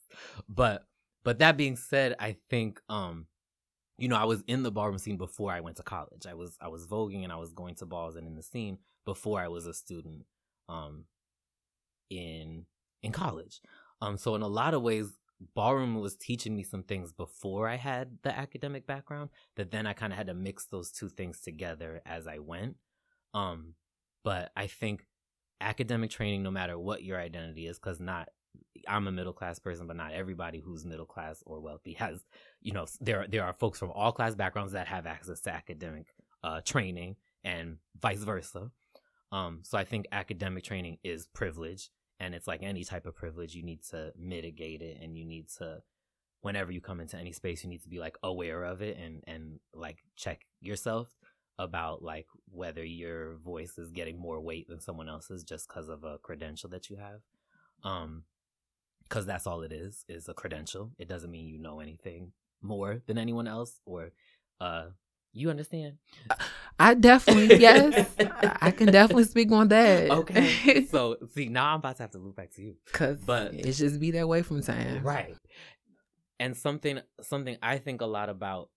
But 0.48 0.86
but 1.24 1.38
that 1.38 1.56
being 1.56 1.76
said, 1.76 2.14
I 2.18 2.36
think 2.50 2.80
um 2.88 3.26
you 3.98 4.08
know, 4.08 4.16
I 4.16 4.24
was 4.24 4.42
in 4.46 4.62
the 4.62 4.70
ballroom 4.70 4.98
scene 4.98 5.16
before 5.16 5.52
I 5.52 5.60
went 5.60 5.78
to 5.78 5.82
college. 5.82 6.26
I 6.28 6.34
was 6.34 6.56
I 6.60 6.68
was 6.68 6.86
voguing 6.86 7.24
and 7.24 7.32
I 7.32 7.36
was 7.36 7.52
going 7.52 7.74
to 7.76 7.86
balls 7.86 8.16
and 8.16 8.26
in 8.26 8.34
the 8.34 8.42
scene 8.42 8.78
before 9.04 9.40
I 9.40 9.48
was 9.48 9.66
a 9.66 9.74
student 9.74 10.24
um 10.68 11.04
in 12.10 12.66
in 13.02 13.12
college. 13.12 13.60
Um 14.00 14.16
so 14.18 14.34
in 14.34 14.42
a 14.42 14.48
lot 14.48 14.74
of 14.74 14.82
ways 14.82 15.12
ballroom 15.54 16.00
was 16.00 16.16
teaching 16.16 16.56
me 16.56 16.62
some 16.62 16.82
things 16.82 17.12
before 17.12 17.68
I 17.68 17.76
had 17.76 18.18
the 18.22 18.36
academic 18.36 18.86
background 18.86 19.30
that 19.56 19.70
then 19.70 19.86
I 19.86 19.92
kind 19.92 20.12
of 20.12 20.16
had 20.16 20.28
to 20.28 20.34
mix 20.34 20.66
those 20.66 20.90
two 20.90 21.08
things 21.08 21.40
together 21.40 22.00
as 22.06 22.26
I 22.26 22.38
went. 22.38 22.76
Um, 23.34 23.74
but 24.24 24.50
I 24.56 24.66
think 24.66 25.04
academic 25.60 26.10
training, 26.10 26.42
no 26.42 26.50
matter 26.50 26.78
what 26.78 27.02
your 27.02 27.20
identity 27.20 27.66
is, 27.66 27.78
because 27.78 28.00
not 28.00 28.28
I'm 28.88 29.06
a 29.06 29.12
middle 29.12 29.32
class 29.32 29.58
person, 29.58 29.86
but 29.86 29.96
not 29.96 30.12
everybody 30.12 30.60
who's 30.60 30.84
middle 30.84 31.06
class 31.06 31.42
or 31.46 31.60
wealthy 31.60 31.94
has, 31.94 32.24
you 32.60 32.72
know, 32.72 32.86
there 33.00 33.26
there 33.28 33.44
are 33.44 33.52
folks 33.52 33.78
from 33.78 33.90
all 33.90 34.12
class 34.12 34.34
backgrounds 34.34 34.72
that 34.72 34.86
have 34.86 35.06
access 35.06 35.40
to 35.42 35.52
academic 35.52 36.06
uh, 36.44 36.60
training 36.64 37.16
and 37.44 37.78
vice 38.00 38.22
versa. 38.22 38.70
Um, 39.32 39.60
so 39.62 39.76
I 39.76 39.84
think 39.84 40.06
academic 40.12 40.64
training 40.64 40.98
is 41.02 41.26
privilege 41.26 41.90
and 42.20 42.34
it's 42.34 42.46
like 42.46 42.62
any 42.62 42.84
type 42.84 43.06
of 43.06 43.14
privilege 43.14 43.54
you 43.54 43.62
need 43.62 43.82
to 43.90 44.12
mitigate 44.18 44.82
it 44.82 44.98
and 45.02 45.16
you 45.16 45.24
need 45.24 45.48
to 45.58 45.82
whenever 46.42 46.70
you 46.70 46.80
come 46.80 47.00
into 47.00 47.16
any 47.16 47.32
space 47.32 47.64
you 47.64 47.70
need 47.70 47.82
to 47.82 47.88
be 47.88 47.98
like 47.98 48.16
aware 48.22 48.64
of 48.64 48.82
it 48.82 48.96
and 48.96 49.22
and 49.26 49.58
like 49.74 49.98
check 50.14 50.46
yourself 50.60 51.14
about 51.58 52.02
like 52.02 52.26
whether 52.50 52.84
your 52.84 53.36
voice 53.36 53.78
is 53.78 53.90
getting 53.90 54.18
more 54.18 54.40
weight 54.40 54.68
than 54.68 54.80
someone 54.80 55.08
else's 55.08 55.42
just 55.42 55.68
because 55.68 55.88
of 55.88 56.04
a 56.04 56.18
credential 56.18 56.68
that 56.68 56.90
you 56.90 56.96
have 56.96 57.20
um 57.84 58.24
because 59.04 59.24
that's 59.24 59.46
all 59.46 59.62
it 59.62 59.72
is 59.72 60.04
is 60.08 60.28
a 60.28 60.34
credential 60.34 60.90
it 60.98 61.08
doesn't 61.08 61.30
mean 61.30 61.46
you 61.46 61.58
know 61.58 61.80
anything 61.80 62.32
more 62.60 63.00
than 63.06 63.16
anyone 63.18 63.46
else 63.46 63.80
or 63.86 64.10
uh 64.60 64.86
You 65.32 65.50
understand? 65.50 65.98
I 66.78 66.94
definitely 66.94 67.56
yes, 67.58 68.14
I 68.18 68.70
can 68.70 68.90
definitely 68.92 69.24
speak 69.24 69.50
on 69.52 69.68
that. 69.68 70.10
Okay. 70.10 70.84
so 70.90 71.16
see, 71.34 71.48
now 71.48 71.72
I'm 71.72 71.78
about 71.80 71.96
to 71.96 72.02
have 72.02 72.10
to 72.12 72.18
loop 72.18 72.36
back 72.36 72.50
to 72.56 72.62
you. 72.62 72.76
Cause 72.92 73.18
But- 73.24 73.54
it's 73.54 73.78
just 73.78 74.00
be 74.00 74.10
that 74.12 74.28
way 74.28 74.42
from 74.42 74.62
time. 74.62 75.02
Right. 75.02 75.36
And 76.40 76.56
something 76.56 77.00
something 77.22 77.56
I 77.62 77.78
think 77.78 78.00
a 78.02 78.06
lot 78.06 78.28
about 78.28 78.70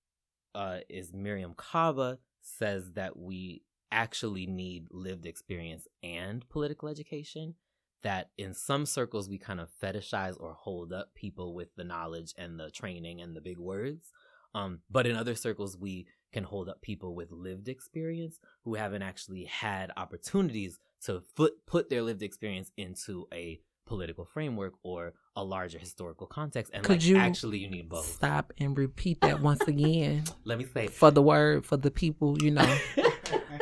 uh 0.56 0.80
is 0.90 1.12
Mariame 1.12 1.56
Kaba 1.58 2.20
says 2.42 2.92
that 2.94 3.18
we 3.18 3.64
actually 3.92 4.46
need 4.46 4.88
lived 4.92 5.26
experience 5.26 5.88
and 6.04 6.48
political 6.50 6.88
education. 6.88 7.56
That 8.02 8.30
in 8.38 8.54
some 8.54 8.86
circles 8.86 9.28
we 9.28 9.38
kind 9.38 9.60
of 9.60 9.70
fetishize 9.84 10.40
or 10.40 10.54
hold 10.54 10.94
up 10.94 11.14
people 11.16 11.54
with 11.54 11.76
the 11.76 11.84
knowledge 11.84 12.34
and 12.38 12.60
the 12.60 12.72
training 12.72 13.22
and 13.22 13.36
the 13.36 13.42
big 13.42 13.58
words. 13.58 14.14
Um, 14.56 14.80
but 14.90 15.06
in 15.06 15.16
other 15.16 15.36
circles 15.36 15.78
we 15.78 16.08
can 16.32 16.44
hold 16.44 16.70
up 16.70 16.82
people 16.82 17.16
with 17.16 17.32
lived 17.32 17.68
experience 17.68 18.40
who 18.64 18.76
haven't 18.76 19.02
actually 19.02 19.46
had 19.46 19.92
opportunities 19.98 20.80
to 21.06 21.24
put 21.36 21.66
put 21.66 21.90
their 21.90 22.02
lived 22.02 22.22
experience 22.22 22.72
into 22.78 23.28
a 23.34 23.60
political 23.90 24.24
framework 24.24 24.74
or 24.84 25.14
a 25.36 25.44
larger 25.44 25.80
historical 25.80 26.28
context 26.28 26.72
and 26.74 26.84
Could 26.84 27.02
like 27.02 27.06
you 27.06 27.18
actually 27.18 27.58
you 27.58 27.70
need 27.70 27.90
both. 27.90 28.06
Stop 28.06 28.54
and 28.60 28.78
repeat 28.78 29.20
that 29.22 29.42
once 29.42 29.62
again? 29.68 30.24
Let 30.46 30.60
me 30.60 30.66
say 30.72 30.88
for 30.88 31.10
the 31.12 31.24
word 31.24 31.66
for 31.66 31.76
the 31.76 31.90
people. 31.90 32.42
You 32.42 32.52
know, 32.52 32.78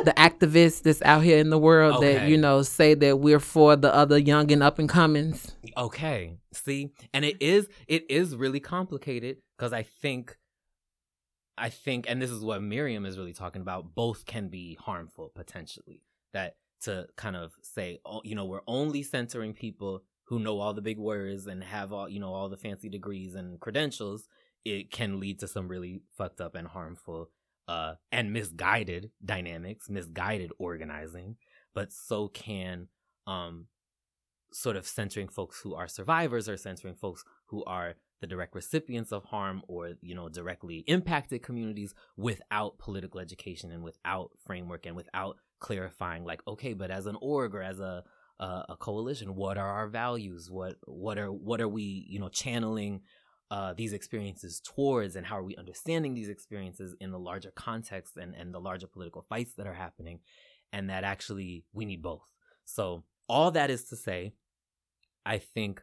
the 0.04 0.14
activists 0.18 0.84
that's 0.84 1.02
out 1.02 1.24
here 1.24 1.40
in 1.40 1.50
the 1.50 1.58
world 1.58 2.04
that 2.04 2.28
you 2.28 2.38
know 2.38 2.62
say 2.62 2.94
that 2.94 3.20
we're 3.20 3.40
for 3.40 3.76
the 3.78 3.94
other 3.94 4.18
young 4.18 4.52
and 4.52 4.62
up 4.62 4.78
and 4.78 4.90
comings. 4.90 5.56
okay. 5.78 6.38
See? 6.52 6.92
And 7.14 7.24
it 7.24 7.42
is 7.42 7.70
it 7.88 8.06
is 8.10 8.36
really 8.36 8.60
complicated 8.60 9.38
because 9.58 9.72
i 9.72 9.84
think 9.84 10.38
i 11.58 11.70
think 11.70 12.06
and 12.10 12.22
this 12.22 12.32
is 12.32 12.44
what 12.44 12.62
mariame 12.62 13.08
is 13.08 13.18
really 13.18 13.34
talking 13.34 13.62
about 13.62 13.96
both 13.96 14.26
can 14.26 14.50
be 14.50 14.78
harmful 14.82 15.32
potentially. 15.34 16.04
That 16.34 16.58
to 16.82 17.08
kind 17.16 17.36
of 17.36 17.54
say 17.62 18.00
oh, 18.06 18.22
you 18.24 18.36
know 18.36 18.46
we're 18.46 18.62
only 18.68 19.04
centering 19.04 19.54
people 19.54 20.04
who 20.28 20.40
know 20.40 20.60
all 20.60 20.74
the 20.74 20.82
big 20.82 20.98
words 20.98 21.48
and 21.48 21.64
have 21.64 21.92
all 21.94 22.10
you 22.10 22.20
know 22.20 22.34
all 22.34 22.50
the 22.50 22.58
fancy 22.58 22.90
degrees 22.90 23.36
and 23.36 23.60
credentials 23.60 24.28
it 24.66 24.92
can 24.92 25.20
lead 25.20 25.40
to 25.40 25.48
some 25.48 25.68
really 25.68 26.02
fucked 26.18 26.42
up 26.42 26.56
and 26.56 26.68
harmful 26.68 27.30
uh 27.68 27.94
and 28.12 28.34
misguided 28.34 29.12
dynamics 29.24 29.90
misguided 29.90 30.52
organizing. 30.58 31.36
But 31.74 31.92
so 31.92 32.28
can 32.28 32.88
um 33.26 33.68
sort 34.52 34.76
of 34.76 34.88
centering 34.88 35.28
folks 35.28 35.60
who 35.62 35.76
are 35.76 35.88
survivors 35.88 36.48
or 36.48 36.58
centering 36.58 36.96
folks 36.96 37.24
who 37.48 37.64
are 37.66 37.96
the 38.22 38.28
direct 38.28 38.56
recipients 38.56 39.12
of 39.12 39.26
harm 39.26 39.62
or 39.68 39.94
you 40.02 40.16
know 40.16 40.30
directly 40.30 40.84
impacted 40.88 41.44
communities 41.44 41.94
without 42.16 42.78
political 42.78 43.20
education 43.20 43.72
and 43.72 43.84
without 43.84 44.32
framework 44.46 44.86
and 44.86 44.96
without 44.96 45.38
clarifying 45.60 46.24
like 46.24 46.42
okay 46.48 46.74
but 46.74 46.90
as 46.90 47.06
an 47.06 47.18
org 47.22 47.54
or 47.54 47.62
as 47.62 47.80
a 47.80 48.04
a, 48.40 48.66
a 48.70 48.78
coalition? 48.80 49.36
What 49.36 49.58
are 49.58 49.70
our 49.70 49.88
values? 49.88 50.50
What 50.52 50.76
what 50.86 51.18
are 51.18 51.32
what 51.32 51.62
are 51.62 51.68
we 51.68 52.06
you 52.10 52.20
know 52.20 52.30
channeling 52.30 53.02
uh, 53.50 53.74
these 53.74 53.94
experiences 53.94 54.62
towards? 54.64 55.16
And 55.16 55.26
how 55.26 55.38
are 55.38 55.44
we 55.44 55.56
understanding 55.56 56.14
these 56.14 56.30
experiences 56.30 56.96
in 57.00 57.12
the 57.12 57.20
larger 57.20 57.52
context 57.56 58.18
and, 58.18 58.36
and 58.36 58.54
the 58.54 58.60
larger 58.60 58.88
political 58.88 59.26
fights 59.30 59.54
that 59.58 59.68
are 59.68 59.74
happening? 59.74 60.20
And 60.74 60.90
that 60.90 61.04
actually 61.04 61.66
we 61.74 61.86
need 61.86 62.02
both. 62.02 62.24
So 62.66 63.04
all 63.28 63.52
that 63.52 63.70
is 63.70 63.86
to 63.86 63.96
say 63.96 64.34
i 65.26 65.38
think 65.38 65.82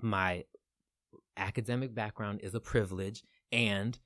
my 0.00 0.44
academic 1.36 1.94
background 1.94 2.40
is 2.42 2.54
a 2.54 2.60
privilege 2.60 3.22
and 3.52 3.98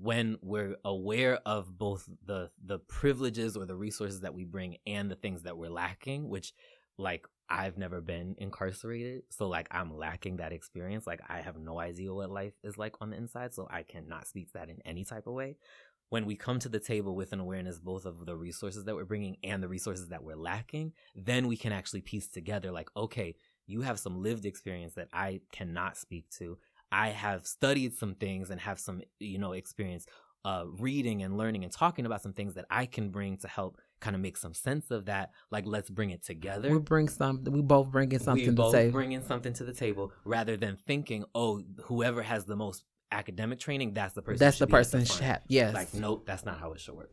when 0.00 0.38
we're 0.42 0.76
aware 0.84 1.40
of 1.46 1.78
both 1.78 2.08
the 2.24 2.50
the 2.64 2.78
privileges 2.78 3.56
or 3.56 3.64
the 3.64 3.76
resources 3.76 4.20
that 4.20 4.34
we 4.34 4.44
bring 4.44 4.76
and 4.86 5.10
the 5.10 5.16
things 5.16 5.42
that 5.42 5.56
we're 5.56 5.70
lacking 5.70 6.28
which 6.28 6.52
like 6.98 7.26
I've 7.48 7.78
never 7.78 8.00
been 8.00 8.36
incarcerated 8.38 9.22
so 9.30 9.48
like 9.48 9.68
I'm 9.70 9.96
lacking 9.96 10.36
that 10.36 10.52
experience. 10.52 11.06
Like 11.06 11.20
I 11.28 11.40
have 11.40 11.58
no 11.58 11.80
idea 11.80 12.12
what 12.14 12.30
life 12.30 12.52
is 12.62 12.78
like 12.78 12.94
on 13.00 13.10
the 13.10 13.16
inside 13.16 13.54
so 13.54 13.66
I 13.70 13.82
cannot 13.82 14.28
speak 14.28 14.52
that 14.52 14.68
in 14.68 14.78
any 14.84 15.04
type 15.04 15.26
of 15.26 15.34
way. 15.34 15.56
When 16.10 16.26
we 16.26 16.34
come 16.34 16.58
to 16.60 16.68
the 16.68 16.80
table 16.80 17.14
with 17.14 17.32
an 17.32 17.40
awareness 17.40 17.78
both 17.78 18.04
of 18.04 18.26
the 18.26 18.36
resources 18.36 18.84
that 18.84 18.94
we're 18.94 19.04
bringing 19.04 19.36
and 19.42 19.62
the 19.62 19.68
resources 19.68 20.08
that 20.08 20.22
we're 20.22 20.36
lacking 20.36 20.92
then 21.14 21.46
we 21.48 21.56
can 21.56 21.72
actually 21.72 22.02
piece 22.02 22.28
together 22.28 22.70
like 22.70 22.88
okay 22.96 23.34
you 23.70 23.82
have 23.82 24.00
some 24.00 24.20
lived 24.20 24.44
experience 24.44 24.94
that 24.94 25.08
I 25.12 25.40
cannot 25.52 25.96
speak 25.96 26.28
to 26.38 26.58
I 26.92 27.08
have 27.08 27.46
studied 27.46 27.94
some 27.94 28.14
things 28.14 28.50
and 28.50 28.60
have 28.60 28.78
some, 28.78 29.02
you 29.18 29.38
know, 29.38 29.52
experience 29.52 30.06
uh, 30.44 30.64
reading 30.78 31.22
and 31.22 31.36
learning 31.36 31.64
and 31.64 31.72
talking 31.72 32.06
about 32.06 32.22
some 32.22 32.32
things 32.32 32.54
that 32.54 32.64
I 32.70 32.86
can 32.86 33.10
bring 33.10 33.36
to 33.38 33.48
help 33.48 33.78
kind 34.00 34.16
of 34.16 34.22
make 34.22 34.36
some 34.36 34.54
sense 34.54 34.90
of 34.90 35.06
that. 35.06 35.30
Like, 35.50 35.66
let's 35.66 35.90
bring 35.90 36.10
it 36.10 36.24
together. 36.24 36.70
We 36.70 36.78
bring 36.78 37.08
something. 37.08 37.52
We 37.52 37.60
both 37.60 37.88
bringing 37.88 38.18
something 38.18 38.44
to 38.44 38.44
say. 38.44 38.50
we 38.50 38.56
both 38.56 38.72
to 38.72 38.90
bringing 38.90 39.22
something 39.22 39.52
to 39.54 39.64
the 39.64 39.72
table 39.72 40.12
rather 40.24 40.56
than 40.56 40.76
thinking, 40.86 41.24
oh, 41.34 41.62
whoever 41.84 42.22
has 42.22 42.44
the 42.44 42.56
most 42.56 42.84
academic 43.12 43.58
training, 43.58 43.92
that's 43.92 44.14
the 44.14 44.22
person. 44.22 44.38
That's 44.38 44.58
the 44.58 44.64
should 44.64 44.68
be 44.68 44.74
at 44.74 44.78
person. 44.78 45.04
front. 45.04 45.22
should 45.22 45.40
yes. 45.48 45.74
Like, 45.74 45.94
nope, 45.94 46.24
that's 46.26 46.44
not 46.44 46.58
how 46.58 46.72
it 46.72 46.80
should 46.80 46.94
work. 46.94 47.10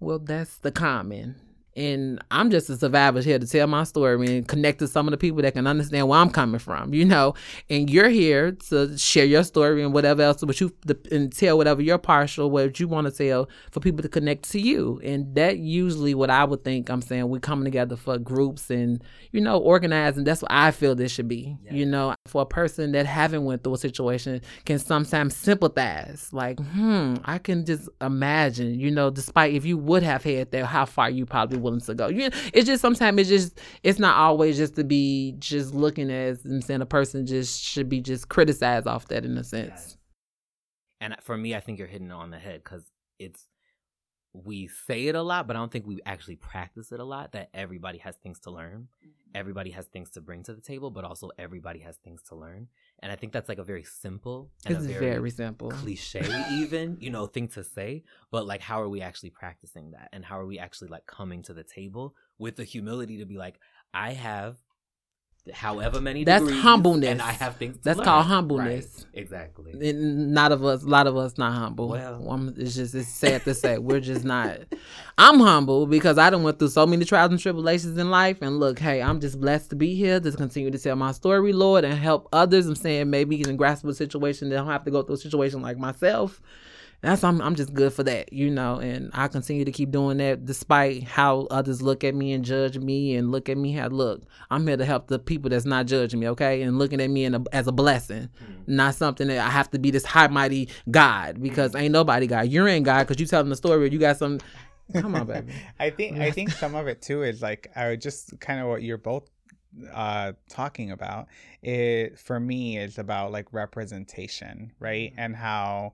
Well, 0.00 0.18
that's 0.18 0.58
the 0.58 0.72
common. 0.72 1.36
And 1.76 2.22
I'm 2.30 2.50
just 2.50 2.70
a 2.70 2.76
survivor 2.76 3.20
here 3.20 3.38
to 3.38 3.46
tell 3.46 3.66
my 3.66 3.84
story 3.84 4.36
and 4.36 4.46
connect 4.46 4.78
to 4.78 4.88
some 4.88 5.08
of 5.08 5.12
the 5.12 5.16
people 5.16 5.42
that 5.42 5.54
can 5.54 5.66
understand 5.66 6.08
where 6.08 6.18
I'm 6.20 6.30
coming 6.30 6.60
from, 6.60 6.94
you 6.94 7.04
know. 7.04 7.34
And 7.68 7.90
you're 7.90 8.08
here 8.08 8.52
to 8.70 8.96
share 8.96 9.24
your 9.24 9.44
story 9.44 9.82
and 9.82 9.92
whatever 9.92 10.22
else, 10.22 10.42
but 10.44 10.60
you 10.60 10.72
and 11.10 11.32
tell 11.32 11.56
whatever 11.56 11.82
you're 11.82 11.98
partial, 11.98 12.50
what 12.50 12.78
you 12.78 12.88
want 12.88 13.06
to 13.06 13.12
tell 13.12 13.48
for 13.70 13.80
people 13.80 14.02
to 14.02 14.08
connect 14.08 14.50
to 14.50 14.60
you. 14.60 15.00
And 15.02 15.34
that 15.34 15.58
usually 15.58 16.14
what 16.14 16.30
I 16.30 16.44
would 16.44 16.64
think. 16.64 16.88
I'm 16.88 17.02
saying 17.02 17.28
we're 17.28 17.40
coming 17.40 17.64
together 17.64 17.96
for 17.96 18.18
groups 18.18 18.70
and 18.70 19.02
you 19.32 19.40
know 19.40 19.58
organizing. 19.58 20.24
That's 20.24 20.42
what 20.42 20.52
I 20.52 20.70
feel 20.70 20.94
this 20.94 21.12
should 21.12 21.28
be. 21.28 21.56
You 21.70 21.86
know, 21.86 22.14
for 22.26 22.42
a 22.42 22.46
person 22.46 22.92
that 22.92 23.06
haven't 23.06 23.44
went 23.44 23.64
through 23.64 23.74
a 23.74 23.78
situation 23.78 24.40
can 24.64 24.78
sometimes 24.78 25.34
sympathize. 25.34 26.28
Like, 26.32 26.60
hmm, 26.60 27.14
I 27.24 27.38
can 27.38 27.64
just 27.64 27.88
imagine. 28.00 28.78
You 28.78 28.90
know, 28.90 29.10
despite 29.10 29.54
if 29.54 29.64
you 29.64 29.76
would 29.78 30.02
have 30.02 30.22
had 30.22 30.50
that, 30.52 30.66
how 30.66 30.84
far 30.84 31.10
you 31.10 31.26
probably 31.26 31.58
willing 31.64 31.80
to 31.80 31.94
go. 31.94 32.08
You, 32.08 32.30
it's 32.52 32.66
just 32.66 32.80
sometimes 32.80 33.18
it's 33.18 33.28
just 33.28 33.60
it's 33.82 33.98
not 33.98 34.16
always 34.16 34.56
just 34.56 34.76
to 34.76 34.84
be 34.84 35.34
just 35.38 35.74
looking 35.74 36.10
as 36.10 36.44
and 36.44 36.62
saying 36.62 36.82
a 36.82 36.86
person 36.86 37.26
just 37.26 37.60
should 37.60 37.88
be 37.88 38.00
just 38.00 38.28
criticized 38.28 38.86
off 38.86 39.08
that 39.08 39.24
in 39.24 39.36
a 39.36 39.42
sense. 39.42 39.96
And 41.00 41.16
for 41.20 41.36
me, 41.36 41.54
I 41.54 41.60
think 41.60 41.78
you're 41.78 41.88
hitting 41.88 42.08
it 42.08 42.12
on 42.12 42.30
the 42.30 42.38
head 42.38 42.62
because 42.62 42.84
it's 43.18 43.46
we 44.34 44.66
say 44.66 45.06
it 45.06 45.14
a 45.14 45.22
lot, 45.22 45.46
but 45.46 45.54
I 45.54 45.60
don't 45.60 45.70
think 45.70 45.86
we 45.86 46.00
actually 46.04 46.36
practice 46.36 46.90
it 46.90 46.98
a 46.98 47.04
lot. 47.04 47.32
That 47.32 47.50
everybody 47.54 47.98
has 47.98 48.16
things 48.16 48.40
to 48.40 48.50
learn, 48.50 48.88
mm-hmm. 49.00 49.10
everybody 49.34 49.70
has 49.70 49.86
things 49.86 50.10
to 50.10 50.20
bring 50.20 50.42
to 50.42 50.54
the 50.54 50.60
table, 50.60 50.90
but 50.90 51.04
also 51.04 51.30
everybody 51.38 51.78
has 51.80 51.96
things 51.98 52.20
to 52.28 52.34
learn. 52.34 52.66
And 52.98 53.12
I 53.12 53.16
think 53.16 53.32
that's 53.32 53.48
like 53.48 53.58
a 53.58 53.64
very 53.64 53.84
simple 53.84 54.50
and 54.66 54.76
It's 54.76 54.86
very, 54.86 55.14
very, 55.14 55.30
simple. 55.30 55.70
cliche, 55.70 56.24
even 56.50 56.98
you 57.00 57.10
know, 57.10 57.26
thing 57.26 57.48
to 57.48 57.62
say. 57.62 58.02
But 58.32 58.46
like, 58.46 58.60
how 58.60 58.82
are 58.82 58.88
we 58.88 59.00
actually 59.00 59.30
practicing 59.30 59.92
that? 59.92 60.08
And 60.12 60.24
how 60.24 60.38
are 60.38 60.46
we 60.46 60.58
actually 60.58 60.88
like 60.88 61.06
coming 61.06 61.42
to 61.44 61.54
the 61.54 61.64
table 61.64 62.16
with 62.38 62.56
the 62.56 62.64
humility 62.64 63.18
to 63.18 63.26
be 63.26 63.38
like, 63.38 63.60
I 63.94 64.12
have. 64.12 64.58
However 65.52 66.00
many 66.00 66.24
That's 66.24 66.42
degrees, 66.42 66.62
humbleness. 66.62 67.10
and 67.10 67.20
I 67.20 67.32
have 67.32 67.56
things. 67.56 67.76
To 67.76 67.82
That's 67.84 67.98
learn. 67.98 68.04
called 68.06 68.24
humbleness. 68.26 69.04
Right, 69.12 69.20
exactly. 69.20 69.72
And 69.90 70.32
not 70.32 70.52
of 70.52 70.64
us, 70.64 70.84
a 70.84 70.88
lot 70.88 71.06
of 71.06 71.18
us 71.18 71.36
not 71.36 71.52
humble. 71.52 71.88
Well- 71.88 72.30
I'm- 72.30 72.54
it's 72.56 72.74
just 72.74 72.94
it's 72.94 73.08
sad 73.08 73.44
to 73.44 73.52
say 73.54 73.76
we're 73.76 74.00
just 74.00 74.24
not. 74.24 74.60
I'm 75.18 75.40
humble 75.40 75.86
because 75.86 76.16
I 76.16 76.30
done 76.30 76.44
went 76.44 76.58
through 76.58 76.68
so 76.68 76.86
many 76.86 77.04
trials 77.04 77.30
and 77.30 77.38
tribulations 77.38 77.98
in 77.98 78.10
life, 78.10 78.38
and 78.40 78.58
look, 78.58 78.78
hey, 78.78 79.02
I'm 79.02 79.20
just 79.20 79.38
blessed 79.38 79.68
to 79.70 79.76
be 79.76 79.94
here 79.94 80.18
to 80.18 80.32
continue 80.32 80.70
to 80.70 80.78
tell 80.78 80.96
my 80.96 81.12
story, 81.12 81.52
Lord, 81.52 81.84
and 81.84 81.92
help 81.92 82.26
others. 82.32 82.66
I'm 82.66 82.74
saying 82.74 83.10
maybe 83.10 83.36
can 83.36 83.56
grasp 83.58 83.84
a 83.84 83.92
situation 83.92 84.48
they 84.48 84.56
don't 84.56 84.66
have 84.66 84.84
to 84.84 84.90
go 84.90 85.02
through 85.02 85.16
a 85.16 85.18
situation 85.18 85.60
like 85.60 85.76
myself. 85.76 86.40
That's 87.04 87.22
I'm 87.22 87.42
I'm 87.42 87.54
just 87.54 87.74
good 87.74 87.92
for 87.92 88.02
that, 88.04 88.32
you 88.32 88.48
know, 88.48 88.78
and 88.78 89.10
I 89.12 89.28
continue 89.28 89.66
to 89.66 89.72
keep 89.72 89.90
doing 89.90 90.16
that 90.16 90.46
despite 90.46 91.02
how 91.02 91.46
others 91.50 91.82
look 91.82 92.02
at 92.02 92.14
me 92.14 92.32
and 92.32 92.42
judge 92.42 92.78
me 92.78 93.14
and 93.14 93.30
look 93.30 93.50
at 93.50 93.58
me 93.58 93.72
how 93.72 93.88
look. 93.88 94.22
I'm 94.50 94.66
here 94.66 94.78
to 94.78 94.86
help 94.86 95.08
the 95.08 95.18
people 95.18 95.50
that's 95.50 95.66
not 95.66 95.84
judging 95.84 96.18
me, 96.18 96.28
okay, 96.28 96.62
and 96.62 96.78
looking 96.78 97.02
at 97.02 97.10
me 97.10 97.26
in 97.26 97.34
a, 97.34 97.44
as 97.52 97.66
a 97.66 97.72
blessing, 97.72 98.30
mm-hmm. 98.42 98.62
not 98.74 98.94
something 98.94 99.28
that 99.28 99.38
I 99.38 99.50
have 99.50 99.70
to 99.72 99.78
be 99.78 99.90
this 99.90 100.06
high 100.06 100.28
mighty 100.28 100.70
God 100.90 101.42
because 101.42 101.72
mm-hmm. 101.72 101.82
ain't 101.82 101.92
nobody 101.92 102.26
God. 102.26 102.48
You 102.48 102.66
ain't 102.66 102.86
God 102.86 103.06
because 103.06 103.20
you 103.20 103.26
telling 103.26 103.50
the 103.50 103.56
story. 103.56 103.90
You 103.90 103.98
got 103.98 104.16
some. 104.16 104.40
Come 104.94 105.14
on, 105.14 105.26
baby. 105.26 105.52
I 105.78 105.90
think 105.90 106.18
I 106.18 106.30
think 106.30 106.52
some 106.52 106.74
of 106.74 106.86
it 106.86 107.02
too 107.02 107.22
is 107.22 107.42
like 107.42 107.70
I 107.76 107.88
would 107.88 108.00
just 108.00 108.40
kind 108.40 108.60
of 108.60 108.68
what 108.68 108.82
you're 108.82 108.96
both 108.96 109.28
uh 109.92 110.32
talking 110.48 110.92
about 110.92 111.26
it 111.60 112.18
for 112.18 112.38
me 112.40 112.78
is 112.78 112.96
about 112.96 113.32
like 113.32 113.52
representation 113.52 114.72
right 114.78 115.10
mm-hmm. 115.10 115.20
and 115.20 115.36
how 115.36 115.92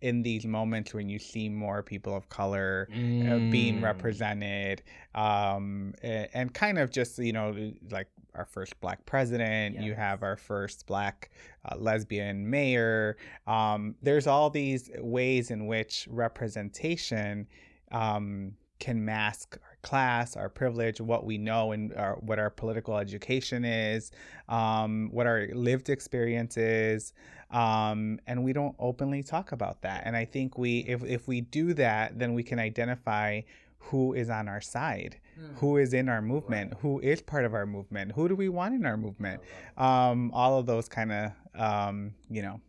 in 0.00 0.22
these 0.22 0.46
moments 0.46 0.94
when 0.94 1.08
you 1.08 1.18
see 1.18 1.48
more 1.48 1.82
people 1.82 2.14
of 2.14 2.28
color 2.28 2.88
uh, 2.92 3.38
being 3.50 3.80
Mm. 3.80 3.82
represented 3.82 4.82
um 5.14 5.92
a- 6.04 6.28
and 6.34 6.54
kind 6.54 6.78
of 6.78 6.90
just 6.90 7.18
you 7.18 7.32
know 7.32 7.72
like 7.90 8.06
our 8.34 8.44
first 8.44 8.78
black 8.80 9.04
president. 9.06 9.74
Yes. 9.74 9.84
You 9.84 9.94
have 9.94 10.22
our 10.22 10.36
first 10.36 10.86
black 10.86 11.30
uh, 11.64 11.76
lesbian 11.76 12.48
mayor. 12.48 13.16
Um, 13.48 13.96
there's 14.00 14.28
all 14.28 14.48
these 14.48 14.90
ways 15.00 15.50
in 15.50 15.66
which 15.66 16.06
representation 16.08 17.48
um, 17.90 18.52
can 18.78 19.04
mask 19.04 19.58
our 19.64 19.76
class, 19.82 20.36
our 20.36 20.48
privilege, 20.48 21.00
what 21.00 21.24
we 21.24 21.36
know, 21.36 21.72
and 21.72 21.92
our, 21.94 22.14
what 22.20 22.38
our 22.38 22.50
political 22.50 22.96
education 22.98 23.64
is, 23.64 24.12
um, 24.48 25.08
what 25.10 25.26
our 25.26 25.48
lived 25.52 25.88
experience 25.88 26.56
is, 26.56 27.12
um, 27.50 28.20
and 28.26 28.44
we 28.44 28.52
don't 28.52 28.76
openly 28.78 29.22
talk 29.22 29.52
about 29.52 29.82
that. 29.82 30.02
And 30.04 30.16
I 30.16 30.24
think 30.24 30.58
we, 30.58 30.80
if 30.80 31.02
if 31.04 31.26
we 31.26 31.40
do 31.40 31.74
that, 31.74 32.18
then 32.18 32.34
we 32.34 32.42
can 32.42 32.58
identify 32.58 33.42
who 33.78 34.12
is 34.12 34.28
on 34.28 34.48
our 34.48 34.60
side, 34.60 35.18
mm. 35.38 35.56
who 35.58 35.76
is 35.76 35.94
in 35.94 36.08
our 36.08 36.20
movement, 36.20 36.72
right. 36.72 36.80
who 36.80 37.00
is 37.00 37.22
part 37.22 37.44
of 37.44 37.54
our 37.54 37.66
movement, 37.66 38.12
who 38.12 38.28
do 38.28 38.34
we 38.34 38.48
want 38.48 38.74
in 38.74 38.84
our 38.84 38.96
movement, 38.96 39.40
um, 39.76 40.30
all 40.34 40.58
of 40.58 40.66
those 40.66 40.88
kind 40.88 41.12
of 41.12 41.32
um, 41.54 42.14
you 42.30 42.42
know 42.42 42.60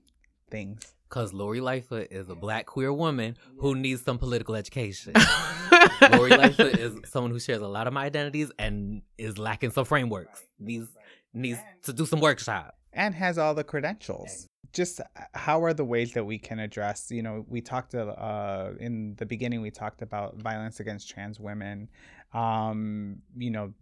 things. 0.50 0.94
Cause 1.10 1.34
Lori 1.34 1.60
Lightfoot 1.60 2.10
is 2.12 2.30
a 2.30 2.36
black 2.36 2.68
queer 2.68 2.94
woman 2.94 3.36
who 3.58 3.74
needs 3.74 4.04
some 4.04 4.20
political 4.20 4.56
education. 4.56 5.14
Lori 6.12 6.30
Lightfoot 6.30 6.78
is 6.78 7.00
someone 7.06 7.32
who 7.32 7.40
shares 7.40 7.62
a 7.62 7.68
lot 7.68 7.88
of 7.88 7.94
my 7.94 8.06
identities 8.06 8.52
and 8.60 9.02
is 9.18 9.40
lacking 9.40 9.72
some 9.72 9.86
frameworks. 9.86 10.44
Needs 10.60 10.88
needs 11.34 11.60
to 11.84 11.94
do 11.94 12.06
some 12.06 12.20
workshop. 12.20 12.76
And 12.94 13.16
has 13.16 13.40
all 13.40 13.56
the 13.56 13.64
credentials. 13.64 14.49
Just 14.74 15.00
uh, 15.00 15.04
how 15.34 15.64
are 15.64 15.74
the 15.74 15.86
ways 15.86 16.14
that 16.14 16.24
we 16.24 16.38
can 16.38 16.60
address? 16.60 17.12
You 17.12 17.22
know, 17.22 17.46
we 17.48 17.62
talked 17.62 17.96
uh, 17.96 18.72
in 18.80 19.16
the 19.16 19.26
beginning. 19.26 19.62
We 19.62 19.72
talked 19.72 20.02
about 20.02 20.36
violence 20.38 20.80
against 20.80 21.10
trans 21.10 21.40
women. 21.40 21.90
Um, 22.34 23.22
you 23.36 23.50
know, 23.50 23.74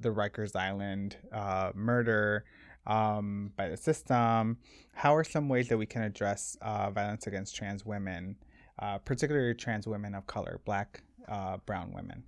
the 0.00 0.10
Rikers 0.10 0.54
Island 0.56 1.16
uh, 1.32 1.72
murder 1.74 2.44
um, 2.86 3.52
by 3.56 3.68
the 3.68 3.76
system. 3.76 4.58
How 4.94 5.14
are 5.14 5.24
some 5.24 5.48
ways 5.48 5.68
that 5.68 5.78
we 5.78 5.86
can 5.86 6.02
address 6.02 6.56
uh, 6.60 6.90
violence 6.90 7.26
against 7.26 7.56
trans 7.56 7.84
women, 7.86 8.36
uh, 8.78 8.98
particularly 8.98 9.54
trans 9.54 9.86
women 9.86 10.14
of 10.14 10.26
color, 10.26 10.60
black, 10.64 11.02
uh, 11.28 11.58
brown 11.64 11.92
women? 11.92 12.24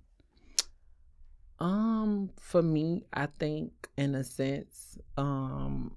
Um, 1.59 2.31
for 2.39 2.61
me, 2.61 3.03
I 3.13 3.27
think 3.27 3.71
in 3.97 4.15
a 4.15 4.23
sense, 4.23 4.97
um, 5.17 5.95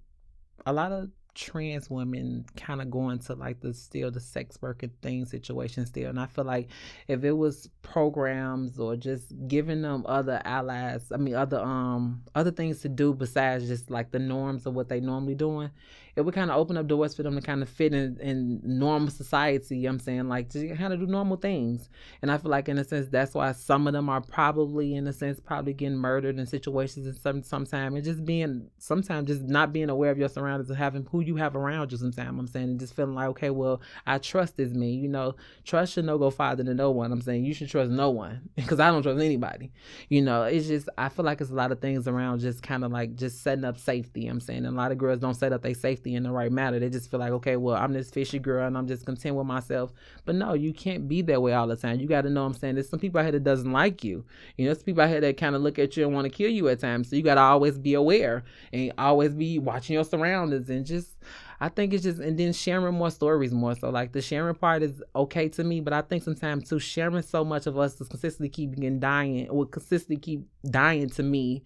a 0.67 0.73
lot 0.73 0.93
of 0.93 1.11
trans 1.35 1.89
women 1.89 2.45
kind 2.57 2.83
of 2.83 2.91
going 2.91 3.19
to 3.19 3.35
like 3.35 3.61
the 3.61 3.73
still 3.73 4.11
the 4.11 4.21
sex 4.21 4.61
worker 4.61 4.89
thing 5.03 5.25
situation 5.25 5.87
still. 5.87 6.09
And 6.11 6.19
i 6.19 6.27
feel 6.27 6.45
like 6.45 6.69
if 7.07 7.25
it 7.25 7.33
was 7.33 7.69
programs 7.83 8.79
or 8.79 8.97
just 8.97 9.33
giving 9.47 9.83
them 9.83 10.05
other 10.07 10.43
allies 10.45 11.11
i 11.13 11.17
mean 11.17 11.35
other 11.35 11.61
um 11.61 12.23
other 12.35 12.51
things 12.51 12.81
to 12.81 12.89
do 12.89 13.15
besides 13.15 13.67
just 13.69 13.91
like 13.91 14.11
the 14.11 14.19
norms 14.19 14.67
of 14.67 14.75
what 14.75 14.89
they 14.89 15.01
normally 15.01 15.35
doing 15.35 15.71
it 16.19 16.25
would 16.25 16.35
kind 16.35 16.51
of 16.51 16.57
open 16.57 16.77
up 16.77 16.89
doors 16.89 17.15
for 17.15 17.23
them 17.23 17.37
to 17.37 17.41
kind 17.41 17.63
of 17.63 17.69
fit 17.69 17.95
in, 17.95 18.19
in 18.21 18.61
normal 18.65 19.09
society. 19.09 19.77
You 19.77 19.85
know 19.85 19.91
I'm 19.91 19.99
saying? 20.01 20.29
Like 20.29 20.49
to 20.51 20.75
kind 20.75 20.93
of 20.93 20.99
do 20.99 21.07
normal 21.07 21.37
things. 21.37 21.89
And 22.23 22.33
I 22.33 22.39
feel 22.39 22.51
like 22.51 22.69
in 22.69 22.77
a 22.77 22.83
sense 22.83 23.09
that's 23.09 23.35
why 23.35 23.53
some 23.53 23.87
of 23.87 23.93
them 23.93 24.09
are 24.09 24.21
probably 24.21 24.97
in 24.97 25.07
a 25.07 25.13
sense 25.13 25.39
probably 25.39 25.75
getting 25.75 25.97
murdered 25.97 26.37
in 26.37 26.45
situations 26.45 27.07
and 27.07 27.17
some 27.17 27.45
sometimes 27.45 27.95
and 27.95 28.05
just 28.05 28.25
being 28.25 28.69
sometimes 28.79 29.29
just 29.29 29.43
not 29.43 29.73
being 29.73 29.91
aware 29.91 30.11
of 30.11 30.19
your 30.19 30.29
surroundings 30.29 30.69
and 30.71 30.77
having 30.77 31.07
who 31.13 31.21
you 31.21 31.37
have 31.37 31.55
around 31.55 31.93
you 31.93 31.99
sometimes 31.99 32.37
I'm 32.37 32.49
saying 32.49 32.71
and 32.71 32.81
just 32.81 32.97
feeling 32.97 33.15
like, 33.15 33.29
okay, 33.29 33.51
well, 33.51 33.81
I 34.05 34.19
trust 34.19 34.57
this 34.57 34.73
me. 34.73 34.91
You 34.91 35.09
know, 35.09 35.37
trust 35.65 35.93
should 35.93 36.05
no 36.05 36.19
go 36.19 36.31
farther 36.31 36.65
than 36.65 36.79
no 36.79 36.91
one. 36.91 37.13
I'm 37.13 37.23
saying 37.23 37.45
you 37.45 37.55
should 37.55 37.71
trust 37.71 37.93
no 37.93 38.11
one 38.11 38.51
because 38.57 38.81
I 38.81 38.91
don't 38.91 39.05
trust 39.05 39.23
anybody. 39.23 39.71
You 40.09 40.23
know, 40.23 40.43
it's 40.43 40.67
just 40.67 40.89
I 40.99 41.11
feel 41.11 41.25
like 41.25 41.41
it's 41.41 41.51
a 41.51 41.55
lot 41.55 41.71
of 41.71 41.81
things 41.81 42.09
around 42.09 42.41
just 42.41 42.61
kind 42.65 42.85
of 42.85 42.91
like 42.91 43.15
just 43.15 43.45
setting 43.45 43.65
up 43.65 43.79
safety. 43.79 44.23
You 44.23 44.27
know 44.27 44.33
I'm 44.33 44.41
saying 44.41 44.67
and 44.67 44.75
a 44.75 44.77
lot 44.77 44.91
of 44.91 44.99
girls 44.99 45.21
don't 45.21 45.35
set 45.35 45.53
up 45.53 45.63
their 45.63 45.75
safety 45.75 46.08
in 46.15 46.23
the 46.23 46.31
right 46.31 46.51
manner. 46.51 46.79
They 46.79 46.91
just 46.91 47.11
feel 47.11 47.21
like, 47.21 47.33
okay, 47.33 47.57
well, 47.57 47.77
I'm 47.77 47.93
this 47.93 48.11
fishy 48.11 48.39
girl 48.39 48.67
and 48.67 48.77
I'm 48.77 48.87
just 48.87 49.07
content 49.07 49.37
with 49.37 49.47
myself. 49.47 49.93
But 50.25 50.35
no, 50.35 50.55
you 50.55 50.73
can't 50.73 51.09
be 51.09 51.23
that 51.23 51.41
way 51.41 51.53
all 51.53 51.67
the 51.67 51.77
time. 51.77 52.01
You 52.01 52.07
got 52.07 52.23
to 52.23 52.31
know 52.31 52.45
I'm 52.45 52.55
saying 52.55 52.75
there's 52.75 52.89
some 52.89 52.99
people 52.99 53.21
out 53.21 53.25
here 53.25 53.33
that 53.33 53.45
doesn't 53.45 53.73
like 53.73 54.05
you. 54.05 54.25
You 54.57 54.65
know, 54.65 54.73
there's 54.73 54.83
people 54.83 55.03
out 55.03 55.11
here 55.11 55.21
that 55.21 55.37
kind 55.37 55.55
of 55.55 55.63
look 55.63 55.79
at 55.79 55.97
you 55.97 56.05
and 56.05 56.15
want 56.15 56.25
to 56.25 56.31
kill 56.31 56.51
you 56.51 56.69
at 56.69 56.81
times. 56.81 57.11
So 57.11 57.17
you 57.17 57.23
got 57.23 57.37
to 57.37 57.41
always 57.41 57.79
be 57.79 57.95
aware 57.95 58.45
and 58.73 58.93
always 58.99 59.33
be 59.33 59.59
watching 59.59 59.95
your 59.95 60.05
surroundings 60.05 60.71
and 60.71 60.85
just. 60.85 61.17
I 61.61 61.69
think 61.69 61.93
it's 61.93 62.05
just 62.05 62.21
and 62.21 62.39
then 62.39 62.53
sharing 62.53 62.95
more 62.95 63.11
stories 63.11 63.53
more. 63.53 63.75
So 63.75 63.91
like 63.91 64.13
the 64.13 64.23
sharing 64.23 64.55
part 64.55 64.83
is 64.85 65.03
okay 65.17 65.49
to 65.49 65.65
me, 65.65 65.81
but 65.81 65.93
I 65.93 66.03
think 66.03 66.23
sometimes 66.23 66.69
too 66.69 66.79
sharing 66.79 67.21
so 67.23 67.45
much 67.45 67.67
of 67.67 67.77
us 67.77 68.01
is 68.01 68.07
consistently 68.07 68.49
keeping 68.49 69.01
dying 69.01 69.49
or 69.49 69.67
consistently 69.67 70.19
keep 70.19 70.47
dying 70.71 71.11
to 71.11 71.25
me 71.25 71.65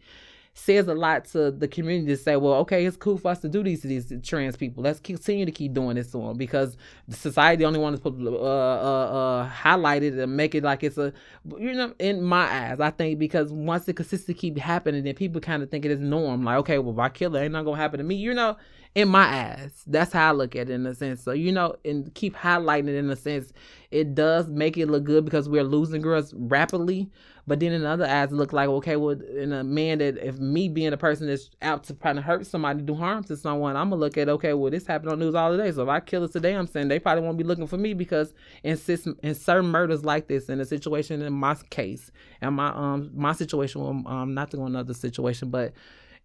says 0.54 0.86
a 0.86 0.94
lot 0.94 1.24
to 1.24 1.50
the 1.50 1.66
community 1.66 2.08
to 2.08 2.16
say, 2.16 2.36
well, 2.36 2.54
okay, 2.54 2.84
it's 2.84 2.96
cool 2.96 3.16
for 3.16 3.30
us 3.30 3.38
to 3.40 3.48
do 3.48 3.62
these 3.62 3.80
to 3.82 3.88
these 3.88 4.12
trans 4.22 4.56
people. 4.56 4.82
Let's 4.82 5.00
continue 5.00 5.46
to 5.46 5.52
keep 5.52 5.72
doing 5.72 5.96
this 5.96 6.10
to 6.12 6.18
them 6.18 6.36
because 6.36 6.76
society 7.10 7.64
only 7.64 7.78
wants 7.78 8.00
to 8.00 8.10
put, 8.10 8.20
uh, 8.20 8.36
uh, 8.36 9.42
uh, 9.42 9.44
highlight 9.46 10.02
it 10.02 10.14
and 10.14 10.36
make 10.36 10.54
it 10.54 10.62
like 10.62 10.82
it's 10.82 10.98
a, 10.98 11.12
you 11.58 11.72
know, 11.72 11.94
in 11.98 12.22
my 12.22 12.44
eyes, 12.44 12.80
I 12.80 12.90
think 12.90 13.18
because 13.18 13.50
once 13.50 13.88
it 13.88 13.96
consistently 13.96 14.34
keep 14.34 14.58
happening, 14.58 15.04
then 15.04 15.14
people 15.14 15.40
kind 15.40 15.62
of 15.62 15.70
think 15.70 15.84
it 15.84 15.90
is 15.90 16.00
norm. 16.00 16.44
Like, 16.44 16.58
okay, 16.58 16.78
well, 16.78 16.92
if 16.92 16.98
I 16.98 17.08
kill 17.08 17.32
her, 17.32 17.42
ain't 17.42 17.52
not 17.52 17.64
gonna 17.64 17.78
happen 17.78 17.98
to 17.98 18.04
me. 18.04 18.16
You 18.16 18.34
know, 18.34 18.56
in 18.94 19.08
my 19.08 19.24
eyes. 19.24 19.82
That's 19.86 20.12
how 20.12 20.28
I 20.28 20.32
look 20.32 20.54
at 20.54 20.68
it 20.68 20.70
in 20.70 20.86
a 20.86 20.94
sense. 20.94 21.22
So, 21.22 21.32
you 21.32 21.52
know, 21.52 21.76
and 21.84 22.12
keep 22.14 22.36
highlighting 22.36 22.88
it 22.88 22.96
in 22.96 23.10
a 23.10 23.16
sense. 23.16 23.52
It 23.90 24.14
does 24.14 24.48
make 24.48 24.76
it 24.76 24.86
look 24.86 25.04
good 25.04 25.24
because 25.24 25.48
we're 25.48 25.64
losing 25.64 26.02
girls 26.02 26.34
rapidly. 26.34 27.10
But 27.46 27.58
then 27.58 27.72
in 27.72 27.84
other 27.84 28.06
eyes, 28.06 28.30
it 28.30 28.36
look 28.36 28.52
like, 28.52 28.68
okay, 28.68 28.96
well, 28.96 29.20
in 29.20 29.52
a 29.52 29.64
man 29.64 29.98
that, 29.98 30.16
if 30.18 30.38
me 30.38 30.68
being 30.68 30.92
a 30.92 30.96
person 30.96 31.26
that's 31.26 31.50
out 31.60 31.82
to 31.84 31.94
try 31.94 32.12
to 32.12 32.20
hurt 32.20 32.46
somebody, 32.46 32.82
do 32.82 32.94
harm 32.94 33.24
to 33.24 33.36
someone, 33.36 33.76
I'm 33.76 33.90
to 33.90 33.96
look 33.96 34.16
at, 34.16 34.28
okay, 34.28 34.54
well, 34.54 34.70
this 34.70 34.86
happened 34.86 35.10
on 35.10 35.18
news 35.18 35.34
all 35.34 35.50
the 35.50 35.58
day. 35.58 35.72
So 35.72 35.82
if 35.82 35.88
I 35.88 35.98
kill 36.00 36.22
it 36.24 36.32
today, 36.32 36.54
I'm 36.54 36.68
saying 36.68 36.88
they 36.88 37.00
probably 37.00 37.24
won't 37.24 37.38
be 37.38 37.44
looking 37.44 37.66
for 37.66 37.76
me 37.76 37.94
because 37.94 38.32
in, 38.62 38.78
in 39.22 39.34
certain 39.34 39.70
murders 39.70 40.04
like 40.04 40.28
this, 40.28 40.48
in 40.48 40.60
a 40.60 40.64
situation 40.64 41.20
in 41.20 41.32
my 41.32 41.56
case, 41.70 42.12
and 42.40 42.54
my 42.54 42.68
um 42.68 43.10
my 43.14 43.32
situation, 43.32 44.04
um, 44.06 44.34
not 44.34 44.50
to 44.52 44.56
go 44.56 44.66
another 44.66 44.94
situation, 44.94 45.50
but 45.50 45.72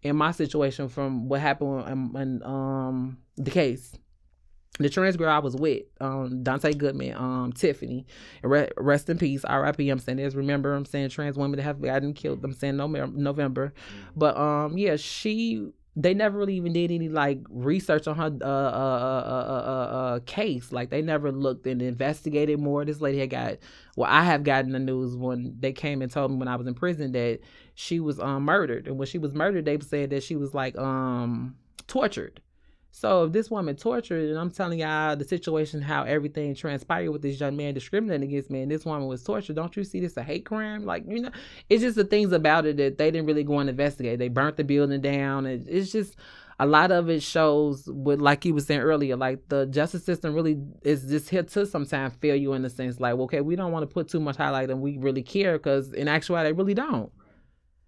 in 0.02 0.16
my 0.16 0.30
situation 0.30 0.88
from 0.88 1.28
what 1.28 1.40
happened 1.40 1.88
in, 1.88 2.20
in 2.20 2.42
um 2.44 3.18
the 3.36 3.50
case 3.50 3.92
the 4.78 4.88
trans 4.88 5.16
girl 5.16 5.30
I 5.30 5.38
was 5.38 5.56
with, 5.56 5.82
um, 6.00 6.42
Dante 6.42 6.72
Goodman, 6.72 7.14
um, 7.14 7.52
Tiffany, 7.52 8.06
rest 8.42 9.10
in 9.10 9.18
peace, 9.18 9.44
R.I.P. 9.44 9.88
I'm 9.90 9.98
saying 9.98 10.18
this. 10.18 10.34
Remember, 10.34 10.72
I'm 10.72 10.84
saying 10.84 11.10
trans 11.10 11.36
women 11.36 11.56
that 11.56 11.64
have 11.64 11.82
gotten 11.82 12.14
killed. 12.14 12.44
I'm 12.44 12.52
saying 12.52 12.76
November, 12.76 13.18
November, 13.18 13.74
mm-hmm. 13.76 14.10
but 14.16 14.36
um, 14.36 14.78
yeah, 14.78 14.96
she. 14.96 15.70
They 15.96 16.14
never 16.14 16.38
really 16.38 16.54
even 16.54 16.72
did 16.74 16.92
any 16.92 17.08
like 17.08 17.40
research 17.50 18.06
on 18.06 18.14
her 18.14 18.30
uh, 18.40 18.46
uh, 18.46 18.48
uh, 18.48 19.50
uh, 19.50 19.96
uh 19.96 20.20
case. 20.26 20.70
Like 20.70 20.90
they 20.90 21.02
never 21.02 21.32
looked 21.32 21.66
and 21.66 21.82
investigated 21.82 22.60
more. 22.60 22.84
This 22.84 23.00
lady 23.00 23.18
had 23.18 23.30
got. 23.30 23.56
Well, 23.96 24.08
I 24.08 24.22
have 24.22 24.44
gotten 24.44 24.70
the 24.70 24.78
news 24.78 25.16
when 25.16 25.56
they 25.58 25.72
came 25.72 26.00
and 26.00 26.08
told 26.08 26.30
me 26.30 26.36
when 26.36 26.46
I 26.46 26.54
was 26.54 26.68
in 26.68 26.74
prison 26.74 27.10
that 27.12 27.40
she 27.74 27.98
was 27.98 28.20
um 28.20 28.44
murdered, 28.44 28.86
and 28.86 28.96
when 28.96 29.08
she 29.08 29.18
was 29.18 29.34
murdered, 29.34 29.64
they 29.64 29.76
said 29.80 30.10
that 30.10 30.22
she 30.22 30.36
was 30.36 30.54
like 30.54 30.78
um 30.78 31.56
tortured 31.88 32.40
so 33.00 33.22
if 33.22 33.32
this 33.32 33.48
woman 33.48 33.76
tortured, 33.76 34.28
and 34.28 34.36
I'm 34.36 34.50
telling 34.50 34.80
y'all 34.80 35.14
the 35.14 35.24
situation, 35.24 35.80
how 35.80 36.02
everything 36.02 36.52
transpired 36.56 37.12
with 37.12 37.22
this 37.22 37.38
young 37.38 37.56
man 37.56 37.74
discriminating 37.74 38.28
against 38.28 38.50
me, 38.50 38.62
and 38.62 38.70
this 38.70 38.84
woman 38.84 39.06
was 39.06 39.22
tortured, 39.22 39.54
don't 39.54 39.76
you 39.76 39.84
see 39.84 40.00
this 40.00 40.16
a 40.16 40.22
hate 40.24 40.44
crime? 40.44 40.84
Like, 40.84 41.04
you 41.06 41.20
know, 41.20 41.30
it's 41.68 41.82
just 41.82 41.94
the 41.94 42.02
things 42.02 42.32
about 42.32 42.66
it 42.66 42.76
that 42.78 42.98
they 42.98 43.12
didn't 43.12 43.26
really 43.26 43.44
go 43.44 43.60
and 43.60 43.70
investigate. 43.70 44.18
They 44.18 44.26
burnt 44.26 44.56
the 44.56 44.64
building 44.64 45.00
down. 45.00 45.46
and 45.46 45.68
it's 45.68 45.92
just 45.92 46.16
a 46.58 46.66
lot 46.66 46.90
of 46.90 47.08
it 47.08 47.22
shows 47.22 47.86
with 47.86 48.20
like 48.20 48.44
you 48.44 48.52
was 48.52 48.66
saying 48.66 48.80
earlier, 48.80 49.14
like 49.14 49.48
the 49.48 49.66
justice 49.66 50.04
system 50.04 50.34
really 50.34 50.58
is 50.82 51.04
just 51.04 51.30
here 51.30 51.44
to 51.44 51.66
sometimes 51.66 52.14
fail 52.14 52.34
you 52.34 52.52
in 52.54 52.62
the 52.62 52.70
sense 52.70 52.98
like, 52.98 53.14
okay, 53.14 53.40
we 53.40 53.54
don't 53.54 53.70
want 53.70 53.88
to 53.88 53.94
put 53.94 54.08
too 54.08 54.18
much 54.18 54.36
highlight 54.36 54.70
and 54.70 54.80
we 54.80 54.98
really 54.98 55.22
care 55.22 55.56
because 55.56 55.92
in 55.92 56.08
actuality 56.08 56.48
they 56.48 56.52
really 56.52 56.74
don't. 56.74 57.12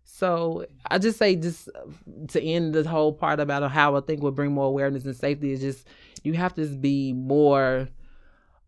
So 0.05 0.66
I 0.90 0.98
just 0.98 1.18
say 1.18 1.36
just 1.36 1.68
uh, 1.68 2.26
to 2.28 2.42
end 2.42 2.74
this 2.74 2.86
whole 2.86 3.12
part 3.12 3.40
about 3.40 3.70
how 3.70 3.96
I 3.96 4.01
think 4.01 4.22
would 4.22 4.34
bring 4.34 4.53
more 4.53 4.66
awareness 4.66 5.05
and 5.05 5.16
safety 5.16 5.53
is 5.53 5.61
just 5.61 5.86
you 6.22 6.34
have 6.34 6.55
to 6.55 6.66
be 6.66 7.12
more 7.12 7.88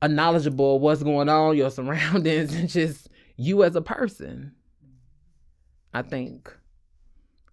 knowledgeable 0.03 0.77
of 0.77 0.83
what's 0.83 1.03
going 1.03 1.29
on, 1.29 1.57
your 1.57 1.71
surroundings, 1.73 2.55
and 2.55 2.69
just 2.69 3.09
you 3.37 3.63
as 3.65 3.77
a 3.77 3.83
person. 3.83 4.53
I 5.95 6.03
think 6.03 6.55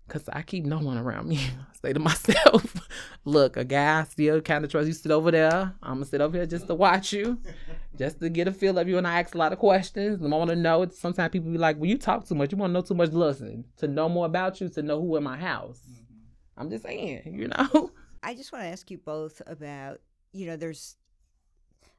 because 0.09 0.27
I 0.27 0.41
keep 0.41 0.65
no 0.65 0.79
one 0.79 0.97
around 0.97 1.29
me. 1.29 1.37
I 1.37 1.87
say 1.87 1.93
to 1.93 1.99
myself, 1.99 2.87
look, 3.25 3.55
a 3.55 3.63
guy 3.63 4.01
I 4.01 4.03
still 4.03 4.41
kind 4.41 4.65
of 4.65 4.71
trust 4.71 4.87
you 4.87 4.93
sit 4.93 5.11
over 5.11 5.31
there. 5.31 5.73
I'm 5.81 5.95
gonna 5.95 6.05
sit 6.05 6.19
over 6.19 6.35
here 6.35 6.45
just 6.45 6.67
to 6.67 6.75
watch 6.75 7.13
you, 7.13 7.39
just 7.97 8.19
to 8.19 8.29
get 8.29 8.47
a 8.47 8.51
feel 8.51 8.77
of 8.77 8.89
you. 8.89 8.97
And 8.97 9.07
I 9.07 9.21
ask 9.21 9.35
a 9.35 9.37
lot 9.37 9.53
of 9.53 9.59
questions. 9.59 10.21
And 10.21 10.33
I 10.33 10.37
want 10.37 10.49
to 10.49 10.55
know. 10.55 10.81
It's, 10.81 10.99
Sometimes 10.99 11.31
people 11.31 11.51
be 11.51 11.57
like, 11.57 11.77
well, 11.77 11.89
you 11.89 11.97
talk 11.97 12.27
too 12.27 12.35
much. 12.35 12.51
You 12.51 12.57
want 12.57 12.71
to 12.71 12.73
know 12.73 12.81
too 12.81 12.95
much. 12.95 13.11
Listen, 13.11 13.63
to 13.77 13.87
know 13.87 14.09
more 14.09 14.25
about 14.25 14.59
you, 14.59 14.67
to 14.69 14.81
know 14.81 14.99
who 14.99 15.15
in 15.15 15.23
my 15.23 15.37
house. 15.37 15.79
Mm-hmm. 15.89 16.61
I'm 16.61 16.69
just 16.69 16.83
saying, 16.83 17.35
you 17.39 17.47
know. 17.47 17.91
I 18.23 18.35
just 18.35 18.51
want 18.51 18.65
to 18.65 18.69
ask 18.69 18.91
you 18.91 18.97
both 18.97 19.41
about, 19.47 20.01
you 20.33 20.47
know, 20.47 20.57
there's, 20.57 20.97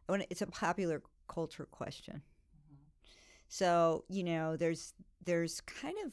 I 0.09 0.13
want 0.13 0.27
it's 0.29 0.43
a 0.43 0.47
popular 0.47 1.03
culture 1.29 1.67
question. 1.71 2.17
Mm-hmm. 2.17 2.75
So, 3.49 4.05
you 4.09 4.25
know, 4.25 4.57
there's, 4.57 4.93
there's 5.25 5.63
kind 5.63 5.97
of 6.05 6.13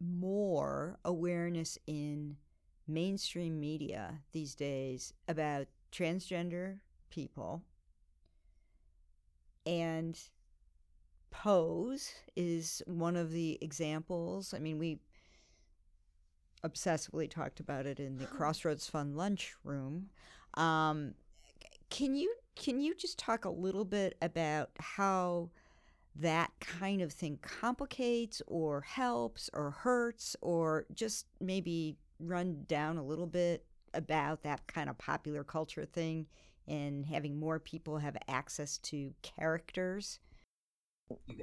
more 0.00 0.98
awareness 1.04 1.78
in 1.86 2.36
mainstream 2.86 3.58
media 3.58 4.20
these 4.32 4.54
days 4.54 5.12
about 5.28 5.66
transgender 5.92 6.78
people. 7.10 7.62
And 9.64 10.18
Pose 11.30 12.12
is 12.36 12.82
one 12.86 13.16
of 13.16 13.32
the 13.32 13.58
examples. 13.60 14.54
I 14.54 14.58
mean, 14.58 14.78
we 14.78 15.00
obsessively 16.64 17.28
talked 17.28 17.60
about 17.60 17.86
it 17.86 18.00
in 18.00 18.16
the 18.18 18.26
Crossroads 18.26 18.88
Fund 18.88 19.16
lunch 19.16 19.54
room. 19.64 20.10
Um, 20.54 21.14
can 21.90 22.14
you 22.14 22.34
can 22.56 22.80
you 22.80 22.94
just 22.94 23.18
talk 23.18 23.44
a 23.44 23.50
little 23.50 23.84
bit 23.84 24.16
about 24.22 24.70
how 24.78 25.50
that 26.20 26.50
kind 26.60 27.02
of 27.02 27.12
thing 27.12 27.38
complicates 27.42 28.40
or 28.46 28.80
helps 28.82 29.50
or 29.52 29.70
hurts 29.70 30.36
or 30.40 30.86
just 30.94 31.26
maybe 31.40 31.96
run 32.18 32.64
down 32.66 32.96
a 32.96 33.04
little 33.04 33.26
bit 33.26 33.64
about 33.94 34.42
that 34.42 34.66
kind 34.66 34.88
of 34.88 34.96
popular 34.98 35.44
culture 35.44 35.84
thing 35.84 36.26
and 36.68 37.06
having 37.06 37.38
more 37.38 37.58
people 37.58 37.98
have 37.98 38.16
access 38.28 38.78
to 38.78 39.12
characters 39.22 40.20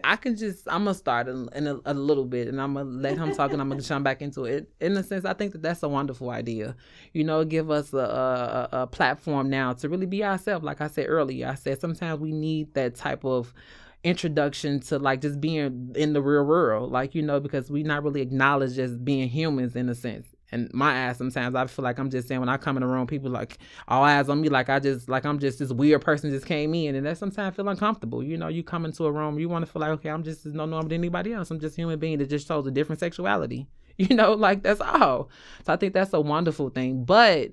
I 0.04 0.18
can 0.18 0.36
just 0.36 0.68
I'm 0.68 0.84
gonna 0.84 0.94
start 0.94 1.30
in, 1.30 1.48
in 1.56 1.68
a, 1.68 1.80
a, 1.86 1.94
little 1.94 2.26
bit, 2.26 2.50
and 2.50 2.62
I'm 2.62 2.74
gonna 2.74 2.90
let 2.90 3.18
him 3.18 3.34
talk, 3.34 3.54
and 3.54 3.62
I'm 3.62 3.70
gonna 3.70 3.82
jump 3.94 4.04
back 4.04 4.22
into 4.22 4.44
it. 4.44 4.70
In 4.82 4.98
a 4.98 5.04
sense, 5.04 5.24
I 5.24 5.34
think 5.34 5.54
that 5.54 5.62
that's 5.62 5.84
a 5.84 5.88
wonderful 5.88 6.32
idea. 6.32 6.76
You 7.14 7.24
know, 7.24 7.46
give 7.46 7.72
us 7.72 7.94
a, 7.94 7.98
a, 7.98 8.70
a 8.82 8.88
platform 8.88 9.50
now 9.50 9.72
to 9.74 9.88
really 9.88 10.06
be 10.06 10.24
ourselves. 10.24 10.66
Like 10.66 10.82
I 10.82 10.88
said 10.88 11.06
earlier, 11.08 11.48
I 11.48 11.56
said 11.56 11.80
sometimes 11.80 12.20
we 12.20 12.34
need 12.34 12.74
that 12.74 12.96
type 12.96 13.24
of 13.24 13.54
introduction 14.04 14.80
to 14.82 15.00
like 15.00 15.22
just 15.22 15.40
being 15.40 15.94
in 15.96 16.14
the 16.14 16.22
real 16.22 16.44
world, 16.44 16.92
like 16.92 17.16
you 17.16 17.22
know, 17.22 17.40
because 17.40 17.70
we 17.72 17.84
not 17.84 18.04
really 18.04 18.22
acknowledged 18.22 18.80
as 18.80 18.98
being 18.98 19.30
humans 19.30 19.76
in 19.76 19.90
a 19.90 19.96
sense 19.96 20.28
and 20.54 20.72
my 20.72 20.94
ass 20.94 21.18
sometimes 21.18 21.56
I 21.56 21.66
feel 21.66 21.84
like 21.84 21.98
I'm 21.98 22.12
just 22.12 22.28
saying 22.28 22.40
when 22.40 22.48
I 22.48 22.58
come 22.58 22.78
in 22.78 22.82
the 22.82 22.88
room, 22.88 23.08
people 23.08 23.32
like 23.32 23.58
all 23.88 24.04
eyes 24.04 24.30
on 24.30 24.40
me, 24.40 24.50
like 24.50 24.70
I 24.70 24.80
just 24.80 25.10
like 25.10 25.26
I'm 25.26 25.40
just 25.40 25.60
this 25.60 25.72
weird 25.72 26.02
person 26.02 26.30
just 26.30 26.46
came 26.46 26.76
in, 26.76 26.96
and 26.96 27.06
that 27.08 27.18
sometimes 27.18 27.54
I 27.54 27.56
feel 27.56 27.68
uncomfortable. 27.68 28.24
You 28.24 28.38
know, 28.38 28.50
you 28.50 28.64
come 28.64 28.86
into 28.86 29.06
a 29.06 29.12
room, 29.12 29.40
you 29.40 29.50
want 29.50 29.66
to 29.66 29.72
feel 29.72 29.82
like 29.82 29.90
okay, 29.92 30.10
I'm 30.10 30.24
just 30.24 30.46
no 30.46 30.66
normal 30.66 30.90
than 30.90 31.02
anybody 31.02 31.34
else. 31.34 31.50
I'm 31.50 31.60
just 31.60 31.76
human 31.76 31.98
being 31.98 32.20
that 32.20 32.30
just 32.30 32.48
shows 32.48 32.68
a 32.68 32.72
different 32.72 33.00
sexuality. 33.00 33.68
You 33.96 34.16
know, 34.16 34.34
like 34.34 34.64
that's 34.64 34.82
all. 34.82 35.30
So 35.64 35.72
I 35.72 35.76
think 35.76 35.94
that's 35.94 36.14
a 36.14 36.22
wonderful 36.22 36.70
thing, 36.70 37.06
but. 37.06 37.52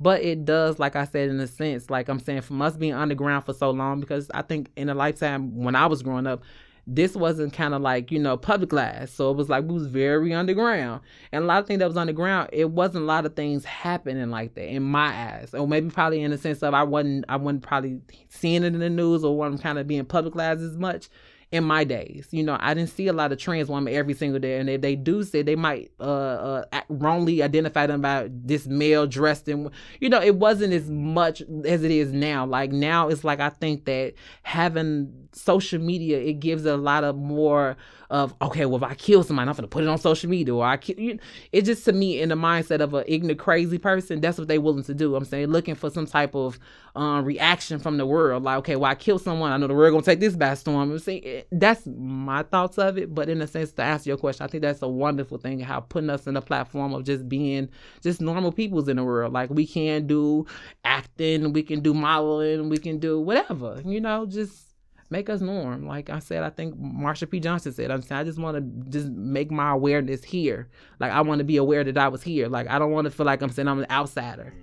But 0.00 0.22
it 0.22 0.44
does, 0.44 0.78
like 0.78 0.94
I 0.94 1.04
said, 1.04 1.28
in 1.28 1.40
a 1.40 1.46
sense, 1.46 1.90
like 1.90 2.08
I'm 2.08 2.20
saying, 2.20 2.42
from 2.42 2.62
us 2.62 2.76
being 2.76 2.94
underground 2.94 3.44
for 3.44 3.52
so 3.52 3.70
long, 3.70 4.00
because 4.00 4.30
I 4.32 4.42
think 4.42 4.70
in 4.76 4.88
a 4.88 4.94
lifetime 4.94 5.56
when 5.56 5.74
I 5.74 5.86
was 5.86 6.02
growing 6.02 6.26
up, 6.26 6.42
this 6.90 7.14
wasn't 7.14 7.52
kind 7.52 7.74
of 7.74 7.82
like 7.82 8.10
you 8.10 8.18
know 8.18 8.38
public 8.38 8.70
class 8.70 9.12
so 9.12 9.30
it 9.30 9.36
was 9.36 9.50
like 9.50 9.64
we 9.64 9.74
was 9.74 9.86
very 9.86 10.32
underground. 10.32 11.02
And 11.32 11.44
a 11.44 11.46
lot 11.46 11.60
of 11.60 11.66
things 11.66 11.80
that 11.80 11.88
was 11.88 11.98
underground 11.98 12.48
it 12.52 12.70
wasn't 12.70 13.04
a 13.04 13.06
lot 13.06 13.26
of 13.26 13.36
things 13.36 13.64
happening 13.64 14.30
like 14.30 14.54
that 14.54 14.68
in 14.68 14.82
my 14.82 15.08
eyes. 15.08 15.52
Or 15.52 15.68
maybe 15.68 15.90
probably 15.90 16.22
in 16.22 16.30
the 16.30 16.38
sense 16.38 16.62
of 16.62 16.72
i 16.72 16.82
wasn't 16.82 17.26
i 17.28 17.36
wasn't 17.36 17.62
probably 17.62 18.00
seeing 18.30 18.64
it 18.64 18.68
in 18.68 18.78
the 18.78 18.88
news 18.88 19.22
or 19.22 19.36
wasn't 19.36 19.62
kind 19.62 19.78
of 19.78 19.86
being 19.86 20.06
publicized 20.06 20.62
as 20.62 20.78
much 20.78 21.10
in 21.50 21.64
my 21.64 21.84
days. 21.84 22.28
You 22.30 22.42
know, 22.42 22.56
I 22.60 22.74
didn't 22.74 22.90
see 22.90 23.06
a 23.06 23.12
lot 23.12 23.32
of 23.32 23.38
trans 23.38 23.68
women 23.68 23.94
every 23.94 24.14
single 24.14 24.38
day, 24.38 24.58
and 24.58 24.68
if 24.68 24.80
they 24.80 24.96
do 24.96 25.22
say 25.22 25.42
they 25.42 25.56
might 25.56 25.90
uh, 26.00 26.64
uh 26.72 26.80
wrongly 26.88 27.42
identify 27.42 27.86
them 27.86 28.02
by 28.02 28.28
this 28.30 28.66
male 28.66 29.06
dressed 29.06 29.48
in, 29.48 29.70
you 30.00 30.08
know, 30.08 30.20
it 30.20 30.36
wasn't 30.36 30.72
as 30.72 30.90
much 30.90 31.42
as 31.64 31.82
it 31.82 31.90
is 31.90 32.12
now. 32.12 32.44
Like 32.44 32.72
now, 32.72 33.08
it's 33.08 33.24
like 33.24 33.40
I 33.40 33.48
think 33.50 33.86
that 33.86 34.14
having 34.42 35.28
social 35.32 35.80
media 35.80 36.18
it 36.18 36.40
gives 36.40 36.64
a 36.64 36.76
lot 36.76 37.04
of 37.04 37.16
more 37.16 37.76
of 38.10 38.34
okay, 38.40 38.64
well, 38.64 38.82
if 38.82 38.90
I 38.90 38.94
kill 38.94 39.22
somebody, 39.22 39.48
I'm 39.48 39.54
gonna 39.54 39.68
put 39.68 39.84
it 39.84 39.88
on 39.88 39.98
social 39.98 40.30
media, 40.30 40.54
or 40.54 40.64
I 40.64 40.76
kill 40.76 40.98
you. 40.98 41.18
It 41.52 41.62
just 41.62 41.84
to 41.84 41.92
me 41.92 42.20
in 42.20 42.30
the 42.30 42.34
mindset 42.34 42.80
of 42.80 42.94
an 42.94 43.04
ignorant, 43.06 43.38
crazy 43.38 43.78
person, 43.78 44.20
that's 44.20 44.38
what 44.38 44.48
they 44.48 44.58
willing 44.58 44.84
to 44.84 44.94
do. 44.94 45.14
I'm 45.14 45.24
saying 45.24 45.48
looking 45.48 45.74
for 45.74 45.90
some 45.90 46.06
type 46.06 46.34
of 46.34 46.58
um, 46.96 47.24
reaction 47.24 47.78
from 47.78 47.98
the 47.98 48.06
world, 48.06 48.42
like 48.42 48.58
okay, 48.58 48.76
well, 48.76 48.90
I 48.90 48.94
kill 48.94 49.18
someone, 49.18 49.52
I 49.52 49.56
know 49.58 49.66
the 49.66 49.74
world 49.74 49.92
gonna 49.92 50.04
take 50.04 50.20
this 50.20 50.36
by 50.36 50.54
storm. 50.54 50.90
I'm 50.90 50.98
saying 50.98 51.44
that's 51.52 51.86
my 51.86 52.42
thoughts 52.42 52.78
of 52.78 52.96
it, 52.96 53.14
but 53.14 53.28
in 53.28 53.42
a 53.42 53.46
sense, 53.46 53.72
to 53.72 53.82
answer 53.82 54.10
your 54.10 54.16
question, 54.16 54.44
I 54.44 54.48
think 54.48 54.62
that's 54.62 54.82
a 54.82 54.88
wonderful 54.88 55.38
thing 55.38 55.60
how 55.60 55.80
putting 55.80 56.10
us 56.10 56.26
in 56.26 56.36
a 56.36 56.42
platform 56.42 56.94
of 56.94 57.04
just 57.04 57.28
being 57.28 57.68
just 58.02 58.20
normal 58.20 58.52
peoples 58.52 58.88
in 58.88 58.96
the 58.96 59.04
world. 59.04 59.32
Like 59.32 59.50
we 59.50 59.66
can 59.66 60.06
do 60.06 60.46
acting, 60.84 61.52
we 61.52 61.62
can 61.62 61.80
do 61.80 61.92
modeling, 61.92 62.68
we 62.68 62.78
can 62.78 62.98
do 62.98 63.20
whatever, 63.20 63.82
you 63.84 64.00
know, 64.00 64.24
just 64.26 64.67
make 65.10 65.30
us 65.30 65.40
norm. 65.40 65.86
Like 65.86 66.10
I 66.10 66.18
said, 66.18 66.42
I 66.42 66.50
think 66.50 66.78
Marsha 66.78 67.28
P. 67.28 67.40
Johnson 67.40 67.72
said, 67.72 67.90
I'm 67.90 68.02
saying 68.02 68.20
I 68.20 68.24
just 68.24 68.38
want 68.38 68.56
to 68.56 68.90
just 68.90 69.08
make 69.08 69.50
my 69.50 69.72
awareness 69.72 70.22
here. 70.24 70.68
Like 71.00 71.12
I 71.12 71.20
want 71.22 71.38
to 71.38 71.44
be 71.44 71.56
aware 71.56 71.84
that 71.84 71.96
I 71.96 72.08
was 72.08 72.22
here. 72.22 72.48
Like 72.48 72.68
I 72.68 72.78
don't 72.78 72.92
want 72.92 73.06
to 73.06 73.10
feel 73.10 73.26
like 73.26 73.42
I'm 73.42 73.50
saying 73.50 73.68
I'm 73.68 73.80
an 73.80 73.86
outsider. 73.90 74.54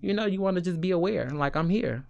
You 0.00 0.12
know, 0.12 0.26
you 0.26 0.40
want 0.40 0.56
to 0.56 0.60
just 0.60 0.80
be 0.80 0.90
aware. 0.90 1.30
Like 1.30 1.56
I'm 1.56 1.70
here. 1.70 2.06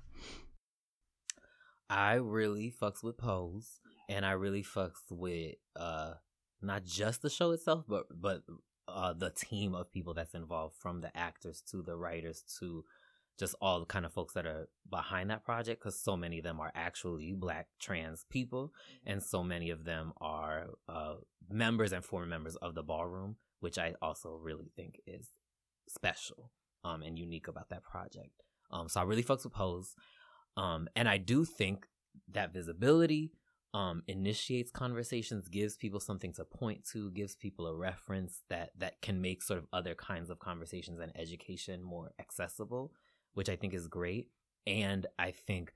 I 1.88 2.14
really 2.14 2.72
fucks 2.72 3.04
with 3.04 3.18
Pose, 3.18 3.78
and 4.08 4.24
I 4.24 4.32
really 4.32 4.62
fucks 4.62 5.10
with 5.10 5.54
uh 5.76 6.14
not 6.62 6.84
just 6.84 7.22
the 7.22 7.30
show 7.30 7.50
itself, 7.52 7.84
but 7.86 8.06
but 8.10 8.42
uh 8.88 9.12
the 9.12 9.30
team 9.30 9.74
of 9.74 9.92
people 9.92 10.14
that's 10.14 10.34
involved, 10.34 10.76
from 10.76 11.02
the 11.02 11.16
actors 11.16 11.62
to 11.70 11.82
the 11.82 11.96
writers 11.96 12.42
to 12.58 12.84
just 13.38 13.54
all 13.60 13.80
the 13.80 13.86
kind 13.86 14.06
of 14.06 14.12
folks 14.12 14.34
that 14.34 14.46
are 14.46 14.68
behind 14.90 15.30
that 15.30 15.44
project 15.44 15.80
because 15.80 15.98
so 15.98 16.16
many 16.16 16.38
of 16.38 16.44
them 16.44 16.60
are 16.60 16.72
actually 16.74 17.32
black 17.32 17.66
trans 17.80 18.24
people 18.30 18.72
and 19.06 19.22
so 19.22 19.42
many 19.42 19.70
of 19.70 19.84
them 19.84 20.12
are 20.20 20.66
uh, 20.88 21.14
members 21.50 21.92
and 21.92 22.04
former 22.04 22.26
members 22.26 22.56
of 22.56 22.74
the 22.74 22.82
ballroom 22.82 23.36
which 23.60 23.78
i 23.78 23.94
also 24.00 24.38
really 24.40 24.70
think 24.76 25.00
is 25.06 25.30
special 25.88 26.50
um, 26.84 27.02
and 27.02 27.18
unique 27.18 27.48
about 27.48 27.68
that 27.70 27.82
project. 27.82 28.42
Um, 28.70 28.88
so 28.88 29.00
i 29.00 29.04
really 29.04 29.24
fucks 29.24 29.44
with 29.44 29.52
pose 29.52 29.94
um, 30.56 30.88
and 30.94 31.08
i 31.08 31.18
do 31.18 31.44
think 31.44 31.86
that 32.32 32.52
visibility 32.52 33.32
um, 33.74 34.04
initiates 34.06 34.70
conversations, 34.70 35.48
gives 35.48 35.76
people 35.76 35.98
something 35.98 36.32
to 36.34 36.44
point 36.44 36.86
to, 36.92 37.10
gives 37.10 37.34
people 37.34 37.66
a 37.66 37.74
reference 37.74 38.42
that 38.48 38.70
that 38.78 39.02
can 39.02 39.20
make 39.20 39.42
sort 39.42 39.58
of 39.58 39.66
other 39.72 39.96
kinds 39.96 40.30
of 40.30 40.38
conversations 40.38 41.00
and 41.00 41.10
education 41.18 41.82
more 41.82 42.12
accessible 42.20 42.92
which 43.34 43.48
I 43.48 43.56
think 43.56 43.74
is 43.74 43.86
great. 43.86 44.28
And 44.66 45.06
I 45.18 45.32
think 45.32 45.72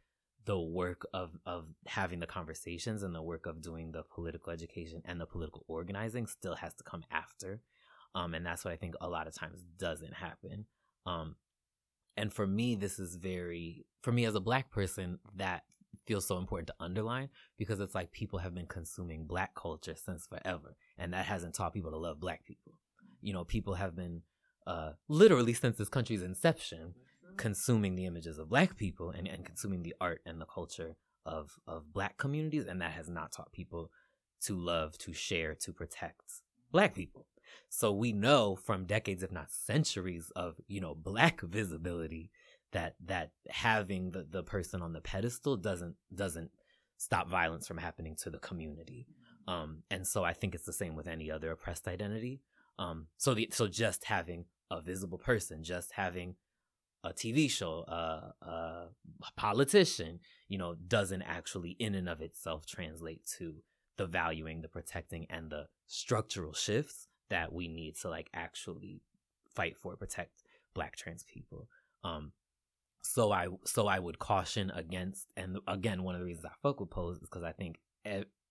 the 0.46 0.58
work 0.58 1.06
of 1.12 1.38
of 1.44 1.66
having 1.86 2.20
the 2.20 2.26
conversations 2.26 3.02
and 3.02 3.14
the 3.14 3.22
work 3.22 3.44
of 3.44 3.60
doing 3.60 3.92
the 3.92 4.02
political 4.02 4.50
education 4.50 5.02
and 5.04 5.20
the 5.20 5.26
political 5.26 5.64
organizing 5.68 6.26
still 6.26 6.54
has 6.54 6.74
to 6.74 6.84
come 6.84 7.04
after. 7.10 7.60
Um, 8.14 8.32
and 8.32 8.46
that's 8.46 8.64
what 8.64 8.72
I 8.72 8.76
think 8.76 8.94
a 9.00 9.08
lot 9.08 9.26
of 9.26 9.34
times 9.34 9.62
doesn't 9.76 10.14
happen. 10.14 10.64
Um, 11.04 11.36
and 12.16 12.32
for 12.32 12.46
me, 12.46 12.74
this 12.74 12.98
is 12.98 13.16
very 13.16 13.84
for 14.00 14.10
me 14.10 14.24
as 14.24 14.34
a 14.34 14.40
black 14.40 14.70
person 14.70 15.18
that 15.36 15.64
feels 16.06 16.26
so 16.26 16.38
important 16.38 16.68
to 16.68 16.74
underline 16.80 17.28
because 17.58 17.78
it's 17.80 17.94
like 17.94 18.10
people 18.12 18.38
have 18.38 18.54
been 18.54 18.66
consuming 18.66 19.26
black 19.26 19.54
culture 19.54 19.94
since 19.94 20.26
forever, 20.26 20.76
and 20.96 21.12
that 21.12 21.26
hasn't 21.26 21.54
taught 21.54 21.74
people 21.74 21.90
to 21.90 21.98
love 21.98 22.18
black 22.20 22.46
people. 22.46 22.72
You 23.20 23.34
know, 23.34 23.44
people 23.44 23.74
have 23.74 23.94
been 23.94 24.22
uh, 24.66 24.92
literally 25.08 25.52
since 25.52 25.76
this 25.76 25.90
country's 25.90 26.22
inception 26.22 26.94
consuming 27.38 27.94
the 27.94 28.04
images 28.04 28.38
of 28.38 28.50
black 28.50 28.76
people 28.76 29.10
and, 29.10 29.26
and 29.26 29.44
consuming 29.44 29.82
the 29.82 29.94
art 30.00 30.20
and 30.26 30.40
the 30.40 30.46
culture 30.46 30.96
of 31.24 31.58
of 31.66 31.92
black 31.92 32.18
communities 32.18 32.66
and 32.66 32.80
that 32.80 32.92
has 32.92 33.08
not 33.08 33.32
taught 33.32 33.52
people 33.52 33.90
to 34.40 34.54
love 34.54 34.98
to 34.98 35.12
share 35.12 35.54
to 35.54 35.72
protect 35.72 36.42
black 36.70 36.94
people. 36.94 37.26
So 37.70 37.92
we 37.92 38.12
know 38.12 38.56
from 38.56 38.84
decades 38.84 39.22
if 39.22 39.32
not 39.32 39.50
centuries 39.50 40.30
of 40.36 40.56
you 40.66 40.80
know 40.80 40.94
black 40.94 41.40
visibility 41.40 42.30
that 42.72 42.96
that 43.06 43.30
having 43.48 44.10
the, 44.10 44.26
the 44.28 44.42
person 44.42 44.82
on 44.82 44.92
the 44.92 45.00
pedestal 45.00 45.56
doesn't 45.56 45.96
doesn't 46.14 46.50
stop 46.98 47.28
violence 47.28 47.66
from 47.66 47.78
happening 47.78 48.16
to 48.22 48.30
the 48.30 48.38
community. 48.38 49.06
Um 49.46 49.82
and 49.90 50.06
so 50.06 50.24
i 50.24 50.32
think 50.32 50.54
it's 50.54 50.66
the 50.66 50.72
same 50.72 50.96
with 50.96 51.06
any 51.06 51.30
other 51.30 51.52
oppressed 51.52 51.88
identity. 51.88 52.42
Um 52.78 53.06
so 53.16 53.34
the 53.34 53.48
so 53.52 53.66
just 53.66 54.04
having 54.04 54.44
a 54.70 54.80
visible 54.80 55.18
person 55.18 55.62
just 55.62 55.92
having 55.92 56.34
a 57.04 57.10
TV 57.10 57.50
show, 57.50 57.84
uh, 57.88 58.32
a 58.46 58.88
politician, 59.36 60.20
you 60.48 60.58
know, 60.58 60.74
doesn't 60.74 61.22
actually 61.22 61.76
in 61.78 61.94
and 61.94 62.08
of 62.08 62.20
itself 62.20 62.66
translate 62.66 63.24
to 63.38 63.56
the 63.96 64.06
valuing, 64.06 64.62
the 64.62 64.68
protecting, 64.68 65.26
and 65.30 65.50
the 65.50 65.66
structural 65.86 66.52
shifts 66.52 67.08
that 67.30 67.52
we 67.52 67.68
need 67.68 67.96
to 67.96 68.08
like 68.08 68.30
actually 68.34 69.02
fight 69.54 69.76
for, 69.76 69.96
protect 69.96 70.42
Black 70.74 70.96
trans 70.96 71.24
people. 71.24 71.68
Um, 72.04 72.32
so 73.02 73.32
I 73.32 73.48
so 73.64 73.86
I 73.86 73.98
would 73.98 74.18
caution 74.18 74.70
against, 74.74 75.26
and 75.36 75.58
again, 75.66 76.02
one 76.02 76.14
of 76.14 76.20
the 76.20 76.26
reasons 76.26 76.46
I 76.46 76.54
fuck 76.62 76.80
with 76.80 76.90
Pose 76.90 77.16
is 77.16 77.20
because 77.20 77.42
I 77.42 77.52
think 77.52 77.78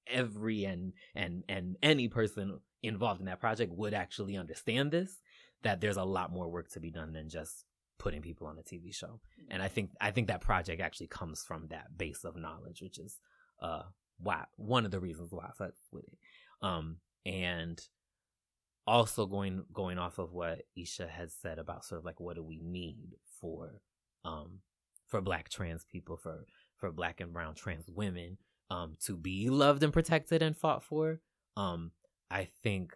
every 0.10 0.64
and 0.66 0.94
and 1.16 1.44
and 1.50 1.76
any 1.84 2.08
person 2.08 2.60
involved 2.84 3.20
in 3.20 3.26
that 3.26 3.40
project 3.40 3.74
would 3.74 3.94
actually 3.94 4.38
understand 4.38 4.92
this 4.92 5.20
that 5.64 5.82
there's 5.82 5.98
a 5.98 6.04
lot 6.04 6.32
more 6.32 6.50
work 6.50 6.70
to 6.70 6.80
be 6.80 6.92
done 6.92 7.14
than 7.14 7.30
just 7.30 7.66
putting 8.00 8.22
people 8.22 8.48
on 8.48 8.58
a 8.58 8.64
TV 8.64 8.94
show. 8.94 9.20
And 9.50 9.62
I 9.62 9.68
think 9.68 9.92
I 10.00 10.12
think 10.12 10.28
that 10.28 10.42
project 10.42 10.82
actually 10.82 11.08
comes 11.08 11.44
from 11.44 11.68
that 11.68 11.98
base 11.98 12.24
of 12.24 12.36
knowledge, 12.36 12.82
which 12.82 13.00
is 13.00 13.18
uh 13.62 13.84
why 14.20 14.46
one 14.56 14.86
of 14.86 14.92
the 14.92 15.00
reasons 15.00 15.32
why 15.32 15.46
I 15.46 15.52
fuck 15.58 15.74
with 15.92 16.06
it. 16.06 16.18
Um 16.62 16.98
and 17.26 17.82
also 18.86 19.26
going 19.26 19.66
going 19.74 19.98
off 19.98 20.18
of 20.18 20.34
what 20.34 20.62
Eisha 20.78 21.10
has 21.10 21.34
said 21.42 21.60
about 21.60 21.84
sort 21.86 22.00
of 22.00 22.06
like 22.06 22.20
what 22.20 22.36
do 22.36 22.44
we 22.44 22.62
need 22.64 23.16
for 23.42 23.82
um 24.24 24.60
for 25.08 25.22
black 25.22 25.50
trans 25.50 25.86
people 25.86 26.18
for 26.18 26.46
for 26.78 26.92
black 26.92 27.20
and 27.20 27.34
brown 27.34 27.54
trans 27.54 27.90
women 27.90 28.38
um 28.70 28.96
to 29.06 29.18
be 29.18 29.50
loved 29.50 29.84
and 29.84 29.92
protected 29.92 30.42
and 30.42 30.56
fought 30.56 30.84
for 30.84 31.20
um 31.58 31.92
I 32.32 32.48
think 32.64 32.94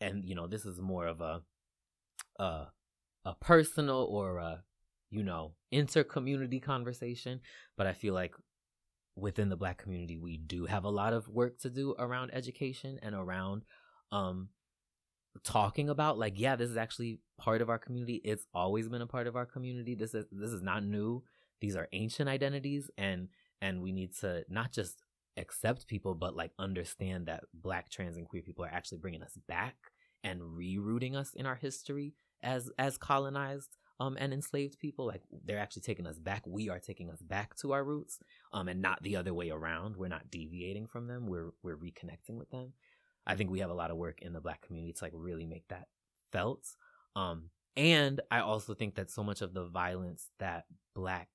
and 0.00 0.24
you 0.24 0.34
know 0.34 0.46
this 0.46 0.64
is 0.64 0.80
more 0.80 1.06
of 1.06 1.20
a 1.20 1.42
uh 2.38 2.66
a 3.28 3.34
personal 3.40 4.06
or 4.10 4.38
a 4.38 4.62
you 5.10 5.22
know 5.22 5.52
inter-community 5.70 6.60
conversation 6.60 7.40
but 7.76 7.86
I 7.86 7.92
feel 7.92 8.14
like 8.14 8.34
within 9.16 9.48
the 9.48 9.56
black 9.56 9.78
community 9.78 10.16
we 10.16 10.36
do 10.36 10.66
have 10.66 10.84
a 10.84 10.90
lot 10.90 11.12
of 11.12 11.28
work 11.28 11.58
to 11.60 11.70
do 11.70 11.94
around 11.98 12.30
education 12.32 12.98
and 13.02 13.14
around 13.14 13.64
um 14.12 14.48
talking 15.44 15.88
about 15.88 16.18
like 16.18 16.34
yeah 16.36 16.56
this 16.56 16.70
is 16.70 16.76
actually 16.76 17.20
part 17.38 17.62
of 17.62 17.70
our 17.70 17.78
community. 17.78 18.20
It's 18.24 18.46
always 18.52 18.88
been 18.88 19.02
a 19.02 19.06
part 19.06 19.26
of 19.26 19.36
our 19.36 19.46
community. 19.46 19.94
This 19.94 20.14
is 20.14 20.26
this 20.30 20.50
is 20.50 20.62
not 20.62 20.84
new. 20.84 21.22
These 21.60 21.76
are 21.76 21.88
ancient 21.92 22.28
identities 22.28 22.90
and 22.98 23.28
and 23.60 23.82
we 23.82 23.92
need 23.92 24.14
to 24.20 24.44
not 24.48 24.72
just 24.72 25.02
accept 25.36 25.86
people 25.86 26.14
but 26.14 26.34
like 26.34 26.50
understand 26.58 27.26
that 27.26 27.44
black 27.54 27.90
trans 27.90 28.16
and 28.16 28.28
queer 28.28 28.42
people 28.42 28.64
are 28.64 28.72
actually 28.72 28.98
bringing 28.98 29.22
us 29.22 29.38
back 29.46 29.76
and 30.24 30.40
rerouting 30.40 31.14
us 31.14 31.32
in 31.34 31.46
our 31.46 31.54
history 31.54 32.14
as 32.42 32.70
as 32.78 32.96
colonized 32.96 33.76
um 34.00 34.16
and 34.18 34.32
enslaved 34.32 34.78
people 34.78 35.06
like 35.06 35.22
they're 35.44 35.58
actually 35.58 35.82
taking 35.82 36.06
us 36.06 36.18
back 36.18 36.42
we 36.46 36.68
are 36.68 36.78
taking 36.78 37.10
us 37.10 37.20
back 37.20 37.56
to 37.56 37.72
our 37.72 37.82
roots 37.82 38.20
um 38.52 38.68
and 38.68 38.80
not 38.80 39.02
the 39.02 39.16
other 39.16 39.34
way 39.34 39.50
around 39.50 39.96
we're 39.96 40.08
not 40.08 40.30
deviating 40.30 40.86
from 40.86 41.06
them 41.06 41.26
we're 41.26 41.50
we're 41.62 41.76
reconnecting 41.76 42.36
with 42.36 42.50
them 42.50 42.72
I 43.28 43.34
think 43.34 43.50
we 43.50 43.60
have 43.60 43.70
a 43.70 43.74
lot 43.74 43.90
of 43.90 43.98
work 43.98 44.22
in 44.22 44.32
the 44.32 44.40
black 44.40 44.62
community 44.62 44.94
to 44.94 45.04
like 45.04 45.12
really 45.14 45.44
make 45.44 45.68
that 45.68 45.88
felt. 46.32 46.66
Um, 47.14 47.50
and 47.76 48.20
I 48.30 48.40
also 48.40 48.74
think 48.74 48.94
that 48.94 49.10
so 49.10 49.22
much 49.22 49.42
of 49.42 49.52
the 49.52 49.66
violence 49.66 50.30
that 50.38 50.64
black, 50.94 51.28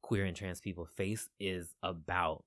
queer, 0.00 0.24
and 0.24 0.34
trans 0.34 0.60
people 0.60 0.86
face 0.86 1.28
is 1.38 1.74
about 1.82 2.44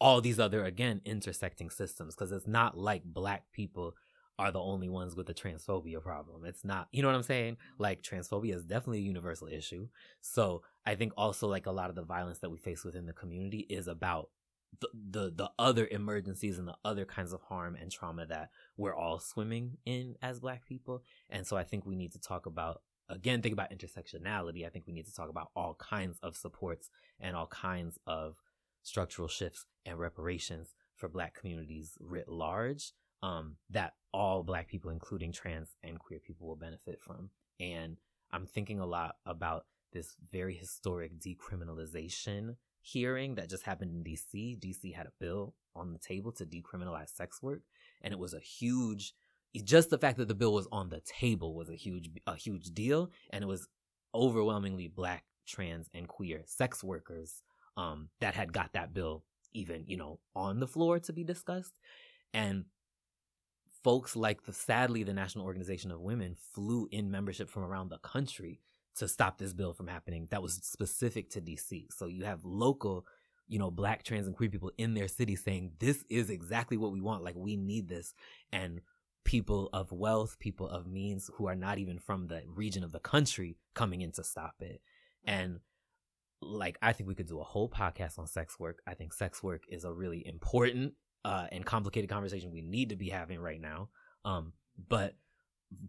all 0.00 0.22
these 0.22 0.40
other, 0.40 0.64
again, 0.64 1.02
intersecting 1.04 1.68
systems. 1.68 2.14
Because 2.14 2.32
it's 2.32 2.48
not 2.48 2.76
like 2.76 3.04
black 3.04 3.44
people 3.52 3.94
are 4.40 4.50
the 4.50 4.58
only 4.58 4.88
ones 4.88 5.14
with 5.14 5.26
the 5.26 5.34
transphobia 5.34 6.00
problem. 6.00 6.46
It's 6.46 6.64
not, 6.64 6.88
you 6.92 7.02
know 7.02 7.08
what 7.08 7.14
I'm 7.14 7.22
saying? 7.22 7.58
Like, 7.76 8.02
transphobia 8.02 8.54
is 8.54 8.64
definitely 8.64 9.00
a 9.00 9.02
universal 9.02 9.48
issue. 9.48 9.88
So 10.22 10.62
I 10.86 10.94
think 10.94 11.12
also, 11.14 11.46
like, 11.46 11.66
a 11.66 11.70
lot 11.70 11.90
of 11.90 11.94
the 11.94 12.02
violence 12.02 12.38
that 12.38 12.48
we 12.48 12.56
face 12.56 12.82
within 12.82 13.04
the 13.04 13.12
community 13.12 13.66
is 13.68 13.86
about 13.86 14.30
the, 14.80 14.88
the 14.94 15.32
the 15.36 15.50
other 15.58 15.86
emergencies 15.90 16.58
and 16.58 16.66
the 16.66 16.76
other 16.84 17.04
kinds 17.04 17.34
of 17.34 17.42
harm 17.42 17.76
and 17.78 17.90
trauma 17.90 18.24
that 18.24 18.50
we're 18.78 18.94
all 18.94 19.18
swimming 19.18 19.76
in 19.84 20.14
as 20.22 20.38
black 20.38 20.64
people 20.64 21.02
and 21.28 21.44
so 21.44 21.56
i 21.56 21.64
think 21.64 21.84
we 21.84 21.96
need 21.96 22.12
to 22.12 22.20
talk 22.20 22.46
about 22.46 22.80
again 23.08 23.42
think 23.42 23.52
about 23.52 23.72
intersectionality 23.72 24.64
i 24.64 24.68
think 24.68 24.86
we 24.86 24.92
need 24.92 25.06
to 25.06 25.12
talk 25.12 25.28
about 25.28 25.50
all 25.56 25.74
kinds 25.74 26.20
of 26.22 26.36
supports 26.36 26.88
and 27.18 27.34
all 27.34 27.48
kinds 27.48 27.98
of 28.06 28.36
structural 28.84 29.26
shifts 29.26 29.66
and 29.84 29.98
reparations 29.98 30.76
for 30.94 31.08
black 31.08 31.34
communities 31.34 31.98
writ 31.98 32.28
large 32.28 32.92
um, 33.22 33.56
that 33.70 33.94
all 34.12 34.42
black 34.42 34.68
people 34.68 34.90
including 34.90 35.32
trans 35.32 35.68
and 35.82 35.98
queer 35.98 36.18
people 36.18 36.46
will 36.46 36.56
benefit 36.56 37.00
from 37.00 37.30
and 37.60 37.96
i'm 38.32 38.46
thinking 38.46 38.80
a 38.80 38.86
lot 38.86 39.16
about 39.26 39.66
this 39.92 40.16
very 40.32 40.54
historic 40.54 41.12
decriminalization 41.18 42.54
hearing 42.82 43.34
that 43.34 43.50
just 43.50 43.64
happened 43.64 43.90
in 43.94 44.04
DC. 44.04 44.58
DC 44.58 44.94
had 44.94 45.06
a 45.06 45.12
bill 45.18 45.54
on 45.76 45.92
the 45.92 45.98
table 45.98 46.32
to 46.32 46.44
decriminalize 46.44 47.14
sex 47.14 47.42
work, 47.42 47.62
and 48.02 48.12
it 48.12 48.18
was 48.18 48.34
a 48.34 48.40
huge. 48.40 49.14
Just 49.64 49.90
the 49.90 49.98
fact 49.98 50.18
that 50.18 50.28
the 50.28 50.34
bill 50.34 50.54
was 50.54 50.68
on 50.70 50.90
the 50.90 51.00
table 51.00 51.54
was 51.54 51.68
a 51.68 51.74
huge 51.74 52.10
a 52.26 52.36
huge 52.36 52.72
deal, 52.72 53.10
and 53.30 53.42
it 53.42 53.48
was 53.48 53.68
overwhelmingly 54.14 54.88
black, 54.88 55.24
trans, 55.46 55.88
and 55.94 56.08
queer 56.08 56.42
sex 56.46 56.82
workers 56.82 57.42
um, 57.76 58.08
that 58.20 58.34
had 58.34 58.52
got 58.52 58.72
that 58.72 58.92
bill 58.92 59.24
even 59.52 59.82
you 59.86 59.96
know 59.96 60.20
on 60.36 60.60
the 60.60 60.66
floor 60.68 60.98
to 61.00 61.12
be 61.12 61.24
discussed, 61.24 61.74
and 62.32 62.64
folks 63.82 64.16
like 64.16 64.44
the 64.44 64.52
sadly 64.52 65.02
the 65.02 65.14
National 65.14 65.44
Organization 65.44 65.90
of 65.90 66.00
Women 66.00 66.36
flew 66.54 66.88
in 66.90 67.10
membership 67.10 67.48
from 67.48 67.64
around 67.64 67.88
the 67.88 67.98
country 67.98 68.60
to 68.96 69.08
stop 69.08 69.38
this 69.38 69.52
bill 69.52 69.72
from 69.72 69.86
happening 69.86 70.26
that 70.30 70.42
was 70.42 70.54
specific 70.62 71.30
to 71.30 71.40
DC. 71.40 71.86
So 71.92 72.06
you 72.06 72.24
have 72.24 72.44
local, 72.44 73.06
you 73.48 73.58
know, 73.58 73.70
black, 73.70 74.02
trans, 74.02 74.26
and 74.26 74.36
queer 74.36 74.50
people 74.50 74.72
in 74.78 74.94
their 74.94 75.08
city 75.08 75.36
saying, 75.36 75.72
this 75.78 76.04
is 76.10 76.28
exactly 76.28 76.76
what 76.76 76.92
we 76.92 77.00
want. 77.00 77.24
Like, 77.24 77.36
we 77.36 77.56
need 77.56 77.88
this. 77.88 78.14
And 78.52 78.80
people 79.24 79.70
of 79.72 79.92
wealth, 79.92 80.38
people 80.38 80.68
of 80.68 80.86
means 80.86 81.30
who 81.36 81.46
are 81.46 81.54
not 81.54 81.78
even 81.78 81.98
from 81.98 82.26
the 82.26 82.42
region 82.46 82.84
of 82.84 82.92
the 82.92 82.98
country 82.98 83.56
coming 83.74 84.02
in 84.02 84.12
to 84.12 84.24
stop 84.24 84.56
it. 84.60 84.80
And 85.24 85.60
like, 86.42 86.78
I 86.82 86.92
think 86.92 87.08
we 87.08 87.14
could 87.14 87.28
do 87.28 87.40
a 87.40 87.44
whole 87.44 87.68
podcast 87.68 88.18
on 88.18 88.26
sex 88.26 88.58
work. 88.58 88.82
I 88.86 88.94
think 88.94 89.12
sex 89.12 89.42
work 89.42 89.62
is 89.68 89.84
a 89.84 89.92
really 89.92 90.26
important 90.26 90.94
uh, 91.24 91.46
and 91.52 91.64
complicated 91.64 92.10
conversation 92.10 92.50
we 92.50 92.62
need 92.62 92.90
to 92.90 92.96
be 92.96 93.08
having 93.08 93.40
right 93.40 93.60
now. 93.60 93.88
Um, 94.24 94.52
but 94.88 95.14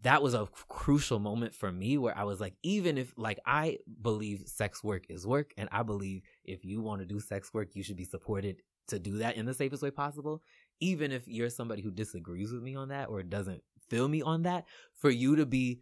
that 0.03 0.21
was 0.21 0.33
a 0.33 0.47
crucial 0.67 1.19
moment 1.19 1.55
for 1.55 1.71
me 1.71 1.97
where 1.97 2.15
I 2.17 2.23
was 2.23 2.39
like, 2.39 2.53
even 2.61 2.97
if 2.97 3.13
like 3.17 3.39
I 3.45 3.79
believe 4.01 4.43
sex 4.45 4.83
work 4.83 5.05
is 5.09 5.25
work, 5.25 5.53
and 5.57 5.69
I 5.71 5.83
believe 5.83 6.21
if 6.45 6.63
you 6.63 6.81
want 6.81 7.01
to 7.01 7.07
do 7.07 7.19
sex 7.19 7.53
work, 7.53 7.69
you 7.73 7.83
should 7.83 7.97
be 7.97 8.05
supported 8.05 8.57
to 8.87 8.99
do 8.99 9.17
that 9.19 9.37
in 9.37 9.45
the 9.45 9.53
safest 9.53 9.81
way 9.81 9.91
possible. 9.91 10.41
Even 10.79 11.11
if 11.11 11.27
you're 11.27 11.49
somebody 11.49 11.81
who 11.81 11.91
disagrees 11.91 12.51
with 12.51 12.61
me 12.61 12.75
on 12.75 12.89
that 12.89 13.09
or 13.09 13.23
doesn't 13.23 13.63
feel 13.89 14.07
me 14.07 14.21
on 14.21 14.43
that, 14.43 14.65
for 14.95 15.09
you 15.09 15.35
to 15.35 15.45
be 15.45 15.81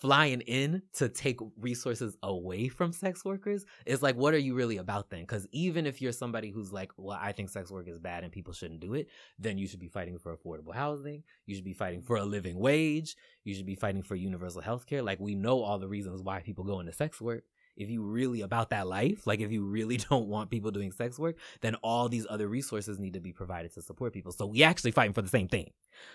flying 0.00 0.40
in 0.42 0.82
to 0.94 1.08
take 1.08 1.38
resources 1.58 2.16
away 2.22 2.68
from 2.68 2.92
sex 2.92 3.24
workers 3.24 3.64
is 3.86 4.02
like 4.02 4.16
what 4.16 4.34
are 4.34 4.38
you 4.38 4.54
really 4.54 4.76
about 4.76 5.10
then? 5.10 5.20
Because 5.20 5.46
even 5.52 5.86
if 5.86 6.00
you're 6.00 6.12
somebody 6.12 6.50
who's 6.50 6.72
like 6.72 6.90
well 6.96 7.18
i 7.20 7.32
think 7.32 7.50
sex 7.50 7.70
work 7.70 7.88
is 7.88 7.98
bad 7.98 8.24
and 8.24 8.32
people 8.32 8.52
shouldn't 8.52 8.80
do 8.80 8.94
it 8.94 9.08
then 9.38 9.58
you 9.58 9.66
should 9.66 9.80
be 9.80 9.88
fighting 9.88 10.18
for 10.18 10.36
affordable 10.36 10.74
housing 10.74 11.22
you 11.46 11.54
should 11.54 11.64
be 11.64 11.72
fighting 11.72 12.02
for 12.02 12.16
a 12.16 12.24
living 12.24 12.58
wage 12.58 13.16
you 13.48 13.54
should 13.54 13.66
be 13.66 13.74
fighting 13.74 14.02
for 14.02 14.14
universal 14.14 14.60
health 14.60 14.86
care. 14.86 15.02
Like 15.02 15.20
we 15.20 15.34
know 15.34 15.62
all 15.62 15.78
the 15.78 15.88
reasons 15.88 16.22
why 16.22 16.42
people 16.42 16.64
go 16.64 16.80
into 16.80 16.92
sex 16.92 17.20
work. 17.20 17.44
If 17.76 17.88
you 17.88 18.02
really 18.02 18.40
about 18.42 18.70
that 18.70 18.88
life 18.88 19.26
like 19.26 19.40
if 19.40 19.52
you 19.52 19.64
really 19.64 19.96
don't 20.10 20.26
want 20.26 20.50
people 20.50 20.70
doing 20.70 20.90
sex 20.92 21.18
work 21.18 21.36
then 21.60 21.76
all 21.76 22.08
these 22.08 22.26
other 22.28 22.48
resources 22.48 22.98
need 22.98 23.14
to 23.14 23.20
be 23.20 23.32
provided 23.32 23.72
to 23.74 23.82
support 23.82 24.12
people. 24.12 24.32
So 24.32 24.46
we 24.46 24.62
actually 24.64 24.90
fighting 24.90 25.14
for 25.14 25.22
the 25.22 25.28
same 25.28 25.48
thing. 25.48 25.70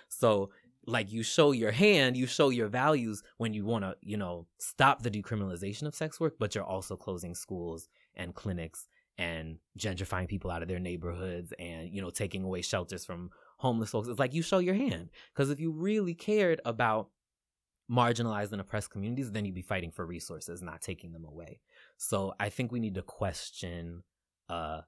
So 0.10 0.52
like 0.86 1.12
you 1.12 1.24
show 1.24 1.52
your 1.52 1.72
hand, 1.72 2.18
you 2.18 2.28
show 2.28 2.50
your 2.50 2.68
values 2.68 3.24
when 3.38 3.54
you 3.54 3.66
want 3.66 3.84
to, 3.84 3.96
you 4.02 4.18
know, 4.18 4.48
stop 4.60 5.02
the 5.02 5.12
decriminalization 5.12 5.84
of 5.84 5.96
sex 5.96 6.20
work, 6.20 6.36
but 6.40 6.56
you're 6.56 6.64
also 6.64 6.96
closing 6.96 7.36
schools 7.36 7.88
and 8.16 8.36
clinics 8.36 8.88
and 9.18 9.58
gentrifying 9.78 10.28
people 10.28 10.52
out 10.52 10.62
of 10.62 10.68
their 10.68 10.80
neighborhoods 10.80 11.54
and, 11.60 11.90
you 11.90 12.02
know, 12.02 12.10
taking 12.10 12.44
away 12.44 12.62
shelters 12.62 13.06
from 13.06 13.30
homeless 13.58 13.92
folks. 13.92 14.08
It's 14.08 14.20
like 14.20 14.34
you 14.34 14.42
show 14.42 14.60
your 14.60 14.76
hand. 14.76 15.10
Because 15.34 15.50
if 15.50 15.60
you 15.60 15.72
really 15.72 16.14
cared 16.16 16.60
about 16.66 17.10
marginalized 17.90 18.52
and 18.52 18.62
oppressed 18.62 18.90
communities, 18.90 19.32
then 19.32 19.46
you'd 19.46 19.56
be 19.56 19.62
fighting 19.62 19.92
for 19.92 20.06
resources, 20.06 20.62
not 20.62 20.82
taking 20.82 21.12
them 21.12 21.26
away. 21.26 21.60
So 21.98 22.34
I 22.40 22.50
think 22.50 22.72
we 22.72 22.80
need 22.80 22.96
to 22.96 23.04
question 23.04 24.04
uh 24.50 24.82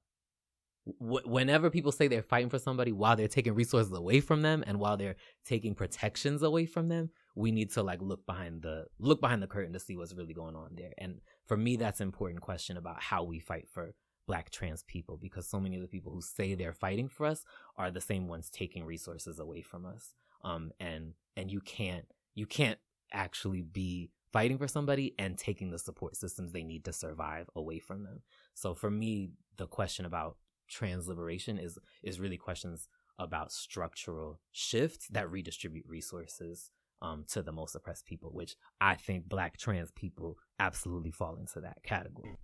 whenever 0.99 1.69
people 1.71 1.91
say 1.91 2.07
they're 2.07 2.21
fighting 2.21 2.49
for 2.49 2.59
somebody 2.59 2.91
while 2.91 3.15
they're 3.15 3.27
taking 3.27 3.55
resources 3.55 3.91
away 3.91 4.19
from 4.19 4.43
them 4.43 4.63
and 4.67 4.79
while 4.79 4.95
they're 4.95 5.15
taking 5.43 5.73
protections 5.73 6.43
away 6.43 6.65
from 6.65 6.89
them 6.89 7.09
we 7.36 7.51
need 7.51 7.71
to 7.71 7.81
like 7.81 8.01
look 8.01 8.25
behind 8.25 8.61
the 8.61 8.86
look 8.99 9.19
behind 9.19 9.41
the 9.41 9.47
curtain 9.47 9.73
to 9.73 9.79
see 9.79 9.97
what's 9.97 10.13
really 10.13 10.33
going 10.33 10.55
on 10.55 10.69
there. 10.75 10.93
And 10.97 11.21
for 11.47 11.57
me 11.57 11.75
that's 11.75 12.01
an 12.01 12.07
important 12.07 12.41
question 12.41 12.77
about 12.77 13.01
how 13.01 13.23
we 13.23 13.39
fight 13.39 13.67
for 13.67 13.93
black 14.27 14.49
trans 14.49 14.83
people 14.83 15.17
because 15.17 15.47
so 15.47 15.59
many 15.59 15.75
of 15.75 15.81
the 15.81 15.88
people 15.88 16.11
who 16.11 16.21
say 16.21 16.55
they're 16.55 16.73
fighting 16.73 17.09
for 17.09 17.25
us 17.25 17.43
are 17.77 17.91
the 17.91 18.01
same 18.01 18.27
ones 18.27 18.49
taking 18.49 18.86
resources 18.86 19.39
away 19.39 19.61
from 19.61 19.86
us. 19.86 20.13
Um 20.43 20.71
and 20.79 21.13
and 21.36 21.51
you 21.51 21.61
can't 21.61 22.05
you 22.36 22.45
can't 22.45 22.79
actually 23.11 23.61
be 23.63 24.11
fighting 24.31 24.57
for 24.57 24.67
somebody 24.67 25.15
and 25.17 25.38
taking 25.38 25.71
the 25.71 25.79
support 25.79 26.15
systems 26.15 26.51
they 26.51 26.63
need 26.63 26.86
to 26.86 26.93
survive 26.93 27.49
away 27.55 27.79
from 27.79 28.03
them. 28.03 28.21
So 28.53 28.75
for 28.75 28.91
me 28.91 29.31
the 29.57 29.67
question 29.67 30.05
about 30.05 30.38
trans 30.70 31.07
liberation 31.07 31.57
is 31.57 31.78
is 32.03 32.20
really 32.20 32.38
questions 32.38 32.88
about 33.18 33.51
structural 33.51 34.39
shifts 34.51 35.07
that 35.09 35.32
redistribute 35.32 35.86
resources 35.88 36.72
um, 37.01 37.24
to 37.30 37.41
the 37.41 37.51
most 37.51 37.76
oppressed 37.76 38.05
people, 38.05 38.30
which 38.34 38.55
I 38.82 38.95
think 38.95 39.28
Black 39.30 39.57
trans 39.57 39.91
people 39.91 40.38
absolutely 40.59 41.11
fall 41.11 41.38
into 41.38 41.61
that 41.61 41.78
category. 41.84 42.36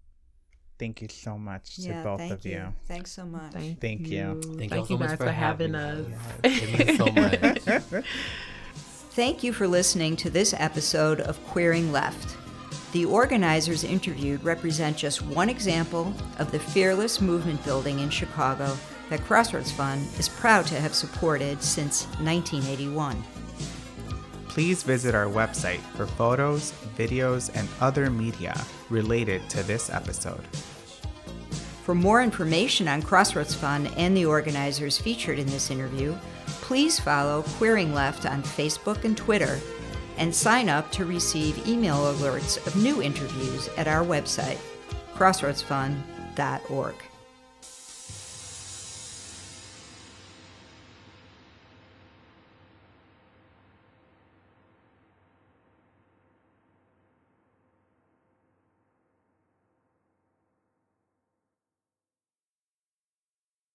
Thank 0.80 1.01
you 1.01 1.09
so 1.09 1.38
much 1.38 1.76
to 1.76 1.82
Yeah, 1.84 2.03
both 2.03 2.19
thank 2.19 2.32
of 2.32 2.45
you. 2.45 2.74
Thanks 2.88 3.11
so 3.11 3.26
much. 3.26 3.53
Thank 3.53 4.07
you. 4.07 4.41
Thank, 4.41 4.57
Thank, 4.57 4.72
y'all 4.74 4.86
so 4.86 4.93
you 4.93 4.99
much 4.99 5.09
guys 5.09 5.17
for 5.17 5.26
for 5.26 5.32
having 5.32 5.74
having 5.74 6.13
us. 6.13 6.19
It 6.43 6.80
means 6.88 6.97
so 6.97 7.91
much. 7.91 8.03
Thank 9.11 9.43
you 9.43 9.53
for 9.53 9.67
listening 9.67 10.15
to 10.17 10.30
this 10.30 10.55
episode 10.57 11.19
of 11.22 11.38
Queering 11.47 11.91
Left. 11.91 12.40
The 12.91 13.05
organizers 13.05 13.85
interviewed 13.85 14.43
represent 14.43 14.97
just 14.97 15.21
one 15.21 15.49
example 15.49 16.13
of 16.39 16.51
the 16.51 16.59
fearless 16.59 17.21
movement 17.21 17.63
building 17.63 17.99
in 17.99 18.09
Chicago 18.09 18.77
that 19.09 19.21
Crossroads 19.21 19.71
Fund 19.71 20.05
is 20.19 20.27
proud 20.27 20.65
to 20.67 20.75
have 20.75 20.93
supported 20.93 21.63
since 21.63 22.05
1981. 22.19 23.23
Please 24.49 24.83
visit 24.83 25.15
our 25.15 25.27
website 25.27 25.79
for 25.95 26.05
photos, 26.05 26.73
videos, 26.97 27.49
and 27.55 27.69
other 27.79 28.09
media 28.09 28.59
related 28.89 29.49
to 29.49 29.63
this 29.63 29.89
episode. 29.89 30.45
For 31.83 31.95
more 31.95 32.21
information 32.21 32.89
on 32.89 33.01
Crossroads 33.01 33.55
Fund 33.55 33.89
and 33.95 34.15
the 34.15 34.25
organizers 34.25 34.97
featured 34.97 35.39
in 35.39 35.47
this 35.47 35.71
interview, 35.71 36.13
please 36.45 36.99
follow 36.99 37.43
Queering 37.57 37.93
Left 37.93 38.25
on 38.25 38.43
Facebook 38.43 39.05
and 39.05 39.15
Twitter 39.15 39.59
and 40.22 40.34
sign 40.34 40.69
up 40.69 40.91
to 40.91 41.03
receive 41.03 41.67
email 41.67 42.13
alerts 42.13 42.63
of 42.67 42.76
new 42.76 43.01
interviews 43.01 43.67
at 43.76 43.88
our 43.88 44.05
website, 44.05 44.59
crossroadsfund.org. 45.15 47.11